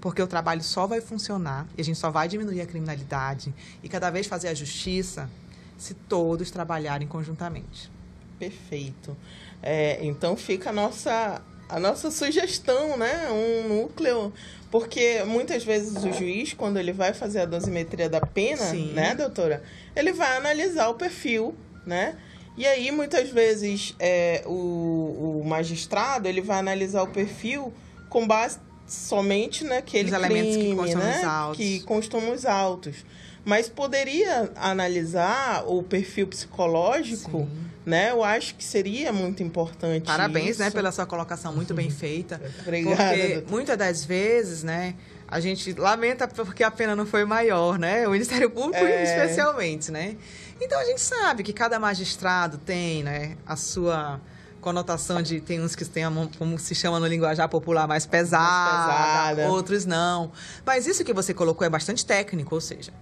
porque 0.00 0.20
o 0.20 0.26
trabalho 0.26 0.60
só 0.60 0.88
vai 0.88 1.00
funcionar 1.00 1.68
e 1.76 1.80
a 1.80 1.84
gente 1.84 1.98
só 2.00 2.10
vai 2.10 2.26
diminuir 2.26 2.62
a 2.62 2.66
criminalidade 2.66 3.54
e 3.80 3.88
cada 3.88 4.10
vez 4.10 4.26
fazer 4.26 4.48
a 4.48 4.54
justiça 4.54 5.30
se 5.78 5.94
todos 5.94 6.50
trabalharem 6.50 7.06
conjuntamente. 7.06 7.92
Perfeito. 8.40 9.16
É, 9.62 10.04
então 10.04 10.36
fica 10.36 10.70
a 10.70 10.72
nossa 10.72 11.40
a 11.68 11.78
nossa 11.78 12.10
sugestão, 12.10 12.96
né? 12.96 13.28
Um 13.30 13.68
núcleo. 13.68 14.32
Porque 14.70 15.22
muitas 15.24 15.64
vezes 15.64 16.04
o 16.04 16.12
juiz, 16.12 16.52
quando 16.52 16.78
ele 16.78 16.92
vai 16.92 17.14
fazer 17.14 17.40
a 17.40 17.44
dosimetria 17.46 18.08
da 18.08 18.20
pena, 18.20 18.62
Sim. 18.62 18.92
né, 18.92 19.14
doutora? 19.14 19.62
Ele 19.96 20.12
vai 20.12 20.36
analisar 20.36 20.88
o 20.88 20.94
perfil, 20.94 21.54
né? 21.86 22.16
E 22.56 22.66
aí, 22.66 22.90
muitas 22.90 23.30
vezes, 23.30 23.94
é, 23.98 24.42
o, 24.44 25.40
o 25.40 25.42
magistrado, 25.46 26.28
ele 26.28 26.40
vai 26.40 26.58
analisar 26.58 27.02
o 27.02 27.06
perfil 27.06 27.72
com 28.10 28.26
base 28.26 28.58
somente 28.86 29.64
naquele 29.64 30.10
Os 30.10 30.22
crime, 30.22 30.56
que 30.56 30.74
constam 30.74 31.00
né? 31.00 31.22
Autos. 31.22 31.56
Que 31.56 31.80
constam 31.80 32.32
os 32.32 32.44
autos. 32.44 32.96
Mas 33.48 33.66
poderia 33.66 34.52
analisar 34.56 35.64
o 35.66 35.82
perfil 35.82 36.26
psicológico... 36.26 37.40
Sim 37.40 37.68
né? 37.88 38.10
Eu 38.10 38.22
acho 38.22 38.54
que 38.54 38.62
seria 38.62 39.14
muito 39.14 39.42
importante. 39.42 40.04
Parabéns, 40.04 40.44
né, 40.44 40.50
isso. 40.50 40.60
né, 40.60 40.70
pela 40.70 40.92
sua 40.92 41.06
colocação 41.06 41.54
muito 41.54 41.72
bem 41.72 41.88
feita. 41.90 42.38
Obrigada. 42.60 42.96
Porque 42.96 43.28
doutor. 43.28 43.50
muitas 43.50 43.78
das 43.78 44.04
vezes, 44.04 44.62
né, 44.62 44.94
a 45.26 45.40
gente 45.40 45.72
lamenta 45.72 46.28
porque 46.28 46.62
a 46.62 46.70
pena 46.70 46.94
não 46.94 47.06
foi 47.06 47.24
maior, 47.24 47.78
né? 47.78 48.06
O 48.06 48.10
Ministério 48.10 48.50
Público 48.50 48.84
é... 48.84 49.04
especialmente, 49.04 49.90
né? 49.90 50.18
Então 50.60 50.78
a 50.78 50.84
gente 50.84 51.00
sabe 51.00 51.42
que 51.42 51.52
cada 51.52 51.80
magistrado 51.80 52.58
tem, 52.58 53.02
né, 53.02 53.38
a 53.46 53.56
sua 53.56 54.20
conotação 54.60 55.22
de 55.22 55.40
tem 55.40 55.62
uns 55.62 55.74
que 55.74 55.84
têm 55.84 56.04
a 56.04 56.10
mão, 56.10 56.28
como 56.38 56.58
se 56.58 56.74
chama 56.74 57.00
no 57.00 57.06
linguajar 57.06 57.48
popular, 57.48 57.88
mais 57.88 58.04
pesada, 58.04 58.42
mais 58.44 59.36
pesada, 59.36 59.50
outros 59.50 59.86
não. 59.86 60.30
Mas 60.66 60.86
isso 60.86 61.02
que 61.04 61.14
você 61.14 61.32
colocou 61.32 61.66
é 61.66 61.70
bastante 61.70 62.04
técnico, 62.04 62.54
ou 62.54 62.60
seja, 62.60 62.92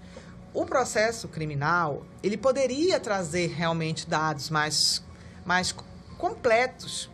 o 0.57 0.65
processo 0.65 1.29
criminal, 1.29 2.03
ele 2.23 2.39
poderia 2.39 2.99
trazer 2.99 3.49
realmente 3.49 4.09
dados 4.09 4.49
mais, 4.49 5.05
mais 5.45 5.75
completos. 6.17 7.11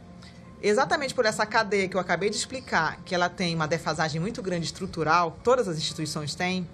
Exatamente 0.63 1.13
por 1.13 1.27
essa 1.27 1.45
cadeia 1.45 1.89
que 1.89 1.97
eu 1.97 2.01
acabei 2.01 2.31
de 2.31 2.37
explicar, 2.37 3.01
que 3.05 3.13
ela 3.13 3.29
tem 3.29 3.53
uma 3.53 3.67
defasagem 3.67 4.21
muito 4.21 4.41
grande 4.41 4.67
estrutural, 4.67 5.37
todas 5.43 5.67
as 5.67 5.77
instituições 5.77 6.37
têm, 6.37 6.69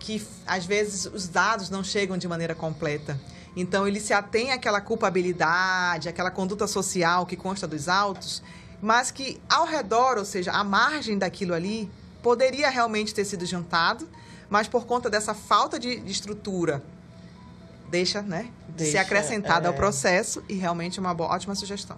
que 0.00 0.26
às 0.44 0.66
vezes 0.66 1.06
os 1.06 1.28
dados 1.28 1.70
não 1.70 1.84
chegam 1.84 2.18
de 2.18 2.26
maneira 2.26 2.56
completa. 2.56 3.16
Então 3.54 3.86
ele 3.86 4.00
se 4.00 4.12
atém 4.12 4.50
àquela 4.50 4.80
culpabilidade, 4.80 6.08
àquela 6.08 6.32
conduta 6.32 6.66
social 6.66 7.26
que 7.26 7.36
consta 7.36 7.64
dos 7.68 7.88
autos, 7.88 8.42
mas 8.82 9.12
que 9.12 9.40
ao 9.48 9.66
redor, 9.66 10.18
ou 10.18 10.24
seja, 10.24 10.50
à 10.50 10.64
margem 10.64 11.16
daquilo 11.16 11.54
ali, 11.54 11.88
poderia 12.24 12.68
realmente 12.70 13.14
ter 13.14 13.24
sido 13.24 13.46
juntado 13.46 14.08
mas 14.54 14.68
por 14.68 14.86
conta 14.86 15.10
dessa 15.10 15.34
falta 15.34 15.80
de, 15.80 15.96
de 15.96 16.12
estrutura, 16.12 16.80
deixa, 17.90 18.22
né, 18.22 18.46
deixa, 18.68 18.92
ser 18.92 18.98
acrescentada 18.98 19.66
é... 19.66 19.68
ao 19.68 19.74
processo 19.74 20.44
e 20.48 20.54
realmente 20.54 20.96
é 20.96 21.02
uma 21.02 21.12
boa, 21.12 21.30
ótima 21.30 21.56
sugestão. 21.56 21.96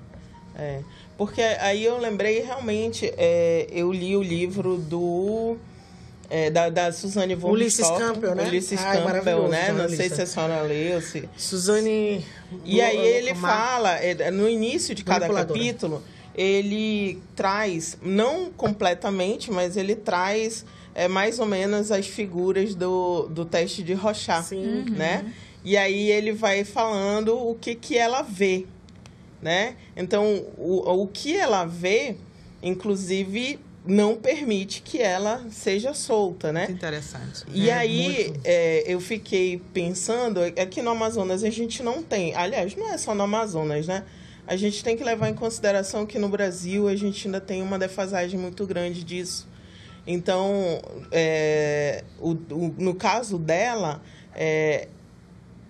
É, 0.55 0.81
porque 1.19 1.43
aí 1.43 1.85
eu 1.85 1.99
lembrei 1.99 2.41
realmente, 2.41 3.13
é, 3.19 3.67
eu 3.71 3.93
li 3.93 4.17
o 4.17 4.23
livro 4.23 4.79
do 4.79 5.59
é, 6.31 6.49
da, 6.49 6.71
da 6.71 6.91
Suzane 6.93 7.35
von 7.35 7.51
Ulisses 7.51 7.87
Campbell, 7.91 8.35
né? 8.35 8.49
Ulisses 8.49 8.81
Ai, 8.81 9.03
Campbell, 9.03 9.49
né? 9.49 9.73
Não 9.73 9.87
sei 9.91 10.09
se 10.09 10.23
a 10.23 10.27
senhora 10.27 10.63
leu. 10.63 11.03
Se... 11.03 11.29
Suzane... 11.37 12.25
E 12.65 12.81
aí 12.81 12.97
ele 12.97 13.35
fala, 13.35 13.97
é, 13.97 14.31
no 14.31 14.49
início 14.49 14.95
de 14.95 15.05
cada 15.05 15.29
capítulo, 15.29 16.03
ele 16.35 17.23
traz, 17.35 17.99
não 18.01 18.51
completamente, 18.51 19.51
mas 19.51 19.77
ele 19.77 19.95
traz 19.95 20.65
é 20.97 21.07
mais 21.09 21.39
ou 21.39 21.45
menos 21.47 21.93
as 21.93 22.07
figuras 22.07 22.75
do, 22.75 23.29
do 23.29 23.45
teste 23.45 23.83
de 23.83 23.93
Rochat, 23.93 24.47
Sim. 24.47 24.85
né? 24.91 25.23
Uhum. 25.25 25.33
E 25.63 25.77
aí 25.77 26.11
ele 26.11 26.33
vai 26.33 26.65
falando 26.65 27.37
o 27.37 27.55
que, 27.55 27.75
que 27.75 27.99
ela 27.99 28.23
vê. 28.23 28.67
né? 29.43 29.77
Então, 29.95 30.45
o, 30.57 31.03
o 31.03 31.07
que 31.07 31.37
ela 31.37 31.65
vê, 31.67 32.17
inclusive, 32.63 33.59
não 33.85 34.17
permite 34.17 34.83
que 34.83 35.01
ela 35.01 35.45
seja 35.51 35.93
solta, 35.95 36.53
né? 36.53 36.67
Muito 36.67 36.73
interessante. 36.79 37.45
E 37.53 37.69
É, 37.69 37.75
aí, 37.75 38.25
muito. 38.31 38.41
é, 38.45 38.85
eu 38.87 39.01
fiquei 39.01 39.61
pensando, 39.73 40.41
aqui 40.41 40.83
no 40.83 40.91
Amazonas 40.91 41.45
a 41.45 41.51
gente 41.51 41.83
não 41.83 42.03
tem, 42.03 42.35
aliás, 42.35 42.75
não 42.75 42.89
é 42.93 42.99
só 42.99 43.15
no 43.15 43.23
Amazonas, 43.25 43.87
né? 43.87 44.03
A 44.47 44.57
gente 44.57 44.83
tem 44.83 44.97
que 44.97 45.03
levar 45.05 45.29
em 45.29 45.35
consideração 45.35 46.07
que 46.07 46.19
no 46.19 46.29
Brasil 46.29 46.87
a 46.89 46.95
gente 46.97 47.27
ainda 47.27 47.41
tem 47.41 47.63
uma 47.63 47.79
defasagem 47.79 48.39
muito 48.39 48.65
grande 48.67 49.03
disso. 49.05 49.47
Então, 50.07 50.81
é, 51.11 52.05
o, 52.21 52.31
o- 52.33 52.75
no 52.79 52.95
caso 52.95 53.39
dela, 53.39 54.01
é, 54.35 54.89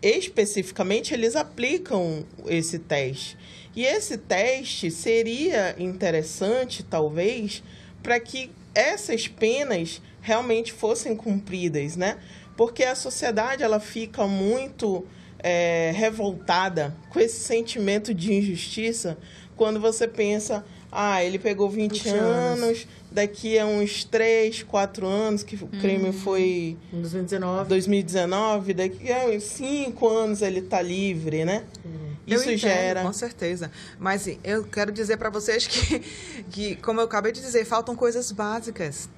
especificamente, 0.02 1.12
eles 1.14 1.36
aplicam 1.36 2.24
esse 2.46 2.78
teste. 2.78 3.36
E 3.74 3.84
esse 3.84 4.16
teste 4.16 4.90
seria 4.90 5.74
interessante, 5.78 6.82
talvez, 6.82 7.62
para 8.02 8.18
que 8.20 8.50
essas 8.74 9.26
penas 9.28 10.00
realmente 10.20 10.72
fossem 10.72 11.14
cumpridas, 11.16 11.96
né? 11.96 12.18
Porque 12.56 12.82
a 12.84 12.94
sociedade 12.94 13.62
ela 13.62 13.80
fica 13.80 14.26
muito 14.26 15.04
é, 15.38 15.92
revoltada 15.94 16.94
com 17.10 17.20
esse 17.20 17.38
sentimento 17.40 18.14
de 18.14 18.32
injustiça 18.32 19.18
quando 19.56 19.78
você 19.80 20.06
pensa, 20.08 20.64
ah, 20.90 21.22
ele 21.22 21.38
pegou 21.38 21.68
20, 21.68 21.92
20 21.92 22.08
anos, 22.08 22.62
anos. 22.62 22.86
Daqui 23.16 23.58
a 23.58 23.64
uns 23.64 24.04
3, 24.04 24.62
4 24.62 25.06
anos 25.06 25.42
que 25.42 25.56
o 25.56 25.68
crime 25.68 26.12
foi 26.12 26.76
Em 26.92 27.00
2019. 27.00 27.68
2019, 27.70 28.74
daqui 28.74 29.10
a 29.10 29.24
uns 29.24 29.42
5 29.42 30.06
anos 30.06 30.42
ele 30.42 30.60
tá 30.60 30.82
livre, 30.82 31.42
né? 31.46 31.64
Eu 32.26 32.36
Isso 32.38 32.50
entendo, 32.50 32.58
gera. 32.58 33.02
Com 33.02 33.12
certeza. 33.14 33.70
Mas 33.98 34.28
eu 34.44 34.64
quero 34.64 34.92
dizer 34.92 35.16
para 35.16 35.30
vocês 35.30 35.66
que, 35.66 36.00
que, 36.52 36.76
como 36.76 37.00
eu 37.00 37.06
acabei 37.06 37.32
de 37.32 37.40
dizer, 37.40 37.64
faltam 37.64 37.96
coisas 37.96 38.30
básicas. 38.30 39.08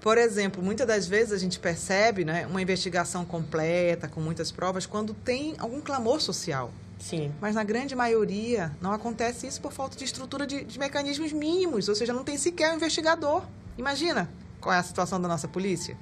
Por 0.00 0.16
exemplo, 0.16 0.62
muitas 0.62 0.86
das 0.86 1.06
vezes 1.06 1.34
a 1.34 1.38
gente 1.38 1.58
percebe 1.60 2.24
né, 2.24 2.46
uma 2.46 2.62
investigação 2.62 3.22
completa, 3.22 4.08
com 4.08 4.20
muitas 4.22 4.50
provas, 4.50 4.86
quando 4.86 5.12
tem 5.12 5.56
algum 5.58 5.82
clamor 5.82 6.22
social. 6.22 6.72
Sim. 7.00 7.32
Mas 7.40 7.54
na 7.54 7.64
grande 7.64 7.96
maioria 7.96 8.70
não 8.80 8.92
acontece 8.92 9.46
isso 9.46 9.60
por 9.60 9.72
falta 9.72 9.96
de 9.96 10.04
estrutura 10.04 10.46
de, 10.46 10.62
de 10.64 10.78
mecanismos 10.78 11.32
mínimos, 11.32 11.88
ou 11.88 11.94
seja, 11.94 12.12
não 12.12 12.22
tem 12.22 12.36
sequer 12.36 12.72
um 12.72 12.76
investigador. 12.76 13.42
Imagina 13.76 14.28
qual 14.60 14.74
é 14.74 14.78
a 14.78 14.82
situação 14.82 15.20
da 15.20 15.26
nossa 15.26 15.48
polícia. 15.48 15.96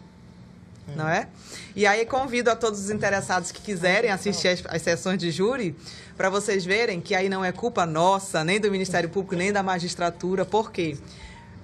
Não 0.96 1.06
é? 1.06 1.28
E 1.76 1.86
aí 1.86 2.06
convido 2.06 2.50
a 2.50 2.56
todos 2.56 2.80
os 2.80 2.90
interessados 2.90 3.52
que 3.52 3.60
quiserem 3.60 4.10
assistir 4.10 4.48
as, 4.48 4.64
as 4.66 4.80
sessões 4.80 5.18
de 5.18 5.30
júri 5.30 5.76
para 6.16 6.30
vocês 6.30 6.64
verem 6.64 6.98
que 6.98 7.14
aí 7.14 7.28
não 7.28 7.44
é 7.44 7.52
culpa 7.52 7.84
nossa, 7.84 8.42
nem 8.42 8.58
do 8.58 8.70
Ministério 8.70 9.08
Público, 9.08 9.36
nem 9.36 9.52
da 9.52 9.62
magistratura. 9.62 10.46
Por 10.46 10.72
quê? 10.72 10.96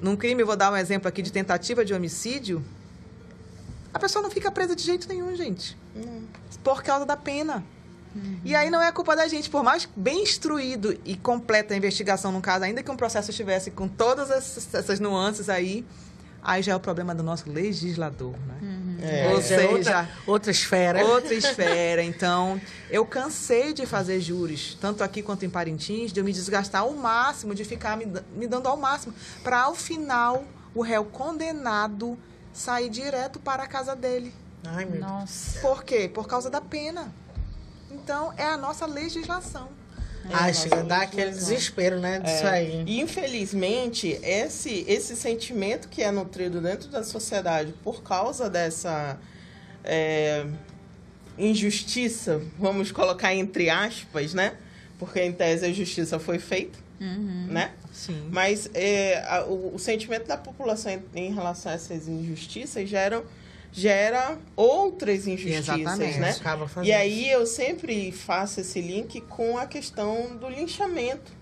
Num 0.01 0.15
crime, 0.15 0.45
vou 0.45 0.57
dar 0.57 0.71
um 0.71 0.77
exemplo 0.77 1.09
aqui 1.09 1.23
de 1.23 1.33
tentativa 1.33 1.85
de 1.85 1.95
homicídio, 1.95 2.63
a 3.95 3.99
pessoa 3.99 4.23
não 4.23 4.31
fica 4.31 4.51
presa 4.51 4.75
de 4.75 4.83
jeito 4.83 5.09
nenhum, 5.09 5.35
gente. 5.37 5.77
Por 6.63 6.83
causa 6.83 7.07
da 7.07 7.17
pena. 7.17 7.65
E 8.45 8.55
aí 8.55 8.71
não 8.71 8.83
é 8.83 8.91
culpa 8.93 9.17
da 9.17 9.27
gente, 9.27 9.51
por 9.51 9.63
mais 9.63 9.89
bem 9.97 10.23
instruído 10.23 10.99
e 11.05 11.17
completa 11.17 11.75
a 11.75 11.77
investigação 11.77 12.31
no 12.31 12.41
caso, 12.41 12.65
ainda 12.65 12.83
que 12.83 12.91
um 12.91 12.97
processo 12.97 13.31
estivesse 13.31 13.71
com 13.71 13.89
todas 13.89 14.31
essas, 14.31 15.01
nuances 15.01 15.49
aí, 15.49 15.85
aí 16.43 16.63
já 16.63 16.73
é 16.73 16.77
o 16.77 16.81
problema 16.81 17.15
do 17.15 17.23
nosso 17.23 17.51
legislador, 17.51 18.35
né? 18.47 18.75
É. 19.03 19.27
Ou 19.27 19.33
é 19.33 19.35
outra, 19.35 19.43
seja, 19.43 20.09
outra 20.27 20.51
esfera. 20.51 21.05
outra 21.05 21.35
esfera. 21.35 22.03
Então, 22.03 22.61
eu 22.91 23.05
cansei 23.05 23.73
de 23.73 23.85
fazer 23.85 24.21
júris, 24.21 24.77
tanto 24.81 25.05
aqui 25.05 25.23
quanto 25.23 25.45
em 25.45 25.51
Parintins, 25.51 26.13
de 26.13 26.21
eu 26.21 26.25
me 26.25 26.33
desgastar 26.33 26.83
ao 26.83 26.93
máximo, 26.93 27.55
de 27.55 27.65
ficar 27.65 27.97
me, 27.97 28.07
me 28.35 28.47
dando 28.47 28.69
ao 28.69 28.77
máximo, 28.77 29.13
para 29.43 29.63
ao 29.63 29.75
final 29.75 30.45
o 30.75 30.83
réu 30.83 31.05
condenado 31.05 32.19
sair 32.53 32.89
direto 32.89 33.39
para 33.39 33.65
a 33.65 33.67
casa 33.67 33.95
dele. 33.95 34.33
Ai, 34.67 34.85
meu 34.85 35.01
Deus. 35.01 35.05
Nossa. 35.05 35.61
Por 35.61 35.85
quê? 35.85 36.09
Por 36.13 36.27
causa 36.27 36.49
da 36.49 36.61
pena. 36.61 37.13
Então, 38.05 38.33
é 38.37 38.45
a 38.45 38.57
nossa 38.59 38.85
legislação. 38.85 39.69
Ai, 40.31 40.49
nossa, 40.49 40.63
chega 40.63 40.77
a 40.77 40.83
dar 40.83 40.99
muito 40.99 41.09
aquele 41.15 41.31
desespero, 41.31 41.99
né? 42.01 42.21
Disso 42.21 42.47
aí. 42.47 42.85
E 42.87 43.01
infelizmente, 43.01 44.19
esse, 44.23 44.85
esse 44.87 45.17
sentimento 45.17 45.89
que 45.89 46.03
é 46.03 46.11
nutrido 46.11 46.61
dentro 46.61 46.89
da 46.89 47.03
sociedade 47.03 47.75
por 47.83 48.03
causa 48.03 48.49
dessa 48.51 49.19
é, 49.83 50.47
injustiça, 51.39 52.41
vamos 52.59 52.93
colocar 52.93 53.35
entre 53.35 53.69
aspas, 53.71 54.35
né? 54.35 54.55
Porque 54.99 55.21
em 55.23 55.33
tese 55.33 55.67
a 55.67 55.73
justiça 55.73 56.19
foi 56.19 56.39
feita, 56.39 56.79
né? 57.01 57.73
Sim. 57.93 58.29
Mas 58.31 58.71
é, 58.73 59.23
a- 59.29 59.45
o, 59.45 59.75
o 59.75 59.79
sentimento 59.79 60.27
da 60.27 60.37
população 60.37 60.93
em, 60.93 61.03
em 61.15 61.35
relação 61.35 61.73
a 61.73 61.75
essas 61.75 62.07
injustiças 62.09 62.89
gera, 62.89 63.23
gera 63.77 64.39
outras 64.55 65.27
injustiças, 65.27 65.69
Exatamente. 65.81 66.19
né? 66.21 66.31
Acaba 66.31 66.69
fazendo 66.69 66.89
E 66.89 66.93
aí 66.93 67.29
eu 67.29 67.45
sempre 67.45 68.13
faço 68.13 68.61
esse 68.61 68.81
link 68.81 69.21
com 69.23 69.59
a 69.59 69.67
questão 69.67 70.37
do 70.37 70.49
linchamento. 70.49 71.33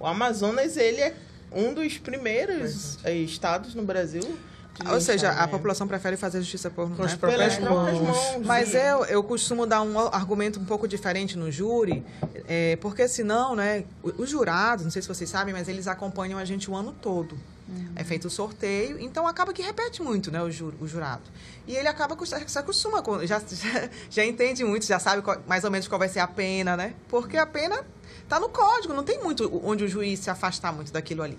O 0.00 0.06
Amazonas, 0.06 0.78
ele 0.78 1.00
é 1.02 1.14
um 1.52 1.74
dos 1.74 1.98
primeiros 1.98 2.98
eh, 3.04 3.14
estados 3.16 3.74
no 3.74 3.82
Brasil. 3.82 4.22
Ou 4.90 4.98
seja, 5.02 5.30
a 5.30 5.46
população 5.46 5.86
prefere 5.86 6.16
fazer 6.16 6.40
justiça 6.40 6.70
por 6.70 6.88
Com 6.96 7.02
as 7.02 7.12
né? 7.12 7.18
próprias 7.18 7.56
Pelas 7.56 7.68
próprias 7.70 8.00
mãos. 8.00 8.16
mãos. 8.32 8.46
Mas 8.46 8.74
eu, 8.74 9.04
eu 9.04 9.22
costumo 9.22 9.66
dar 9.66 9.82
um 9.82 9.98
argumento 9.98 10.58
um 10.58 10.64
pouco 10.64 10.88
diferente 10.88 11.36
no 11.36 11.52
júri, 11.52 12.02
é, 12.48 12.76
porque 12.76 13.06
senão, 13.06 13.54
né, 13.54 13.84
o- 14.02 14.22
os 14.22 14.30
jurados, 14.30 14.84
não 14.84 14.90
sei 14.90 15.02
se 15.02 15.08
vocês 15.08 15.28
sabem, 15.28 15.52
mas 15.52 15.68
eles 15.68 15.86
acompanham 15.86 16.38
a 16.38 16.44
gente 16.46 16.70
o 16.70 16.74
ano 16.74 16.90
todo. 17.00 17.38
É 17.94 18.04
feito 18.04 18.26
o 18.26 18.30
sorteio, 18.30 18.98
então 18.98 19.26
acaba 19.26 19.52
que 19.52 19.62
repete 19.62 20.02
muito, 20.02 20.30
né, 20.30 20.42
o, 20.42 20.50
ju- 20.50 20.74
o 20.80 20.86
jurado. 20.88 21.22
E 21.66 21.76
ele 21.76 21.88
acaba 21.88 22.16
se 22.24 22.58
acostuma, 22.58 23.02
com, 23.02 23.24
já, 23.26 23.38
já, 23.48 23.88
já 24.10 24.24
entende 24.24 24.64
muito, 24.64 24.86
já 24.86 24.98
sabe 24.98 25.22
qual- 25.22 25.40
mais 25.46 25.64
ou 25.64 25.70
menos 25.70 25.86
qual 25.88 25.98
vai 25.98 26.08
ser 26.08 26.20
a 26.20 26.26
pena, 26.26 26.76
né? 26.76 26.94
Porque 27.08 27.36
a 27.36 27.46
pena 27.46 27.84
tá 28.28 28.40
no 28.40 28.48
código, 28.48 28.94
não 28.94 29.04
tem 29.04 29.22
muito 29.22 29.50
onde 29.64 29.84
o 29.84 29.88
juiz 29.88 30.20
se 30.20 30.30
afastar 30.30 30.72
muito 30.72 30.92
daquilo 30.92 31.22
ali. 31.22 31.38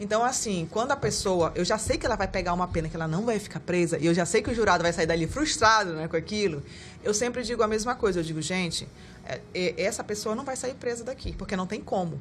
Então, 0.00 0.24
assim, 0.24 0.68
quando 0.72 0.90
a 0.90 0.96
pessoa. 0.96 1.52
Eu 1.54 1.64
já 1.64 1.78
sei 1.78 1.96
que 1.96 2.04
ela 2.04 2.16
vai 2.16 2.26
pegar 2.26 2.52
uma 2.52 2.66
pena 2.66 2.88
que 2.88 2.96
ela 2.96 3.06
não 3.06 3.24
vai 3.24 3.38
ficar 3.38 3.60
presa, 3.60 3.96
e 3.96 4.06
eu 4.06 4.12
já 4.12 4.26
sei 4.26 4.42
que 4.42 4.50
o 4.50 4.54
jurado 4.54 4.82
vai 4.82 4.92
sair 4.92 5.06
dali 5.06 5.26
frustrado 5.28 5.92
né, 5.92 6.08
com 6.08 6.16
aquilo. 6.16 6.62
Eu 7.04 7.14
sempre 7.14 7.42
digo 7.44 7.62
a 7.62 7.68
mesma 7.68 7.94
coisa. 7.94 8.18
Eu 8.18 8.24
digo, 8.24 8.42
gente, 8.42 8.88
é, 9.24 9.40
essa 9.80 10.02
pessoa 10.02 10.34
não 10.34 10.44
vai 10.44 10.56
sair 10.56 10.74
presa 10.74 11.04
daqui, 11.04 11.32
porque 11.36 11.54
não 11.56 11.66
tem 11.66 11.80
como. 11.80 12.20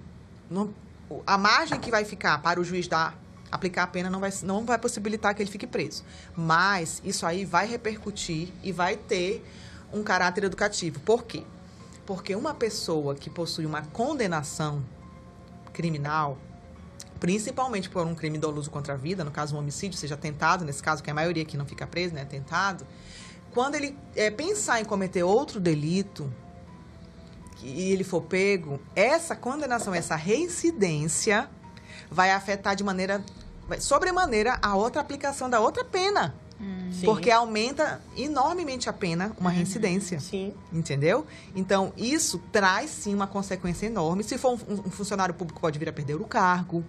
Não- 0.52 0.72
a 1.26 1.36
margem 1.38 1.80
que 1.80 1.90
vai 1.90 2.06
ficar 2.06 2.42
para 2.44 2.60
o 2.60 2.64
juiz 2.64 2.88
dar, 2.88 3.18
aplicar 3.54 3.84
a 3.84 3.88
pena, 3.88 4.10
não 4.10 4.20
vai, 4.20 4.32
não 4.42 4.66
vai 4.66 4.80
possibilitar 4.80 5.36
que 5.36 5.44
ele 5.44 5.52
fique 5.52 5.68
preso. 5.68 6.04
Mas 6.36 7.02
isso 7.06 7.26
aí 7.26 7.46
vai 7.46 7.68
repercutir 7.68 8.50
e 8.64 8.72
vai 8.72 8.98
ter 8.98 9.46
um 9.94 10.04
caráter 10.04 10.44
educativo. 10.44 11.00
Por 11.02 11.24
quê? 11.24 11.44
Porque 12.06 12.36
uma 12.36 12.54
pessoa 12.54 13.14
que 13.14 13.30
possui 13.30 13.66
uma 13.66 13.84
condenação 13.84 14.84
criminal, 15.72 16.38
principalmente 17.20 17.90
por 17.90 18.06
um 18.06 18.16
crime 18.16 18.40
doloso 18.40 18.72
contra 18.72 18.96
a 18.96 18.98
vida, 18.98 19.24
no 19.24 19.32
caso 19.32 19.56
um 19.56 19.60
homicídio, 19.60 19.98
seja 19.98 20.18
tentado, 20.18 20.66
nesse 20.66 20.82
caso 20.82 21.04
que 21.04 21.12
a 21.12 21.14
maioria 21.14 21.44
aqui 21.44 21.56
não 21.56 21.66
fica 21.66 21.86
presa, 21.86 22.16
né, 22.16 22.26
tentado, 22.26 22.86
quando 23.52 23.76
ele 23.76 23.96
é, 24.16 24.32
pensar 24.32 24.82
em 24.82 24.86
cometer 24.86 25.22
outro 25.24 25.60
delito 25.60 26.34
e 27.62 27.92
ele 27.92 28.04
for 28.04 28.22
pego, 28.22 28.82
essa 28.96 29.36
condenação, 29.36 29.94
essa 29.94 30.16
reincidência 30.16 31.48
vai 32.10 32.32
afetar 32.32 32.76
de 32.76 32.84
maneira 32.84 33.24
sobremaneira 33.80 34.58
a 34.62 34.76
outra 34.76 35.02
aplicação 35.02 35.50
da 35.50 35.60
outra 35.60 35.84
pena, 35.84 36.36
Sim. 36.60 37.06
porque 37.06 37.32
aumenta 37.32 38.02
enormemente 38.16 38.90
a 38.90 38.94
pena 38.94 39.36
uma 39.40 39.50
reincidência. 39.50 40.20
Sim. 40.20 40.54
Entendeu? 40.72 41.26
Então, 41.56 41.92
isso 41.98 42.40
traz 42.52 42.90
sim 42.90 43.14
uma 43.14 43.28
consequência 43.28 43.86
enorme. 43.88 44.24
Se 44.24 44.38
for 44.38 44.54
um, 44.54 44.74
um 44.88 44.92
funcionário 44.92 45.34
público, 45.34 45.60
pode 45.60 45.80
vir 45.80 45.90
a 45.90 45.94
perder 45.94 46.16
o 46.16 46.26
cargo. 46.26 46.84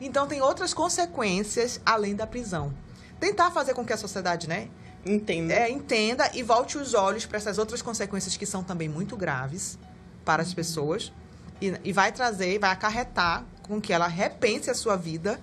Então, 0.00 0.26
tem 0.26 0.40
outras 0.40 0.72
consequências 0.72 1.80
além 1.84 2.14
da 2.14 2.26
prisão. 2.26 2.72
Tentar 3.18 3.50
fazer 3.50 3.74
com 3.74 3.84
que 3.84 3.92
a 3.92 3.96
sociedade, 3.96 4.48
né, 4.48 4.68
Entendo. 5.04 5.50
é, 5.50 5.68
entenda 5.70 6.30
e 6.34 6.42
volte 6.42 6.78
os 6.78 6.94
olhos 6.94 7.26
para 7.26 7.36
essas 7.38 7.58
outras 7.58 7.82
consequências 7.82 8.36
que 8.36 8.46
são 8.46 8.62
também 8.62 8.88
muito 8.88 9.16
graves 9.16 9.78
para 10.24 10.42
as 10.42 10.54
pessoas. 10.54 11.12
E, 11.60 11.74
e 11.82 11.92
vai 11.92 12.12
trazer, 12.12 12.58
vai 12.60 12.70
acarretar 12.70 13.44
com 13.66 13.80
que 13.80 13.92
ela 13.92 14.06
repense 14.06 14.70
a 14.70 14.74
sua 14.74 14.96
vida 14.96 15.40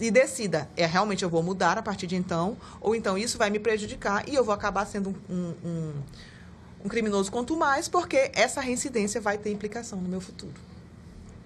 e 0.00 0.10
decida, 0.10 0.68
é 0.76 0.86
realmente 0.86 1.22
eu 1.22 1.28
vou 1.28 1.42
mudar 1.42 1.78
a 1.78 1.82
partir 1.82 2.06
de 2.06 2.16
então, 2.16 2.56
ou 2.80 2.94
então 2.94 3.16
isso 3.16 3.38
vai 3.38 3.50
me 3.50 3.58
prejudicar 3.58 4.28
e 4.28 4.34
eu 4.34 4.44
vou 4.44 4.54
acabar 4.54 4.84
sendo 4.86 5.14
um, 5.28 5.54
um, 5.64 5.92
um, 6.84 6.88
criminoso 6.88 7.30
quanto 7.30 7.56
mais, 7.56 7.88
porque 7.88 8.30
essa 8.34 8.60
reincidência 8.60 9.20
vai 9.20 9.38
ter 9.38 9.50
implicação 9.50 10.00
no 10.00 10.08
meu 10.08 10.20
futuro. 10.20 10.54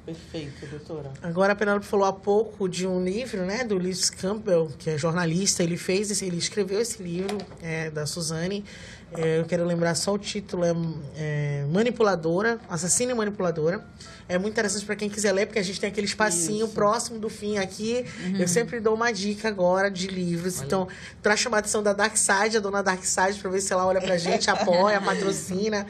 Perfeito, 0.09 0.67
doutora. 0.69 1.13
Agora 1.23 1.53
a 1.53 1.57
Penélope 1.57 1.85
falou 1.85 2.07
há 2.07 2.13
pouco 2.15 2.67
de 2.67 2.87
um 2.87 3.05
livro, 3.05 3.45
né, 3.45 3.63
do 3.63 3.77
Lewis 3.77 4.09
Campbell, 4.09 4.73
que 4.79 4.89
é 4.89 4.97
jornalista. 4.97 5.63
Ele 5.63 5.77
fez, 5.77 6.11
esse, 6.11 6.25
ele 6.25 6.39
escreveu 6.39 6.81
esse 6.81 7.03
livro 7.03 7.37
é, 7.61 7.91
da 7.91 8.07
Suzane. 8.07 8.65
É, 9.13 9.39
eu 9.39 9.45
quero 9.45 9.67
lembrar 9.67 9.95
só 9.95 10.15
o 10.15 10.19
título 10.19 10.65
é, 10.65 10.73
é 11.15 11.67
Manipuladora, 11.71 12.59
Assassina 12.71 13.13
e 13.13 13.15
Manipuladora. 13.15 13.85
É 14.27 14.39
muito 14.39 14.55
interessante 14.55 14.87
para 14.87 14.97
quem 14.97 15.11
quiser 15.11 15.33
ler, 15.33 15.45
porque 15.45 15.59
a 15.59 15.63
gente 15.63 15.79
tem 15.79 15.91
aquele 15.91 16.07
espacinho 16.07 16.65
Isso. 16.65 16.75
próximo 16.75 17.19
do 17.19 17.29
fim 17.29 17.59
aqui. 17.59 18.07
Eu 18.39 18.49
sempre 18.49 18.81
dou 18.81 18.95
uma 18.95 19.13
dica 19.13 19.49
agora 19.49 19.91
de 19.91 20.07
livros. 20.07 20.63
Então, 20.63 20.89
para 21.23 21.37
chamar 21.37 21.59
a 21.59 21.61
atenção 21.61 21.83
da 21.83 21.93
Dark 21.93 22.17
Side, 22.17 22.57
a 22.57 22.61
dona 22.61 22.83
Dark 22.83 23.05
Side, 23.05 23.39
para 23.39 23.51
ver 23.51 23.61
se 23.61 23.75
ela 23.75 23.87
olha 23.87 24.01
pra 24.01 24.17
gente, 24.17 24.49
apoia, 24.51 25.03
patrocina. 25.03 25.87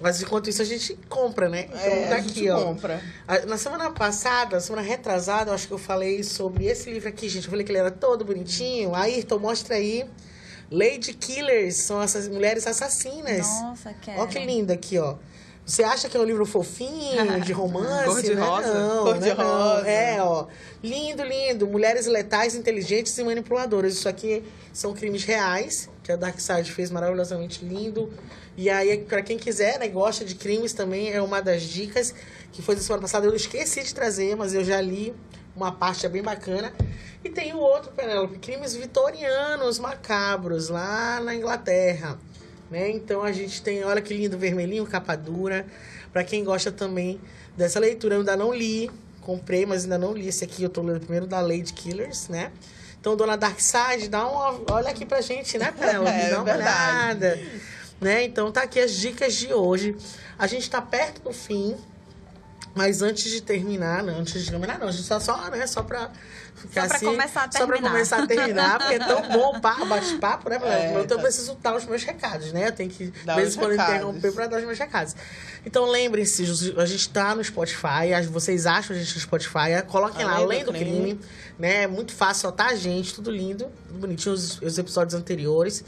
Mas 0.00 0.20
enquanto 0.22 0.48
isso 0.50 0.60
a 0.62 0.64
gente 0.64 0.98
compra, 1.08 1.48
né? 1.48 1.66
Então 1.68 1.80
É, 1.80 2.06
tá 2.08 2.14
a 2.16 2.20
gente 2.20 2.30
aqui, 2.40 2.50
ó. 2.50 2.62
compra. 2.64 3.00
Na 3.46 3.56
semana 3.56 3.90
passada, 3.90 4.56
na 4.56 4.60
semana 4.60 4.82
retrasada, 4.82 5.50
eu 5.50 5.54
acho 5.54 5.66
que 5.68 5.72
eu 5.74 5.78
falei 5.78 6.22
sobre 6.24 6.66
esse 6.66 6.90
livro 6.90 7.08
aqui, 7.08 7.28
gente. 7.28 7.44
Eu 7.44 7.50
falei 7.50 7.64
que 7.64 7.70
ele 7.70 7.78
era 7.78 7.90
todo 7.90 8.24
bonitinho. 8.24 8.94
Ayrton, 8.94 9.38
mostra 9.38 9.76
aí. 9.76 10.04
Lady 10.70 11.12
Killers, 11.12 11.76
são 11.76 12.02
essas 12.02 12.26
mulheres 12.28 12.66
assassinas. 12.66 13.46
Nossa, 13.46 13.94
quero. 14.00 14.20
Olha 14.20 14.28
que 14.28 14.38
lindo 14.38 14.72
aqui, 14.72 14.98
ó. 14.98 15.16
Você 15.64 15.84
acha 15.84 16.08
que 16.08 16.16
é 16.16 16.20
um 16.20 16.24
livro 16.24 16.44
fofinho, 16.44 17.38
de 17.44 17.52
romance? 17.52 18.04
Cor 18.06 18.22
de 18.22 18.34
né? 18.34 18.42
rosa. 18.42 18.74
Não, 18.74 19.04
Cor 19.04 19.18
de? 19.18 19.34
Não. 19.34 19.36
rosa. 19.36 19.86
É, 19.88 20.20
ó. 20.22 20.46
Lindo, 20.82 21.22
lindo. 21.22 21.68
Mulheres 21.68 22.06
letais, 22.06 22.54
inteligentes 22.56 23.16
e 23.18 23.22
manipuladoras. 23.22 23.92
Isso 23.92 24.08
aqui 24.08 24.42
são 24.72 24.92
crimes 24.94 25.22
reais, 25.24 25.88
que 26.02 26.10
a 26.10 26.16
Dark 26.16 26.38
Side 26.38 26.72
fez 26.72 26.90
maravilhosamente 26.90 27.64
lindo. 27.64 28.12
E 28.56 28.68
aí, 28.68 28.98
pra 28.98 29.22
quem 29.22 29.38
quiser, 29.38 29.78
né, 29.78 29.88
gosta 29.88 30.24
de 30.24 30.34
crimes 30.34 30.72
também, 30.72 31.12
é 31.12 31.22
uma 31.22 31.40
das 31.40 31.62
dicas 31.62 32.14
que 32.52 32.60
foi 32.60 32.74
da 32.74 32.82
semana 32.82 33.02
passada. 33.02 33.26
Eu 33.26 33.34
esqueci 33.34 33.82
de 33.82 33.94
trazer, 33.94 34.36
mas 34.36 34.54
eu 34.54 34.64
já 34.64 34.80
li 34.80 35.14
uma 35.54 35.72
parte 35.72 36.06
é 36.06 36.08
bem 36.08 36.22
bacana. 36.22 36.72
E 37.24 37.28
tem 37.28 37.52
o 37.52 37.58
outro, 37.58 37.92
Penélope, 37.92 38.38
crimes 38.38 38.74
vitorianos 38.74 39.78
macabros, 39.78 40.68
lá 40.68 41.20
na 41.20 41.34
Inglaterra. 41.34 42.18
Né? 42.70 42.90
Então 42.90 43.22
a 43.22 43.32
gente 43.32 43.62
tem, 43.62 43.84
olha 43.84 44.00
que 44.00 44.14
lindo, 44.14 44.36
vermelhinho, 44.36 44.86
capa 44.86 45.14
dura. 45.14 45.66
Pra 46.12 46.24
quem 46.24 46.42
gosta 46.42 46.72
também 46.72 47.20
dessa 47.56 47.78
leitura, 47.78 48.14
eu 48.14 48.20
ainda 48.20 48.36
não 48.36 48.52
li, 48.52 48.90
comprei, 49.20 49.64
mas 49.64 49.84
ainda 49.84 49.98
não 49.98 50.12
li. 50.14 50.26
Esse 50.26 50.44
aqui 50.44 50.62
eu 50.62 50.68
tô 50.68 50.82
lendo 50.82 51.00
primeiro 51.00 51.26
da 51.26 51.40
Lady 51.40 51.72
Killers, 51.72 52.28
né? 52.28 52.50
Então, 53.02 53.16
dona 53.16 53.36
Darkseid, 53.36 54.08
dá 54.08 54.24
uma. 54.24 54.60
Olha 54.70 54.90
aqui 54.90 55.04
pra 55.04 55.20
gente, 55.20 55.58
né, 55.58 55.72
Penélope? 55.76 56.06
É, 56.14 56.30
dá 56.30 56.36
uma 56.36 56.44
verdade. 56.44 56.68
olhada. 57.26 57.42
Né? 58.00 58.22
Então 58.22 58.52
tá 58.52 58.62
aqui 58.62 58.78
as 58.78 58.92
dicas 58.92 59.34
de 59.34 59.52
hoje. 59.52 59.96
A 60.38 60.46
gente 60.46 60.70
tá 60.70 60.80
perto 60.80 61.20
do 61.20 61.32
fim. 61.32 61.76
Mas 62.74 63.02
antes 63.02 63.30
de 63.30 63.42
terminar, 63.42 64.02
não, 64.02 64.18
antes 64.20 64.42
de 64.44 64.50
terminar, 64.50 64.78
não, 64.78 64.88
a 64.88 64.90
gente 64.92 65.04
só, 65.04 65.20
só, 65.20 65.50
né, 65.50 65.66
só 65.66 65.82
pra 65.82 66.10
ficar 66.54 66.82
Só 66.82 66.88
pra 66.88 66.96
assim. 66.96 67.04
começar 67.06 67.40
a 67.44 67.52
Só 67.52 67.66
pra 67.66 67.76
terminar. 67.76 67.90
começar 67.90 68.22
a 68.22 68.26
terminar, 68.26 68.78
porque 68.78 68.94
é 68.94 68.98
tão 68.98 69.22
bom 69.28 69.56
o 69.56 69.60
papo, 69.60 69.84
bate-papo, 69.84 70.48
né? 70.48 70.58
É, 70.62 70.88
então 70.90 71.00
eu 71.02 71.06
tá. 71.06 71.18
preciso 71.18 71.54
dar 71.62 71.76
os 71.76 71.84
meus 71.84 72.02
recados, 72.02 72.50
né? 72.52 72.68
Eu 72.68 72.72
tenho 72.72 72.88
que, 72.88 73.12
Dá 73.26 73.34
de 73.34 73.40
vez 73.42 73.54
em 73.54 73.58
quando, 73.58 73.74
interromper 73.74 74.32
pra 74.32 74.46
dar 74.46 74.56
os 74.58 74.64
meus 74.64 74.78
recados. 74.78 75.14
Então 75.66 75.84
lembrem-se, 75.90 76.44
a 76.78 76.86
gente 76.86 77.08
tá 77.10 77.34
no 77.34 77.44
Spotify, 77.44 78.14
as- 78.16 78.24
vocês 78.26 78.64
acham 78.64 78.96
a 78.96 78.98
gente 78.98 79.14
no 79.14 79.20
Spotify, 79.20 79.82
coloquem 79.86 80.24
lá, 80.24 80.36
Além 80.36 80.60
do 80.64 80.72
do 80.72 80.78
crime, 80.78 80.90
crime. 81.14 81.20
né? 81.58 81.82
É 81.82 81.86
muito 81.86 82.12
fácil, 82.14 82.48
ó, 82.48 82.52
tá 82.52 82.68
a 82.68 82.74
gente, 82.74 83.12
tudo 83.14 83.30
lindo, 83.30 83.70
tudo 83.86 83.98
bonitinho, 83.98 84.34
os, 84.34 84.62
os 84.62 84.78
episódios 84.78 85.14
anteriores. 85.14 85.84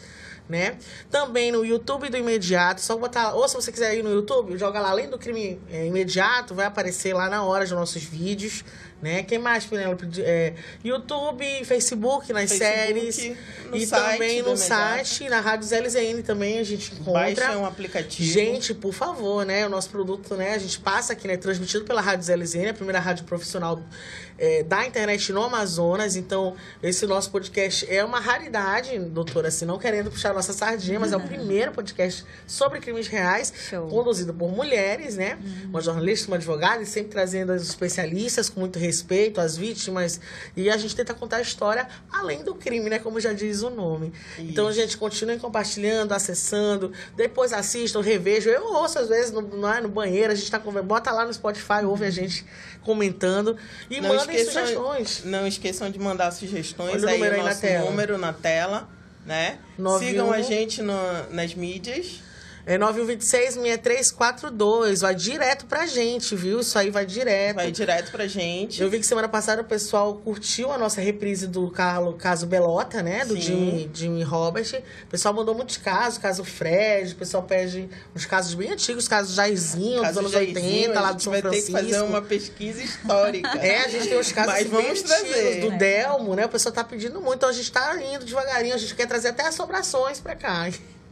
Né? 0.47 0.76
Também 1.11 1.51
no 1.51 1.64
YouTube 1.64 2.11
do 2.11 2.18
Imediato, 2.18 2.82
só 2.82 2.97
botar. 2.99 3.32
Ou 3.32 3.49
se 3.49 3.55
você 3.55 3.72
quiser 3.72 3.97
ir 3.97 4.03
no 4.03 4.11
YouTube, 4.11 4.59
joga 4.59 4.78
lá 4.78 4.90
além 4.90 5.09
do 5.09 5.18
crime 5.18 5.59
é, 5.70 5.86
imediato, 5.86 6.55
vai 6.55 6.66
aparecer 6.66 7.14
lá 7.14 7.30
na 7.30 7.42
hora 7.42 7.64
dos 7.64 7.72
nossos 7.72 8.03
vídeos. 8.03 8.62
Né? 9.05 9.22
Quem 9.22 9.38
mais, 9.38 9.66
Penélope? 9.66 10.09
É, 10.22 10.55
YouTube, 10.82 11.44
Facebook, 11.66 12.32
nas 12.32 12.50
Facebook, 12.50 13.12
séries. 13.12 13.36
e 13.74 13.86
também 13.86 14.40
no 14.40 14.57
site, 14.57 15.28
na 15.28 15.40
Rádio 15.40 15.68
ZLZN 15.68 16.22
também 16.22 16.59
a 16.59 16.64
gente 16.64 16.94
encontra. 16.94 17.12
Baixa 17.12 17.59
um 17.59 17.66
aplicativo. 17.66 18.32
Gente, 18.32 18.72
por 18.72 18.94
favor, 18.94 19.44
né? 19.44 19.66
O 19.66 19.68
nosso 19.68 19.90
produto, 19.90 20.34
né? 20.36 20.55
A 20.55 20.59
gente 20.59 20.80
passa 20.80 21.12
aqui, 21.12 21.28
né? 21.28 21.36
Transmitido 21.36 21.84
pela 21.84 22.00
Rádio 22.00 22.24
ZLZN, 22.24 22.70
a 22.70 22.74
primeira 22.74 22.98
rádio 22.98 23.26
profissional 23.26 23.78
é, 24.38 24.62
da 24.62 24.86
internet 24.86 25.32
no 25.32 25.42
Amazonas. 25.42 26.16
Então, 26.16 26.55
esse 26.82 27.07
nosso 27.07 27.30
podcast 27.30 27.86
é 27.92 28.05
uma 28.05 28.20
raridade, 28.20 28.98
doutora, 28.98 29.48
assim, 29.48 29.64
não 29.64 29.78
querendo 29.78 30.11
puxar 30.11 30.30
a 30.30 30.34
nossa 30.34 30.52
sardinha, 30.52 30.98
mas 30.98 31.12
é 31.12 31.16
o 31.16 31.20
primeiro 31.28 31.72
podcast 31.72 32.24
sobre 32.46 32.80
crimes 32.80 33.07
reais, 33.07 33.52
Show. 33.68 33.86
conduzido 33.88 34.32
por 34.32 34.50
mulheres, 34.50 35.16
né? 35.16 35.38
Uma 35.64 35.80
jornalista, 35.80 36.28
uma 36.28 36.36
advogada, 36.36 36.82
e 36.82 36.86
sempre 36.86 37.11
trazendo 37.11 37.52
os 37.52 37.62
especialistas 37.62 38.48
com 38.48 38.61
muito 38.61 38.78
respeito, 38.78 38.93
as 39.40 39.57
vítimas. 39.57 40.20
E 40.57 40.68
a 40.70 40.76
gente 40.76 40.95
tenta 40.95 41.14
contar 41.14 41.36
a 41.36 41.40
história 41.40 41.88
além 42.12 42.42
do 42.45 42.55
crime, 42.55 42.90
né? 42.90 42.99
Como 42.99 43.18
já 43.20 43.32
diz 43.32 43.62
o 43.62 43.70
nome. 43.70 44.12
Então, 44.38 44.70
gente, 44.72 44.97
continuem 44.97 45.38
compartilhando, 45.38 46.12
acessando. 46.12 46.92
Depois 47.16 47.53
assistam, 47.53 48.01
revejam. 48.01 48.53
Eu 48.53 48.64
ouço 48.74 48.99
às 48.99 49.09
vezes 49.09 49.30
no, 49.32 49.40
no, 49.42 49.80
no 49.82 49.88
banheiro, 49.88 50.32
a 50.32 50.34
gente 50.36 50.51
tá 50.51 50.59
conversando. 50.59 50.88
Bota 50.88 51.11
lá 51.11 51.24
no 51.24 51.32
Spotify, 51.32 51.84
ouve 51.84 52.05
a 52.05 52.11
gente 52.11 52.45
comentando. 52.82 53.57
E 53.90 54.01
Não 54.01 54.11
mandem 54.14 54.36
esqueçam, 54.36 54.62
sugestões. 54.66 55.22
não 55.24 55.47
esqueçam 55.47 55.90
de 55.90 55.99
mandar 55.99 56.30
sugestões 56.32 57.03
Olha 57.03 57.07
o 57.07 57.09
aí, 57.09 57.20
o 57.20 57.24
aí 57.24 57.36
na 57.38 57.45
nosso 57.45 57.61
tela. 57.61 57.90
número 57.90 58.18
na 58.18 58.32
tela, 58.32 58.88
né? 59.24 59.59
91. 59.78 60.07
Sigam 60.09 60.32
a 60.32 60.40
gente 60.42 60.82
no- 60.82 61.30
nas 61.30 61.55
mídias. 61.55 62.20
É 62.66 62.78
9126-6342. 62.78 65.00
Vai 65.00 65.14
direto 65.14 65.66
pra 65.66 65.86
gente, 65.86 66.34
viu? 66.34 66.60
Isso 66.60 66.78
aí 66.78 66.90
vai 66.90 67.04
direto. 67.04 67.56
Vai 67.56 67.70
direto 67.70 68.10
pra 68.10 68.26
gente. 68.26 68.80
Eu 68.80 68.88
vi 68.88 68.98
que 68.98 69.06
semana 69.06 69.28
passada 69.28 69.62
o 69.62 69.64
pessoal 69.64 70.14
curtiu 70.16 70.72
a 70.72 70.78
nossa 70.78 71.00
reprise 71.00 71.46
do 71.46 71.70
Carlo, 71.70 72.14
caso 72.14 72.46
Belota, 72.46 73.02
né? 73.02 73.24
Do 73.24 73.34
Sim. 73.34 73.40
Jimmy, 73.40 73.90
Jimmy 73.92 74.22
Robert. 74.22 74.82
O 75.04 75.10
pessoal 75.10 75.34
mandou 75.34 75.54
muitos 75.54 75.76
casos, 75.76 76.18
caso 76.18 76.44
Fred, 76.44 77.12
o 77.12 77.16
pessoal 77.16 77.42
pede 77.42 77.88
uns 78.14 78.24
casos 78.24 78.54
bem 78.54 78.72
antigos, 78.72 79.06
caso 79.08 79.34
Jairzinho, 79.34 80.00
Caso 80.00 80.12
dos 80.14 80.18
anos 80.20 80.32
Jairzinho, 80.32 80.88
80, 80.90 81.00
lá 81.00 81.08
a 81.08 81.12
do 81.12 81.14
gente 81.14 81.24
São 81.24 81.32
vai 81.32 81.40
Francisco. 81.42 81.72
ter 81.72 81.78
que 81.78 81.84
fazer 81.92 82.00
uma 82.02 82.22
pesquisa 82.22 82.82
histórica. 82.82 83.58
É, 83.58 83.84
a 83.84 83.88
gente 83.88 84.08
tem 84.08 84.18
os 84.18 84.32
casos 84.32 84.52
Mas 84.52 84.62
bem 84.62 84.72
vamos 84.72 84.90
antigos, 85.02 85.10
trazer. 85.10 85.60
do 85.60 85.70
Delmo, 85.78 86.34
né? 86.34 86.46
O 86.46 86.48
pessoal 86.48 86.72
tá 86.74 86.84
pedindo 86.84 87.20
muito, 87.20 87.36
então 87.36 87.48
a 87.48 87.52
gente 87.52 87.70
tá 87.70 87.96
indo 88.02 88.24
devagarinho, 88.24 88.74
a 88.74 88.78
gente 88.78 88.94
quer 88.94 89.06
trazer 89.06 89.28
até 89.28 89.46
assombrações 89.46 90.20
pra 90.20 90.34
cá. 90.34 90.68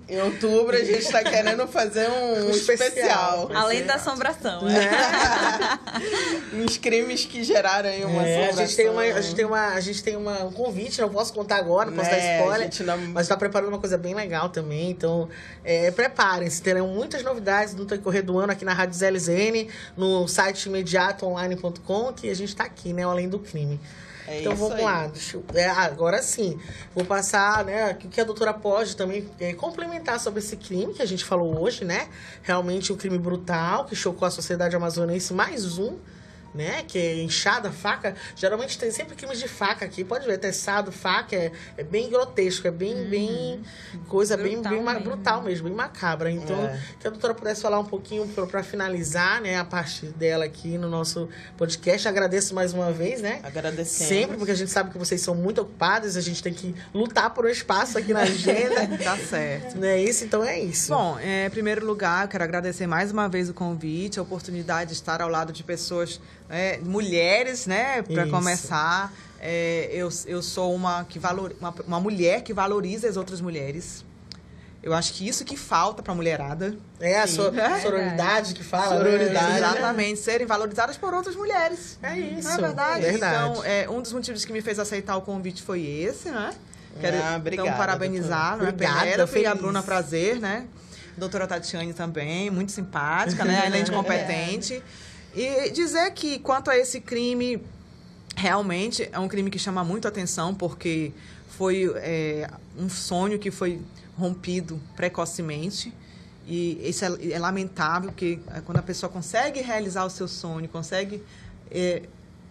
Em 0.09 0.21
outubro 0.21 0.77
a 0.77 0.85
gente 0.85 1.09
tá 1.11 1.23
querendo 1.23 1.67
fazer 1.69 2.09
um, 2.11 2.47
Um 2.47 2.51
especial. 2.51 2.89
especial. 2.89 3.51
Além 3.55 3.85
da 3.85 3.95
assombração, 3.95 4.63
né? 4.63 4.75
Uns 6.53 6.77
crimes 6.77 7.25
que 7.25 7.43
geraram 7.43 7.89
aí 7.89 8.05
uma 8.05 8.27
É, 8.27 8.49
a 8.49 8.53
gente 8.53 8.77
tem, 8.77 8.89
uma, 8.91 9.01
a 9.01 9.05
assombração. 9.05 9.23
gente 9.23 9.37
tem, 9.37 9.45
uma, 9.47 9.67
a 9.69 9.81
gente 9.81 10.03
tem 10.03 10.17
uma, 10.17 10.45
um 10.45 10.53
convite, 10.53 11.01
não 11.01 11.09
posso 11.09 11.33
contar 11.33 11.57
agora, 11.57 11.91
não 11.91 11.97
posso 11.97 12.11
Né, 12.11 12.17
dar 12.17 12.23
a 12.23 12.37
spoiler. 12.41 12.63
gente 12.65 12.83
não- 12.83 12.99
Mas 12.99 13.23
está 13.23 13.37
preparando 13.37 13.69
uma 13.71 13.79
coisa 13.79 13.97
bem 13.97 14.15
legal 14.15 14.49
também. 14.51 14.91
Então, 14.91 15.29
é, 15.65 15.91
preparem-se. 15.91 16.61
Terão 16.61 16.89
muitas 16.89 17.23
novidades 17.23 17.75
no 17.75 17.85
decorrer 17.85 18.23
do 18.23 18.39
ano 18.39 18.53
aqui 18.53 18.65
na 18.65 18.73
Rádio 18.75 18.95
ZLZN, 18.99 19.69
no 19.97 20.27
site 20.29 20.67
imediatoonline.com, 20.67 22.13
que 22.13 22.29
a 22.29 22.35
gente 22.35 22.49
está 22.51 22.65
aqui, 22.65 22.93
né? 22.93 23.05
Além 23.05 23.29
do 23.29 23.39
crime. 23.39 23.81
É 24.27 24.41
então 24.41 24.55
vamos 24.55 24.77
aí. 24.77 24.85
lá. 24.85 25.11
Eu- 25.33 25.45
é, 25.55 25.67
agora 25.69 26.23
sim. 26.23 26.59
Vou 26.95 27.05
passar, 27.05 27.65
né? 27.65 27.93
O 27.93 27.97
que 27.97 28.21
a 28.21 28.25
doutora 28.25 28.55
pode 28.55 28.97
também 28.97 29.29
é, 29.41 29.53
complementar 29.55 30.21
sobre 30.21 30.41
esse 30.41 30.57
crime 30.57 30.95
que 30.95 31.03
a 31.03 31.07
gente 31.07 31.25
falou 31.25 31.61
hoje, 31.61 31.85
né? 31.85 32.09
Realmente 32.43 32.93
um 32.93 32.97
crime 32.97 33.19
brutal 33.19 33.85
que 33.85 33.97
chocou 33.97 34.27
a 34.27 34.31
sociedade 34.31 34.77
amazonense. 34.77 35.33
Mais 35.35 35.79
um. 35.79 35.97
Né? 36.55 36.83
Que 36.87 36.99
é 36.99 37.23
enxada, 37.23 37.71
faca. 37.73 38.15
Geralmente 38.37 38.77
tem 38.79 38.91
sempre 38.91 39.15
crimes 39.17 39.39
de 39.39 39.49
faca 39.49 39.87
aqui. 39.87 40.05
Pode 40.05 40.27
ver, 40.27 40.37
teçado, 40.39 40.93
faca. 40.93 41.35
É, 41.35 41.51
é 41.79 41.83
bem 41.83 42.11
grotesco. 42.11 42.69
É 42.69 42.71
bem, 42.71 43.05
bem. 43.09 43.63
Coisa 44.07 44.37
bem, 44.37 44.55
Brutal 44.57 44.73
bem 44.73 44.83
ma- 44.83 44.93
mesmo. 44.95 45.09
brutal 45.09 45.43
mesmo, 45.43 45.69
bem 45.69 45.75
macabra. 45.77 46.31
Então, 46.31 46.63
É. 46.63 46.79
que 47.01 47.07
a 47.07 47.11
doutora 47.11 47.33
pudesse 47.33 47.63
falar 47.63 47.79
um 47.79 47.85
pouquinho 47.87 48.27
para 48.29 48.63
finalizar, 48.63 49.41
né? 49.41 49.57
A 49.57 49.65
parte 49.65 50.07
dela 50.07 50.45
aqui 50.45 50.77
no 50.77 50.91
nosso 50.91 51.27
podcast. 51.57 52.07
Agradeço 52.07 52.55
mais 52.55 52.75
uma 52.75 52.93
vez, 52.93 53.23
né? 53.23 53.41
Agradecemos. 53.43 54.09
Sempre, 54.09 54.37
porque 54.37 54.53
a 54.53 54.55
gente 54.57 54.71
sabe 54.71 54.91
que 54.91 54.99
vocês 54.99 55.21
são 55.23 55.35
muito 55.35 55.63
ocupados, 55.63 56.17
a 56.17 56.21
gente 56.21 56.43
tem 56.43 56.53
que 56.53 56.75
lutar 56.93 57.31
por 57.33 57.47
um 57.47 57.49
espaço 57.49 57.97
aqui 57.97 58.13
na 58.13 58.21
agenda. 58.21 58.83
Tá 59.03 59.17
certo. 59.17 59.77
não 59.79 59.87
é 59.89 60.01
isso? 60.01 60.25
Então 60.25 60.45
é 60.45 60.61
isso. 60.61 60.93
Bom, 60.93 61.19
é, 61.19 61.47
em 61.47 61.51
primeiro 61.51 61.85
lugar, 61.87 62.25
eu 62.25 62.29
quero 62.29 62.45
agradecer 62.45 62.87
mais 62.87 63.11
uma 63.11 63.29
vez 63.29 63.49
o 63.49 63.55
convite, 63.55 64.19
a 64.19 64.23
oportunidade 64.23 64.91
de 64.91 64.95
estar 64.97 65.21
ao 65.23 65.29
lado 65.29 65.53
de 65.53 65.63
pessoas, 65.65 66.21
é, 66.53 66.79
mulheres, 66.79 67.67
né, 67.67 68.03
para 68.03 68.27
começar. 68.29 69.13
É, 69.41 69.89
eu, 69.93 70.09
eu 70.27 70.41
sou 70.41 70.73
uma, 70.73 71.05
que 71.05 71.19
valor, 71.19 71.53
uma, 71.59 71.75
uma 71.87 71.99
mulher 72.01 72.43
que 72.43 72.53
valoriza 72.53 73.09
as 73.09 73.17
outras 73.17 73.41
mulheres. 73.41 74.05
Eu 74.83 74.93
acho 74.93 75.13
que 75.15 75.27
isso 75.29 75.45
que 75.45 75.57
falta 75.57 76.03
para 76.03 76.13
a 76.13 76.17
mulherada. 76.17 76.77
é 77.01 77.21
a 77.21 77.27
so- 77.27 77.53
É 77.57 77.81
sororidade 77.81 78.53
que 78.55 78.63
fala. 78.65 78.97
Sororidade. 78.97 79.47
Né? 79.53 79.57
Exatamente, 79.59 80.19
serem 80.21 80.47
valorizadas 80.47 80.97
por 80.97 81.15
outras 81.15 81.35
mulheres. 81.37 81.99
É 82.03 82.19
isso. 82.19 82.49
Não 82.49 82.55
é 82.55 82.61
verdade? 82.61 83.01
Verdade. 83.03 83.51
Então, 83.51 83.65
é, 83.65 83.89
um 83.89 84.03
dos 84.03 84.13
motivos 84.13 84.45
que 84.45 84.53
me 84.53 84.61
fez 84.61 84.79
aceitar 84.79 85.17
o 85.17 85.23
convite 85.23 85.63
foi 85.63 85.81
esse, 85.87 86.31
né? 86.31 86.53
Quero 87.01 87.17
Ah, 87.17 87.37
obrigada, 87.37 87.69
então 87.69 87.79
parabenizar, 87.79 88.57
né? 88.59 88.69
Obrigada, 88.69 89.29
e 89.39 89.47
a. 89.47 89.55
Bruna 89.55 89.83
Prazer, 89.83 90.39
né? 90.41 90.67
Doutora 91.17 91.47
Tatiane 91.47 91.93
também, 91.95 92.51
muito 92.51 92.73
simpática, 92.73 93.45
né? 93.45 93.63
Além 93.67 93.85
de 93.85 93.91
competente. 93.93 94.83
E 95.35 95.71
dizer 95.71 96.11
que, 96.13 96.39
quanto 96.39 96.71
a 96.71 96.77
esse 96.77 97.01
crime, 97.01 97.63
realmente 98.37 99.09
é 99.13 99.19
um 99.19 99.29
crime 99.29 99.51
que 99.51 99.59
chama 99.59 99.83
muito 99.83 100.07
atenção, 100.07 100.55
porque 100.55 101.13
foi 101.49 101.91
é, 101.97 102.51
um 102.79 102.89
sonho 102.89 103.39
que 103.39 103.51
foi 103.51 103.81
rompido 104.17 104.81
precocemente. 104.97 105.93
E 106.47 106.89
isso 106.89 107.05
é, 107.05 107.33
é, 107.33 107.39
lamentável, 107.39 108.11
porque 108.11 108.41
é, 108.49 108.61
quando 108.61 108.79
a 108.79 108.83
pessoa 108.83 109.11
consegue 109.11 109.61
realizar 109.61 110.05
o 110.05 110.11
seu 110.11 110.27
sonho, 110.27 110.69
consegue 110.69 111.23
é, 111.71 112.03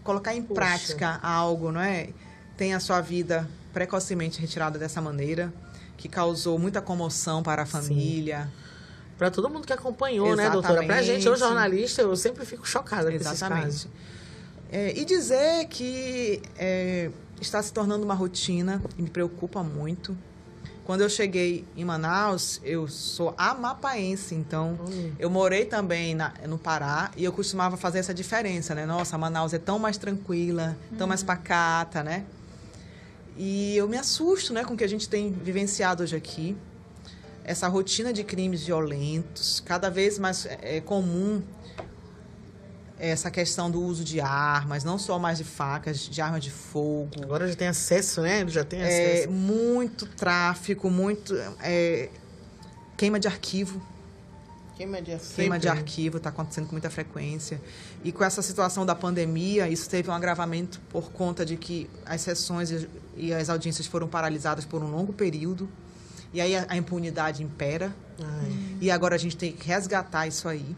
colocar 0.04 0.34
em 0.34 0.42
Poxa. 0.42 0.56
prática 0.56 1.20
algo, 1.22 1.72
não 1.72 1.82
é? 1.82 2.10
Tem 2.58 2.74
a 2.74 2.80
sua 2.80 3.02
vida 3.02 3.50
precocemente 3.74 4.40
retirada 4.40 4.80
dessa 4.80 5.02
maneira, 5.02 5.54
que 5.98 6.08
causou 6.08 6.58
muita 6.58 6.82
comoção 6.82 7.44
para 7.44 7.64
a 7.64 7.66
família. 7.66 8.50
Para 9.22 9.30
todo 9.30 9.48
mundo 9.52 9.68
que 9.68 9.74
acompanhou, 9.74 10.30
Exatamente. 10.30 10.48
né, 10.48 10.52
doutora? 10.52 10.84
Para 10.84 10.96
a 10.96 11.02
gente, 11.04 11.28
eu 11.28 11.36
jornalista, 11.36 12.02
eu 12.02 12.16
sempre 12.16 12.44
fico 12.44 12.68
chocada 12.68 13.08
com 13.08 13.16
Exatamente. 13.16 13.68
esses 13.68 13.84
casos. 13.84 13.88
É, 14.72 14.98
e 14.98 15.06
dizer 15.06 15.68
que 15.68 16.42
é, 16.58 17.12
está 17.40 17.62
se 17.62 17.72
tornando 17.72 18.04
uma 18.04 18.16
rotina 18.16 18.82
me 18.98 19.08
preocupa 19.08 19.62
muito. 19.62 20.18
Quando 20.86 21.02
eu 21.02 21.10
cheguei 21.10 21.64
em 21.78 21.86
Manaus, 21.86 22.60
eu 22.64 22.88
sou 22.88 23.36
amapaense, 23.38 24.34
então 24.34 24.80
hum. 24.90 25.12
eu 25.20 25.30
morei 25.30 25.66
também 25.66 26.16
na, 26.16 26.34
no 26.48 26.58
Pará 26.58 27.12
e 27.16 27.24
eu 27.24 27.32
costumava 27.32 27.78
fazer 27.78 28.00
essa 28.00 28.16
diferença, 28.16 28.74
né? 28.74 28.88
Nossa, 28.88 29.20
Manaus 29.20 29.54
é 29.54 29.60
tão 29.60 29.78
mais 29.78 30.00
tranquila, 30.00 30.76
tão 30.98 31.06
mais 31.06 31.22
hum. 31.22 31.28
pacata, 31.28 32.02
né? 32.02 32.26
E 33.38 33.78
eu 33.78 33.88
me 33.88 34.00
assusto, 34.00 34.52
né, 34.52 34.66
com 34.66 34.74
o 34.74 34.78
que 34.78 34.84
a 34.84 34.90
gente 34.90 35.08
tem 35.08 35.32
vivenciado 35.32 36.02
hoje 36.02 36.16
aqui. 36.16 36.58
Essa 37.52 37.68
rotina 37.68 38.14
de 38.14 38.24
crimes 38.24 38.64
violentos, 38.64 39.60
cada 39.60 39.90
vez 39.90 40.18
mais 40.18 40.46
é, 40.46 40.78
é 40.78 40.80
comum 40.80 41.44
essa 42.98 43.30
questão 43.30 43.70
do 43.70 43.82
uso 43.82 44.06
de 44.06 44.22
armas, 44.22 44.86
não 44.86 44.98
só 44.98 45.20
mais 45.20 45.38
de 45.40 45.44
facas, 45.44 46.00
de 46.00 46.22
armas 46.22 46.42
de 46.42 46.50
fogo. 46.50 47.10
Agora 47.22 47.46
já 47.50 47.54
tem 47.54 47.68
acesso, 47.68 48.22
né? 48.22 48.48
Já 48.48 48.64
tem 48.64 48.82
acesso. 48.82 49.24
É, 49.24 49.28
muito 49.28 50.06
tráfico, 50.06 50.90
muito 50.90 51.36
é, 51.62 52.08
queima 52.96 53.20
de 53.20 53.28
arquivo. 53.28 53.86
Queima 54.78 55.02
de 55.02 55.12
arquivo. 55.12 55.36
Queima 55.36 55.60
de 55.60 55.68
arquivo 55.68 56.18
está 56.18 56.30
acontecendo 56.30 56.68
com 56.68 56.72
muita 56.72 56.90
frequência. 56.90 57.62
E 58.02 58.14
com 58.14 58.24
essa 58.24 58.42
situação 58.42 58.86
da 58.86 58.96
pandemia, 58.96 59.68
isso 59.68 59.90
teve 59.90 60.10
um 60.10 60.14
agravamento 60.14 60.80
por 60.90 61.12
conta 61.12 61.46
de 61.46 61.58
que 61.58 61.90
as 62.06 62.22
sessões 62.22 62.88
e 63.18 63.34
as 63.34 63.50
audiências 63.50 63.88
foram 63.88 64.08
paralisadas 64.08 64.64
por 64.64 64.82
um 64.82 64.90
longo 64.90 65.12
período. 65.12 65.68
E 66.34 66.40
aí 66.40 66.56
a, 66.56 66.66
a 66.70 66.78
impunidade 66.78 67.44
impera. 67.44 67.94
Ai. 68.20 68.78
E 68.82 68.92
agora 68.92 69.16
a 69.16 69.18
gente 69.18 69.36
tem 69.36 69.52
que 69.52 69.68
resgatar 69.68 70.28
isso 70.28 70.48
aí. 70.48 70.76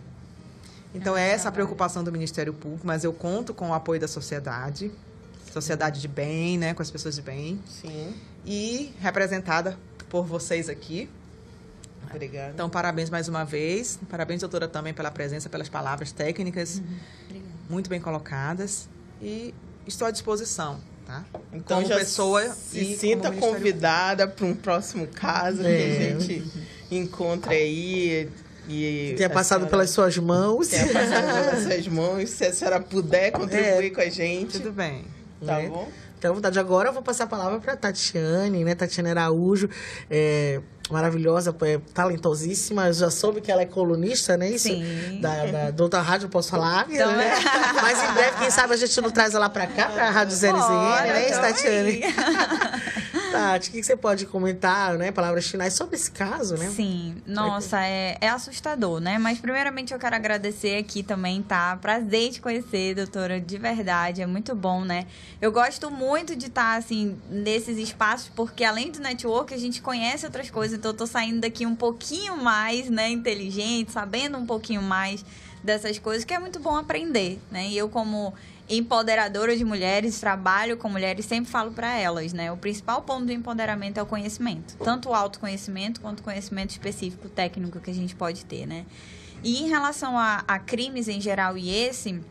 Então, 0.95 1.17
é 1.17 1.29
essa 1.29 1.49
a 1.49 1.51
preocupação 1.51 2.03
do 2.03 2.11
Ministério 2.11 2.53
Público, 2.53 2.85
mas 2.85 3.03
eu 3.03 3.11
conto 3.11 3.53
com 3.53 3.69
o 3.69 3.73
apoio 3.73 3.99
da 3.99 4.07
sociedade, 4.07 4.91
sociedade 5.51 5.99
de 5.99 6.07
bem, 6.07 6.57
né, 6.57 6.73
com 6.73 6.83
as 6.83 6.91
pessoas 6.91 7.15
de 7.15 7.21
bem. 7.21 7.59
Sim. 7.67 8.13
E 8.45 8.93
representada 8.99 9.77
por 10.07 10.25
vocês 10.25 10.69
aqui. 10.69 11.09
Obrigada. 12.07 12.51
Então, 12.53 12.69
parabéns 12.69 13.09
mais 13.09 13.27
uma 13.27 13.43
vez. 13.43 13.99
Parabéns, 14.07 14.41
doutora, 14.41 14.67
também 14.67 14.93
pela 14.93 15.09
presença, 15.09 15.49
pelas 15.49 15.67
palavras 15.67 16.11
técnicas 16.11 16.77
uhum. 16.77 17.41
muito 17.69 17.89
bem 17.89 17.99
colocadas. 17.99 18.87
E 19.19 19.53
estou 19.87 20.07
à 20.07 20.11
disposição, 20.11 20.79
tá? 21.05 21.23
Então, 21.51 21.83
como 21.83 21.95
pessoa 21.95 22.49
se 22.49 22.97
sinta 22.97 23.31
convidada 23.31 24.27
para 24.27 24.45
um 24.45 24.55
próximo 24.55 25.07
caso 25.07 25.61
é. 25.61 25.63
que 25.63 25.69
a 25.69 25.85
é. 25.85 26.19
gente 26.19 26.43
encontre 26.91 27.55
aí 27.55 28.29
e 28.67 29.13
tenha 29.17 29.29
passado 29.29 29.59
senhora, 29.59 29.71
pelas 29.71 29.89
suas 29.89 30.17
mãos. 30.17 30.67
Tenha 30.67 30.87
passado 30.87 31.25
pelas 31.49 31.63
suas 31.63 31.87
mãos. 31.87 32.29
Se 32.29 32.45
a 32.45 32.53
senhora 32.53 32.79
puder 32.79 33.31
contribuir 33.31 33.87
é, 33.87 33.89
com 33.89 34.01
a 34.01 34.09
gente. 34.09 34.59
Tudo 34.59 34.71
bem. 34.71 35.05
Tá 35.45 35.57
né? 35.57 35.67
bom? 35.67 35.89
Então, 36.17 36.33
vontade. 36.33 36.57
Agora 36.57 36.89
eu 36.89 36.93
vou 36.93 37.03
passar 37.03 37.25
a 37.25 37.27
palavra 37.27 37.59
para 37.59 37.75
Tatiane, 37.75 38.63
né? 38.63 38.75
Tatiane 38.75 39.09
Araújo, 39.09 39.69
é, 40.09 40.61
maravilhosa, 40.89 41.55
é, 41.61 41.79
talentosíssima. 41.93 42.87
Eu 42.87 42.93
já 42.93 43.09
soube 43.09 43.41
que 43.41 43.51
ela 43.51 43.61
é 43.61 43.65
colunista, 43.65 44.35
né? 44.37 44.49
Isso, 44.49 44.67
Sim. 44.67 45.19
Da, 45.21 45.45
da, 45.45 45.71
da 45.71 45.83
outra 45.83 46.01
rádio, 46.01 46.29
posso 46.29 46.49
falar? 46.49 46.87
Então, 46.93 47.11
né? 47.11 47.33
Mas 47.81 48.03
em 48.03 48.13
breve, 48.13 48.37
quem 48.37 48.51
sabe, 48.51 48.73
a 48.73 48.77
gente 48.77 49.01
não 49.01 49.09
traz 49.09 49.33
ela 49.33 49.49
para 49.49 49.65
cá, 49.65 49.89
para 49.89 50.07
a 50.07 50.11
Rádio 50.11 50.35
ZLZN, 50.35 51.07
né, 51.07 51.29
Tatiane? 51.31 52.01
Tati, 53.33 53.69
o 53.69 53.73
que 53.73 53.83
você 53.83 53.95
pode 53.95 54.27
comentar, 54.27 54.95
né? 54.95 55.11
Palavras 55.11 55.47
finais 55.47 55.73
sobre 55.73 55.95
esse 55.95 56.11
caso, 56.11 56.55
né? 56.55 56.69
Sim, 56.69 57.15
nossa, 57.25 57.83
é, 57.83 58.15
é 58.21 58.29
assustador, 58.29 58.99
né? 58.99 59.17
Mas 59.17 59.39
primeiramente 59.39 59.91
eu 59.91 59.97
quero 59.97 60.15
agradecer 60.15 60.77
aqui 60.77 61.01
também, 61.01 61.41
tá? 61.41 61.75
Prazer 61.77 62.31
te 62.31 62.39
conhecer, 62.39 62.93
doutora, 62.93 63.41
de 63.41 63.57
verdade, 63.57 64.21
é 64.21 64.27
muito 64.27 64.53
bom, 64.53 64.85
né? 64.85 65.07
Eu 65.41 65.51
gosto 65.51 65.89
muito 65.89 66.35
de 66.35 66.45
estar, 66.45 66.77
assim, 66.77 67.17
nesses 67.27 67.79
espaços, 67.79 68.29
porque 68.35 68.63
além 68.63 68.91
do 68.91 68.99
network, 68.99 69.51
a 69.51 69.57
gente 69.57 69.81
conhece 69.81 70.27
outras 70.27 70.51
coisas, 70.51 70.72
então 70.73 70.91
eu 70.91 70.97
tô 70.97 71.07
saindo 71.07 71.41
daqui 71.41 71.65
um 71.65 71.75
pouquinho 71.75 72.37
mais, 72.37 72.89
né, 72.89 73.09
inteligente, 73.09 73.91
sabendo 73.91 74.37
um 74.37 74.45
pouquinho 74.45 74.81
mais 74.81 75.23
dessas 75.63 75.97
coisas, 75.97 76.25
que 76.25 76.33
é 76.33 76.39
muito 76.39 76.59
bom 76.59 76.75
aprender, 76.75 77.39
né? 77.49 77.67
E 77.67 77.77
eu, 77.77 77.87
como 77.87 78.33
empoderadora 78.69 79.55
de 79.55 79.63
mulheres, 79.63 80.19
trabalho 80.19 80.77
com 80.77 80.89
mulheres, 80.89 81.25
sempre 81.25 81.49
falo 81.49 81.71
para 81.71 81.97
elas, 81.97 82.33
né? 82.33 82.51
O 82.51 82.57
principal 82.57 83.01
ponto 83.01 83.25
do 83.25 83.31
empoderamento 83.31 83.97
é 83.97 84.03
o 84.03 84.05
conhecimento, 84.05 84.75
tanto 84.83 85.09
o 85.09 85.13
autoconhecimento 85.13 86.01
quanto 86.01 86.19
o 86.19 86.23
conhecimento 86.23 86.71
específico 86.71 87.29
técnico 87.29 87.79
que 87.79 87.91
a 87.91 87.93
gente 87.93 88.15
pode 88.15 88.45
ter, 88.45 88.65
né? 88.65 88.85
E 89.43 89.61
em 89.61 89.67
relação 89.67 90.17
a, 90.17 90.43
a 90.47 90.57
crimes 90.57 91.07
em 91.07 91.19
geral 91.19 91.57
e 91.57 91.69
esse, 91.69 92.21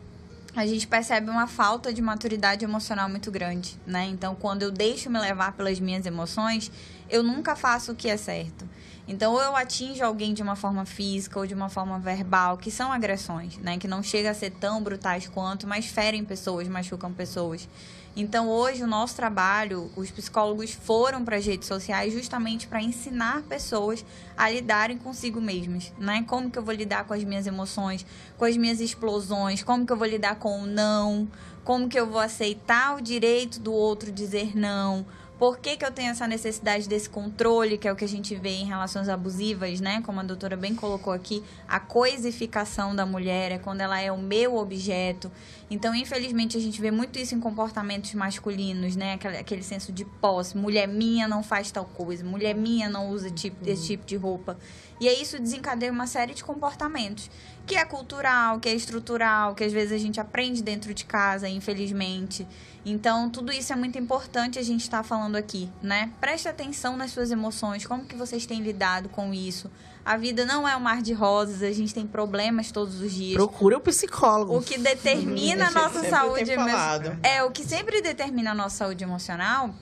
a 0.55 0.67
gente 0.67 0.87
percebe 0.87 1.29
uma 1.29 1.47
falta 1.47 1.91
de 1.91 2.01
maturidade 2.01 2.63
emocional 2.63 3.09
muito 3.09 3.31
grande, 3.31 3.79
né? 3.87 4.05
Então, 4.05 4.35
quando 4.35 4.61
eu 4.61 4.71
deixo 4.71 5.09
me 5.09 5.19
levar 5.19 5.53
pelas 5.53 5.79
minhas 5.79 6.05
emoções, 6.05 6.71
eu 7.09 7.23
nunca 7.23 7.55
faço 7.55 7.91
o 7.91 7.95
que 7.95 8.07
é 8.07 8.17
certo. 8.17 8.67
Então, 9.07 9.33
ou 9.33 9.41
eu 9.41 9.55
atinjo 9.55 10.03
alguém 10.03 10.33
de 10.33 10.43
uma 10.43 10.55
forma 10.55 10.85
física 10.85 11.39
ou 11.39 11.47
de 11.47 11.53
uma 11.53 11.69
forma 11.69 11.97
verbal, 11.99 12.57
que 12.57 12.69
são 12.69 12.91
agressões, 12.91 13.57
né? 13.57 13.77
Que 13.77 13.87
não 13.87 14.03
chega 14.03 14.29
a 14.29 14.33
ser 14.33 14.51
tão 14.51 14.81
brutais 14.81 15.27
quanto, 15.27 15.67
mas 15.67 15.87
ferem 15.87 16.23
pessoas, 16.23 16.67
machucam 16.67 17.11
pessoas. 17.11 17.67
Então, 18.15 18.47
hoje, 18.47 18.83
o 18.83 18.87
nosso 18.87 19.15
trabalho, 19.15 19.89
os 19.95 20.11
psicólogos 20.11 20.71
foram 20.71 21.25
para 21.25 21.37
as 21.37 21.45
redes 21.45 21.67
sociais 21.67 22.13
justamente 22.13 22.67
para 22.67 22.79
ensinar 22.79 23.41
pessoas 23.43 24.05
a 24.37 24.51
lidarem 24.51 24.99
consigo 24.99 25.41
mesmas, 25.41 25.91
né? 25.97 26.23
Como 26.27 26.51
que 26.51 26.59
eu 26.59 26.63
vou 26.63 26.75
lidar 26.75 27.05
com 27.05 27.13
as 27.15 27.23
minhas 27.23 27.47
emoções, 27.47 28.05
com 28.37 28.45
as 28.45 28.55
minhas 28.55 28.79
explosões, 28.79 29.63
como 29.63 29.83
que 29.83 29.91
eu 29.91 29.97
vou 29.97 30.07
lidar 30.07 30.35
com 30.35 30.61
o 30.61 30.67
não, 30.67 31.27
como 31.63 31.89
que 31.89 31.99
eu 31.99 32.05
vou 32.05 32.21
aceitar 32.21 32.95
o 32.95 33.01
direito 33.01 33.59
do 33.59 33.73
outro 33.73 34.11
dizer 34.11 34.55
não, 34.55 35.03
por 35.39 35.57
que, 35.57 35.75
que 35.75 35.85
eu 35.85 35.91
tenho 35.91 36.11
essa 36.11 36.27
necessidade 36.27 36.87
desse 36.87 37.09
controle, 37.09 37.77
que 37.77 37.87
é 37.87 37.91
o 37.91 37.95
que 37.95 38.05
a 38.05 38.07
gente 38.07 38.35
vê 38.35 38.49
em 38.49 38.65
relações 38.65 39.09
abusivas, 39.09 39.81
né? 39.81 40.01
Como 40.05 40.19
a 40.19 40.23
doutora 40.23 40.55
bem 40.55 40.75
colocou 40.75 41.11
aqui, 41.11 41.43
a 41.67 41.79
coisificação 41.79 42.95
da 42.95 43.05
mulher 43.05 43.51
é 43.51 43.57
quando 43.57 43.81
ela 43.81 43.99
é 43.99 44.11
o 44.11 44.17
meu 44.17 44.55
objeto. 44.55 45.31
Então, 45.69 45.93
infelizmente, 45.95 46.55
a 46.55 46.59
gente 46.59 46.79
vê 46.79 46.91
muito 46.91 47.17
isso 47.17 47.33
em 47.33 47.39
comportamentos 47.39 48.13
masculinos, 48.13 48.95
né? 48.95 49.13
Aquele, 49.13 49.37
aquele 49.37 49.63
senso 49.63 49.91
de 49.91 50.05
posse. 50.05 50.55
Mulher 50.55 50.87
minha 50.87 51.27
não 51.27 51.41
faz 51.41 51.71
tal 51.71 51.85
coisa, 51.85 52.23
mulher 52.23 52.53
minha 52.53 52.87
não 52.87 53.09
usa 53.09 53.31
tipo, 53.31 53.67
esse 53.67 53.87
tipo 53.87 54.05
de 54.05 54.15
roupa. 54.15 54.57
E 55.03 55.09
aí 55.09 55.21
isso 55.21 55.37
desencadeia 55.37 55.91
uma 55.91 56.07
série 56.07 56.33
de 56.33 56.41
comportamentos, 56.41 57.29
que 57.65 57.75
é 57.75 57.83
cultural, 57.83 58.57
que 58.61 58.69
é 58.69 58.73
estrutural, 58.73 59.53
que 59.53 59.61
às 59.61 59.73
vezes 59.73 59.91
a 59.91 59.97
gente 59.97 60.17
aprende 60.17 60.63
dentro 60.63 60.93
de 60.93 61.03
casa, 61.03 61.49
infelizmente. 61.49 62.47
Então, 62.85 63.29
tudo 63.29 63.51
isso 63.51 63.73
é 63.73 63.75
muito 63.75 63.99
importante 63.99 64.57
a 64.57 64.63
gente 64.63 64.79
estar 64.79 64.99
tá 64.99 65.03
falando 65.03 65.35
aqui, 65.35 65.69
né? 65.81 66.09
Preste 66.21 66.47
atenção 66.47 66.95
nas 66.95 67.11
suas 67.11 67.31
emoções, 67.31 67.85
como 67.85 68.05
que 68.05 68.15
vocês 68.15 68.45
têm 68.45 68.61
lidado 68.61 69.09
com 69.09 69.33
isso. 69.33 69.69
A 70.05 70.15
vida 70.15 70.45
não 70.45 70.65
é 70.65 70.73
um 70.73 70.79
mar 70.79 71.01
de 71.01 71.11
rosas, 71.11 71.61
a 71.61 71.71
gente 71.73 71.93
tem 71.93 72.07
problemas 72.07 72.71
todos 72.71 73.01
os 73.01 73.11
dias. 73.11 73.35
Procure 73.35 73.75
o 73.75 73.79
um 73.79 73.81
psicólogo. 73.81 74.57
O 74.57 74.61
que 74.61 74.77
determina 74.77 75.67
a 75.67 75.71
nossa 75.71 76.09
saúde 76.09 76.49
emocional. 76.49 77.17
É, 77.21 77.43
o 77.43 77.51
que 77.51 77.65
sempre 77.65 78.01
determina 78.01 78.51
a 78.51 78.55
nossa 78.55 78.77
saúde 78.77 79.03
emocional 79.03 79.75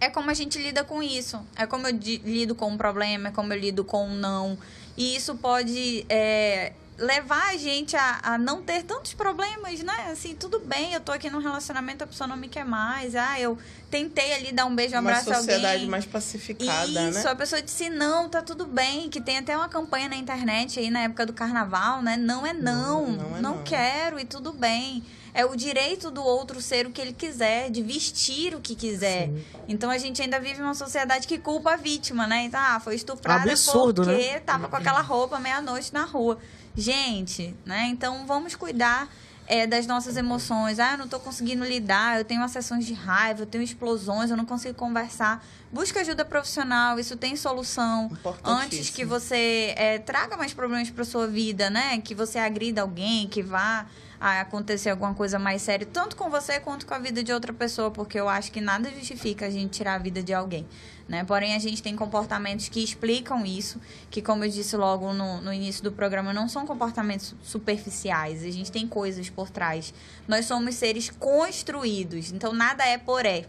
é 0.00 0.08
como 0.08 0.30
a 0.30 0.34
gente 0.34 0.58
lida 0.58 0.82
com 0.82 1.02
isso. 1.02 1.38
É 1.56 1.66
como 1.66 1.86
eu 1.86 1.96
lido 2.24 2.54
com 2.54 2.68
um 2.68 2.76
problema, 2.76 3.28
é 3.28 3.30
como 3.30 3.52
eu 3.52 3.58
lido 3.58 3.84
com 3.84 4.06
um 4.06 4.14
não. 4.14 4.58
E 4.96 5.14
isso 5.14 5.36
pode 5.36 6.04
é, 6.08 6.72
levar 7.00 7.48
a 7.48 7.56
gente 7.56 7.96
a, 7.96 8.20
a 8.22 8.38
não 8.38 8.62
ter 8.62 8.82
tantos 8.82 9.14
problemas, 9.14 9.82
né? 9.82 10.10
Assim, 10.12 10.34
tudo 10.34 10.60
bem, 10.60 10.92
eu 10.92 11.00
tô 11.00 11.10
aqui 11.10 11.30
num 11.30 11.38
relacionamento, 11.38 12.04
a 12.04 12.06
pessoa 12.06 12.28
não 12.28 12.36
me 12.36 12.46
quer 12.46 12.64
mais. 12.64 13.16
Ah, 13.16 13.40
eu 13.40 13.58
tentei 13.90 14.34
ali 14.34 14.52
dar 14.52 14.66
um 14.66 14.74
beijo, 14.74 14.94
um 14.94 14.98
abraço 14.98 15.32
a 15.32 15.36
alguém. 15.36 15.54
Uma 15.54 15.60
sociedade 15.60 15.86
mais 15.86 16.04
pacificada, 16.06 16.86
Isso, 16.86 17.00
né? 17.00 17.10
Isso, 17.10 17.28
a 17.28 17.34
pessoa 17.34 17.62
disse, 17.62 17.88
não, 17.88 18.28
tá 18.28 18.42
tudo 18.42 18.66
bem. 18.66 19.08
Que 19.08 19.20
tem 19.20 19.38
até 19.38 19.56
uma 19.56 19.68
campanha 19.68 20.08
na 20.08 20.16
internet 20.16 20.78
aí, 20.78 20.90
na 20.90 21.00
época 21.00 21.24
do 21.24 21.32
carnaval, 21.32 22.02
né? 22.02 22.16
Não 22.16 22.46
é 22.46 22.52
não, 22.52 23.06
não, 23.06 23.12
não, 23.12 23.36
é 23.36 23.40
não, 23.40 23.56
não. 23.56 23.64
quero 23.64 24.20
e 24.20 24.24
tudo 24.24 24.52
bem. 24.52 25.02
É 25.32 25.44
o 25.44 25.54
direito 25.54 26.10
do 26.10 26.22
outro 26.22 26.60
ser 26.60 26.86
o 26.86 26.90
que 26.90 27.00
ele 27.00 27.12
quiser, 27.12 27.70
de 27.70 27.82
vestir 27.82 28.54
o 28.54 28.60
que 28.60 28.74
quiser. 28.74 29.28
Sim. 29.28 29.44
Então 29.68 29.88
a 29.88 29.96
gente 29.96 30.20
ainda 30.20 30.40
vive 30.40 30.60
uma 30.60 30.74
sociedade 30.74 31.26
que 31.26 31.38
culpa 31.38 31.74
a 31.74 31.76
vítima, 31.76 32.26
né? 32.26 32.42
Então, 32.44 32.60
ah, 32.60 32.80
foi 32.80 32.96
estuprada 32.96 33.50
Absurdo, 33.50 34.02
porque 34.02 34.32
né? 34.32 34.40
tava 34.40 34.68
com 34.68 34.76
aquela 34.76 35.00
roupa 35.00 35.38
meia-noite 35.38 35.94
na 35.94 36.04
rua. 36.04 36.38
Gente, 36.76 37.54
né? 37.64 37.86
Então 37.88 38.26
vamos 38.26 38.54
cuidar 38.54 39.08
é, 39.50 39.66
das 39.66 39.84
nossas 39.84 40.16
emoções. 40.16 40.78
Ah, 40.78 40.92
eu 40.92 40.98
não 40.98 41.06
estou 41.06 41.18
conseguindo 41.18 41.64
lidar, 41.64 42.18
eu 42.18 42.24
tenho 42.24 42.40
acessões 42.42 42.86
de 42.86 42.92
raiva, 42.94 43.42
eu 43.42 43.46
tenho 43.46 43.64
explosões, 43.64 44.30
eu 44.30 44.36
não 44.36 44.44
consigo 44.44 44.74
conversar. 44.74 45.44
Busque 45.72 45.98
ajuda 45.98 46.24
profissional, 46.24 47.00
isso 47.00 47.16
tem 47.16 47.34
solução. 47.34 48.10
Antes 48.44 48.90
que 48.90 49.04
você 49.04 49.74
é, 49.76 49.98
traga 49.98 50.36
mais 50.36 50.54
problemas 50.54 50.88
para 50.90 51.04
sua 51.04 51.26
vida, 51.26 51.68
né? 51.68 52.00
Que 52.00 52.14
você 52.14 52.38
agrida 52.38 52.82
alguém, 52.82 53.26
que 53.26 53.42
vá 53.42 53.86
a 54.20 54.42
acontecer 54.42 54.90
alguma 54.90 55.14
coisa 55.14 55.38
mais 55.38 55.62
séria, 55.62 55.88
tanto 55.90 56.14
com 56.14 56.28
você 56.28 56.60
quanto 56.60 56.84
com 56.84 56.92
a 56.92 56.98
vida 56.98 57.24
de 57.24 57.32
outra 57.32 57.54
pessoa, 57.54 57.90
porque 57.90 58.20
eu 58.20 58.28
acho 58.28 58.52
que 58.52 58.60
nada 58.60 58.90
justifica 58.90 59.46
a 59.46 59.50
gente 59.50 59.70
tirar 59.70 59.94
a 59.94 59.98
vida 59.98 60.22
de 60.22 60.34
alguém. 60.34 60.66
Né? 61.08 61.24
Porém, 61.24 61.56
a 61.56 61.58
gente 61.58 61.82
tem 61.82 61.96
comportamentos 61.96 62.68
que 62.68 62.84
explicam 62.84 63.44
isso, 63.46 63.80
que, 64.10 64.20
como 64.20 64.44
eu 64.44 64.50
disse 64.50 64.76
logo 64.76 65.12
no, 65.14 65.40
no 65.40 65.52
início 65.52 65.82
do 65.82 65.90
programa, 65.90 66.34
não 66.34 66.48
são 66.48 66.66
comportamentos 66.66 67.34
superficiais, 67.42 68.44
a 68.44 68.50
gente 68.50 68.70
tem 68.70 68.86
coisas 68.86 69.30
por 69.30 69.48
trás. 69.48 69.94
Nós 70.28 70.44
somos 70.44 70.74
seres 70.74 71.08
construídos, 71.08 72.30
então 72.30 72.52
nada 72.52 72.84
é 72.84 72.98
por 72.98 73.24
é, 73.24 73.46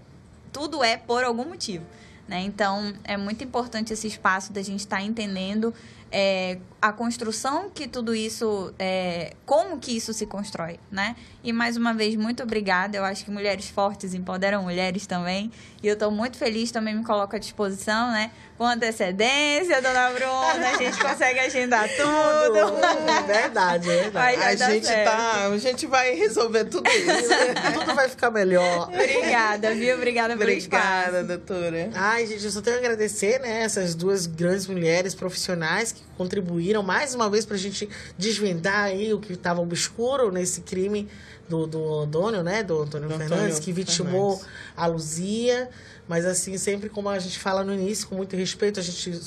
tudo 0.54 0.82
é 0.82 0.96
por 0.96 1.24
algum 1.24 1.46
motivo. 1.46 1.86
Né? 2.28 2.44
Então, 2.44 2.94
é 3.04 3.18
muito 3.18 3.44
importante 3.44 3.92
esse 3.92 4.08
espaço 4.08 4.54
da 4.54 4.62
gente 4.62 4.80
estar 4.80 4.98
tá 4.98 5.04
entendendo 5.04 5.74
é, 6.12 6.58
a 6.82 6.92
construção 6.92 7.70
que 7.70 7.88
tudo 7.88 8.14
isso, 8.14 8.74
é, 8.78 9.34
como 9.46 9.80
que 9.80 9.96
isso 9.96 10.14
se 10.14 10.26
constrói, 10.26 10.80
né? 10.92 11.16
E 11.44 11.54
mais 11.54 11.78
uma 11.78 11.94
vez, 11.94 12.16
muito 12.16 12.44
obrigada. 12.44 12.98
Eu 12.98 13.06
acho 13.06 13.24
que 13.24 13.32
mulheres 13.32 13.70
fortes 13.70 14.14
empoderam 14.14 14.64
mulheres 14.64 15.06
também. 15.06 15.52
E 15.82 15.88
eu 15.88 15.94
estou 15.94 16.12
muito 16.12 16.38
feliz, 16.38 16.72
também 16.72 16.96
me 16.96 17.04
coloco 17.04 17.36
à 17.36 17.40
disposição, 17.40 18.12
né? 18.12 18.32
Com 18.58 18.66
antecedência, 18.66 19.82
dona 19.82 20.10
Bruna, 20.10 20.70
a 20.70 20.78
gente 20.78 21.00
consegue 21.00 21.40
agendar 21.40 21.88
tudo. 21.96 23.26
verdade, 23.26 23.88
verdade. 23.88 24.64
a 24.64 24.70
gente 24.72 24.88
tá, 24.88 25.48
a 25.48 25.58
gente 25.58 25.86
vai 25.88 26.14
resolver 26.16 26.66
tudo 26.66 26.90
isso. 26.90 27.30
tudo 27.80 27.96
vai 27.96 28.10
ficar 28.10 28.32
melhor. 28.32 28.90
Obrigada, 28.90 29.74
viu? 29.74 29.96
Obrigada 29.96 30.36
pelo 30.36 30.52
Obrigada, 30.52 31.24
doutora. 31.24 31.90
Ai, 31.94 32.26
gente, 32.26 32.44
eu 32.44 32.52
só 32.52 32.62
tenho 32.62 32.78
a 32.78 32.80
agradecer, 32.80 33.40
né, 33.40 33.64
essas 33.64 33.96
duas 33.96 34.26
grandes 34.26 34.68
mulheres 34.68 35.16
profissionais 35.16 35.92
que 35.92 36.01
contribuíram 36.18 36.84
mais 36.84 37.16
uma 37.16 37.30
vez 37.30 37.46
para 37.46 37.56
a 37.56 37.60
gente 37.60 37.90
desvendar 38.18 38.86
aí 38.86 39.14
o 39.14 39.20
que 39.20 39.34
estava 39.34 39.62
obscuro 39.62 40.32
nesse 40.32 40.62
crime 40.62 41.08
do, 41.50 41.66
do 41.68 42.00
Antônio, 42.00 42.44
né? 42.44 42.64
Do 42.64 42.82
Antônio 42.82 43.10
do 43.10 43.18
Fernandes, 43.18 43.44
Antônio 43.44 43.62
que 43.62 43.74
vitimou 43.74 44.38
Fernandes. 44.38 44.58
a 44.78 44.86
Luzia. 44.88 45.70
Mas 46.12 46.26
assim, 46.26 46.58
sempre 46.58 46.90
como 46.90 47.08
a 47.08 47.18
gente 47.20 47.40
fala 47.40 47.64
no 47.64 47.74
início, 47.74 48.06
com 48.06 48.16
muito 48.16 48.36
respeito, 48.36 48.82
a 48.82 48.84
gente 48.84 49.18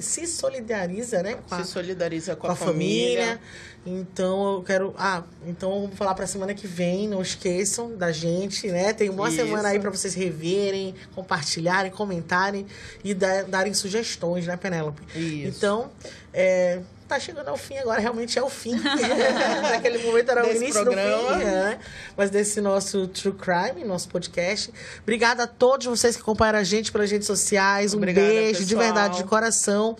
se 0.00 0.26
solidariza, 0.28 1.20
né? 1.20 1.38
A, 1.50 1.64
se 1.64 1.68
solidariza 1.68 2.36
com, 2.36 2.46
com 2.46 2.52
a, 2.52 2.54
família. 2.54 3.26
família. 3.26 3.40
Então 3.84 4.54
eu 4.54 4.62
quero. 4.62 4.94
Ah, 4.96 5.24
então 5.44 5.80
vamos 5.80 5.96
falar 5.96 6.14
para 6.14 6.24
semana 6.28 6.54
que 6.54 6.64
vem. 6.64 7.08
Não 7.08 7.20
esqueçam 7.20 7.96
da 7.96 8.12
gente, 8.12 8.68
né? 8.68 8.92
Tem 8.92 9.10
uma 9.10 9.26
Isso. 9.26 9.38
semana 9.38 9.70
aí 9.70 9.80
para 9.80 9.90
vocês 9.90 10.14
reverem, 10.14 10.94
compartilharem, 11.12 11.90
comentarem 11.90 12.68
e 13.02 13.14
dar, 13.14 13.42
darem 13.42 13.74
sugestões, 13.74 14.46
né, 14.46 14.56
Penélope? 14.56 15.02
Isso. 15.18 15.56
Então, 15.56 15.90
é, 16.32 16.82
tá 17.12 17.20
chegando 17.20 17.48
ao 17.48 17.56
fim 17.56 17.76
agora, 17.78 18.00
realmente 18.00 18.38
é 18.38 18.42
o 18.42 18.48
fim. 18.48 18.74
Naquele 19.62 19.98
momento 19.98 20.30
era 20.30 20.42
desse 20.42 20.54
o 20.54 20.62
início 20.62 20.82
programa. 20.82 21.32
do 21.34 21.38
fim, 21.38 21.44
né? 21.44 21.78
Mas 22.16 22.30
desse 22.30 22.60
nosso 22.60 23.06
True 23.08 23.34
Crime, 23.34 23.84
nosso 23.84 24.08
podcast. 24.08 24.72
Obrigada 25.02 25.44
a 25.44 25.46
todos 25.46 25.86
vocês 25.86 26.16
que 26.16 26.22
acompanharam 26.22 26.58
a 26.58 26.64
gente 26.64 26.90
pelas 26.90 27.10
redes 27.10 27.26
sociais. 27.26 27.92
Um 27.94 27.98
Obrigada, 27.98 28.26
beijo, 28.26 28.60
pessoal. 28.60 28.66
de 28.68 28.74
verdade, 28.76 29.16
de 29.18 29.24
coração. 29.24 29.96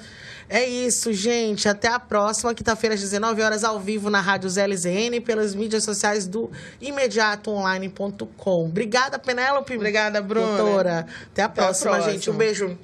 É 0.49 0.65
isso, 0.65 1.13
gente. 1.13 1.69
Até 1.69 1.89
a 1.89 1.99
próxima, 1.99 2.55
quinta-feira, 2.55 2.95
às 2.95 3.01
19 3.01 3.41
horas, 3.41 3.65
ao 3.65 3.81
vivo 3.81 4.11
na 4.11 4.21
Rádio 4.21 4.51
ZLZN, 4.51 5.21
pelas 5.25 5.55
mídias 5.55 5.83
sociais 5.85 6.27
do 6.27 6.51
imediatoonline.com. 6.81 8.67
Obrigada, 8.67 9.19
Penélope. 9.19 9.75
Obrigada, 9.75 10.21
Bruna. 10.21 10.57
Doutora. 10.59 11.07
Até 11.33 11.43
a, 11.43 11.47
Até 11.47 11.63
próxima, 11.63 11.91
a 11.91 11.95
próxima, 11.95 12.13
gente. 12.13 12.31
Um 12.31 12.35
beijo. 12.35 12.79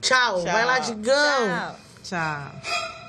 Tchau. 0.00 0.42
Tchau. 0.42 0.42
Vai 0.42 0.64
lá, 0.64 0.78
Digão. 0.80 1.14
Tchau. 1.14 1.76
Tchau. 2.02 3.03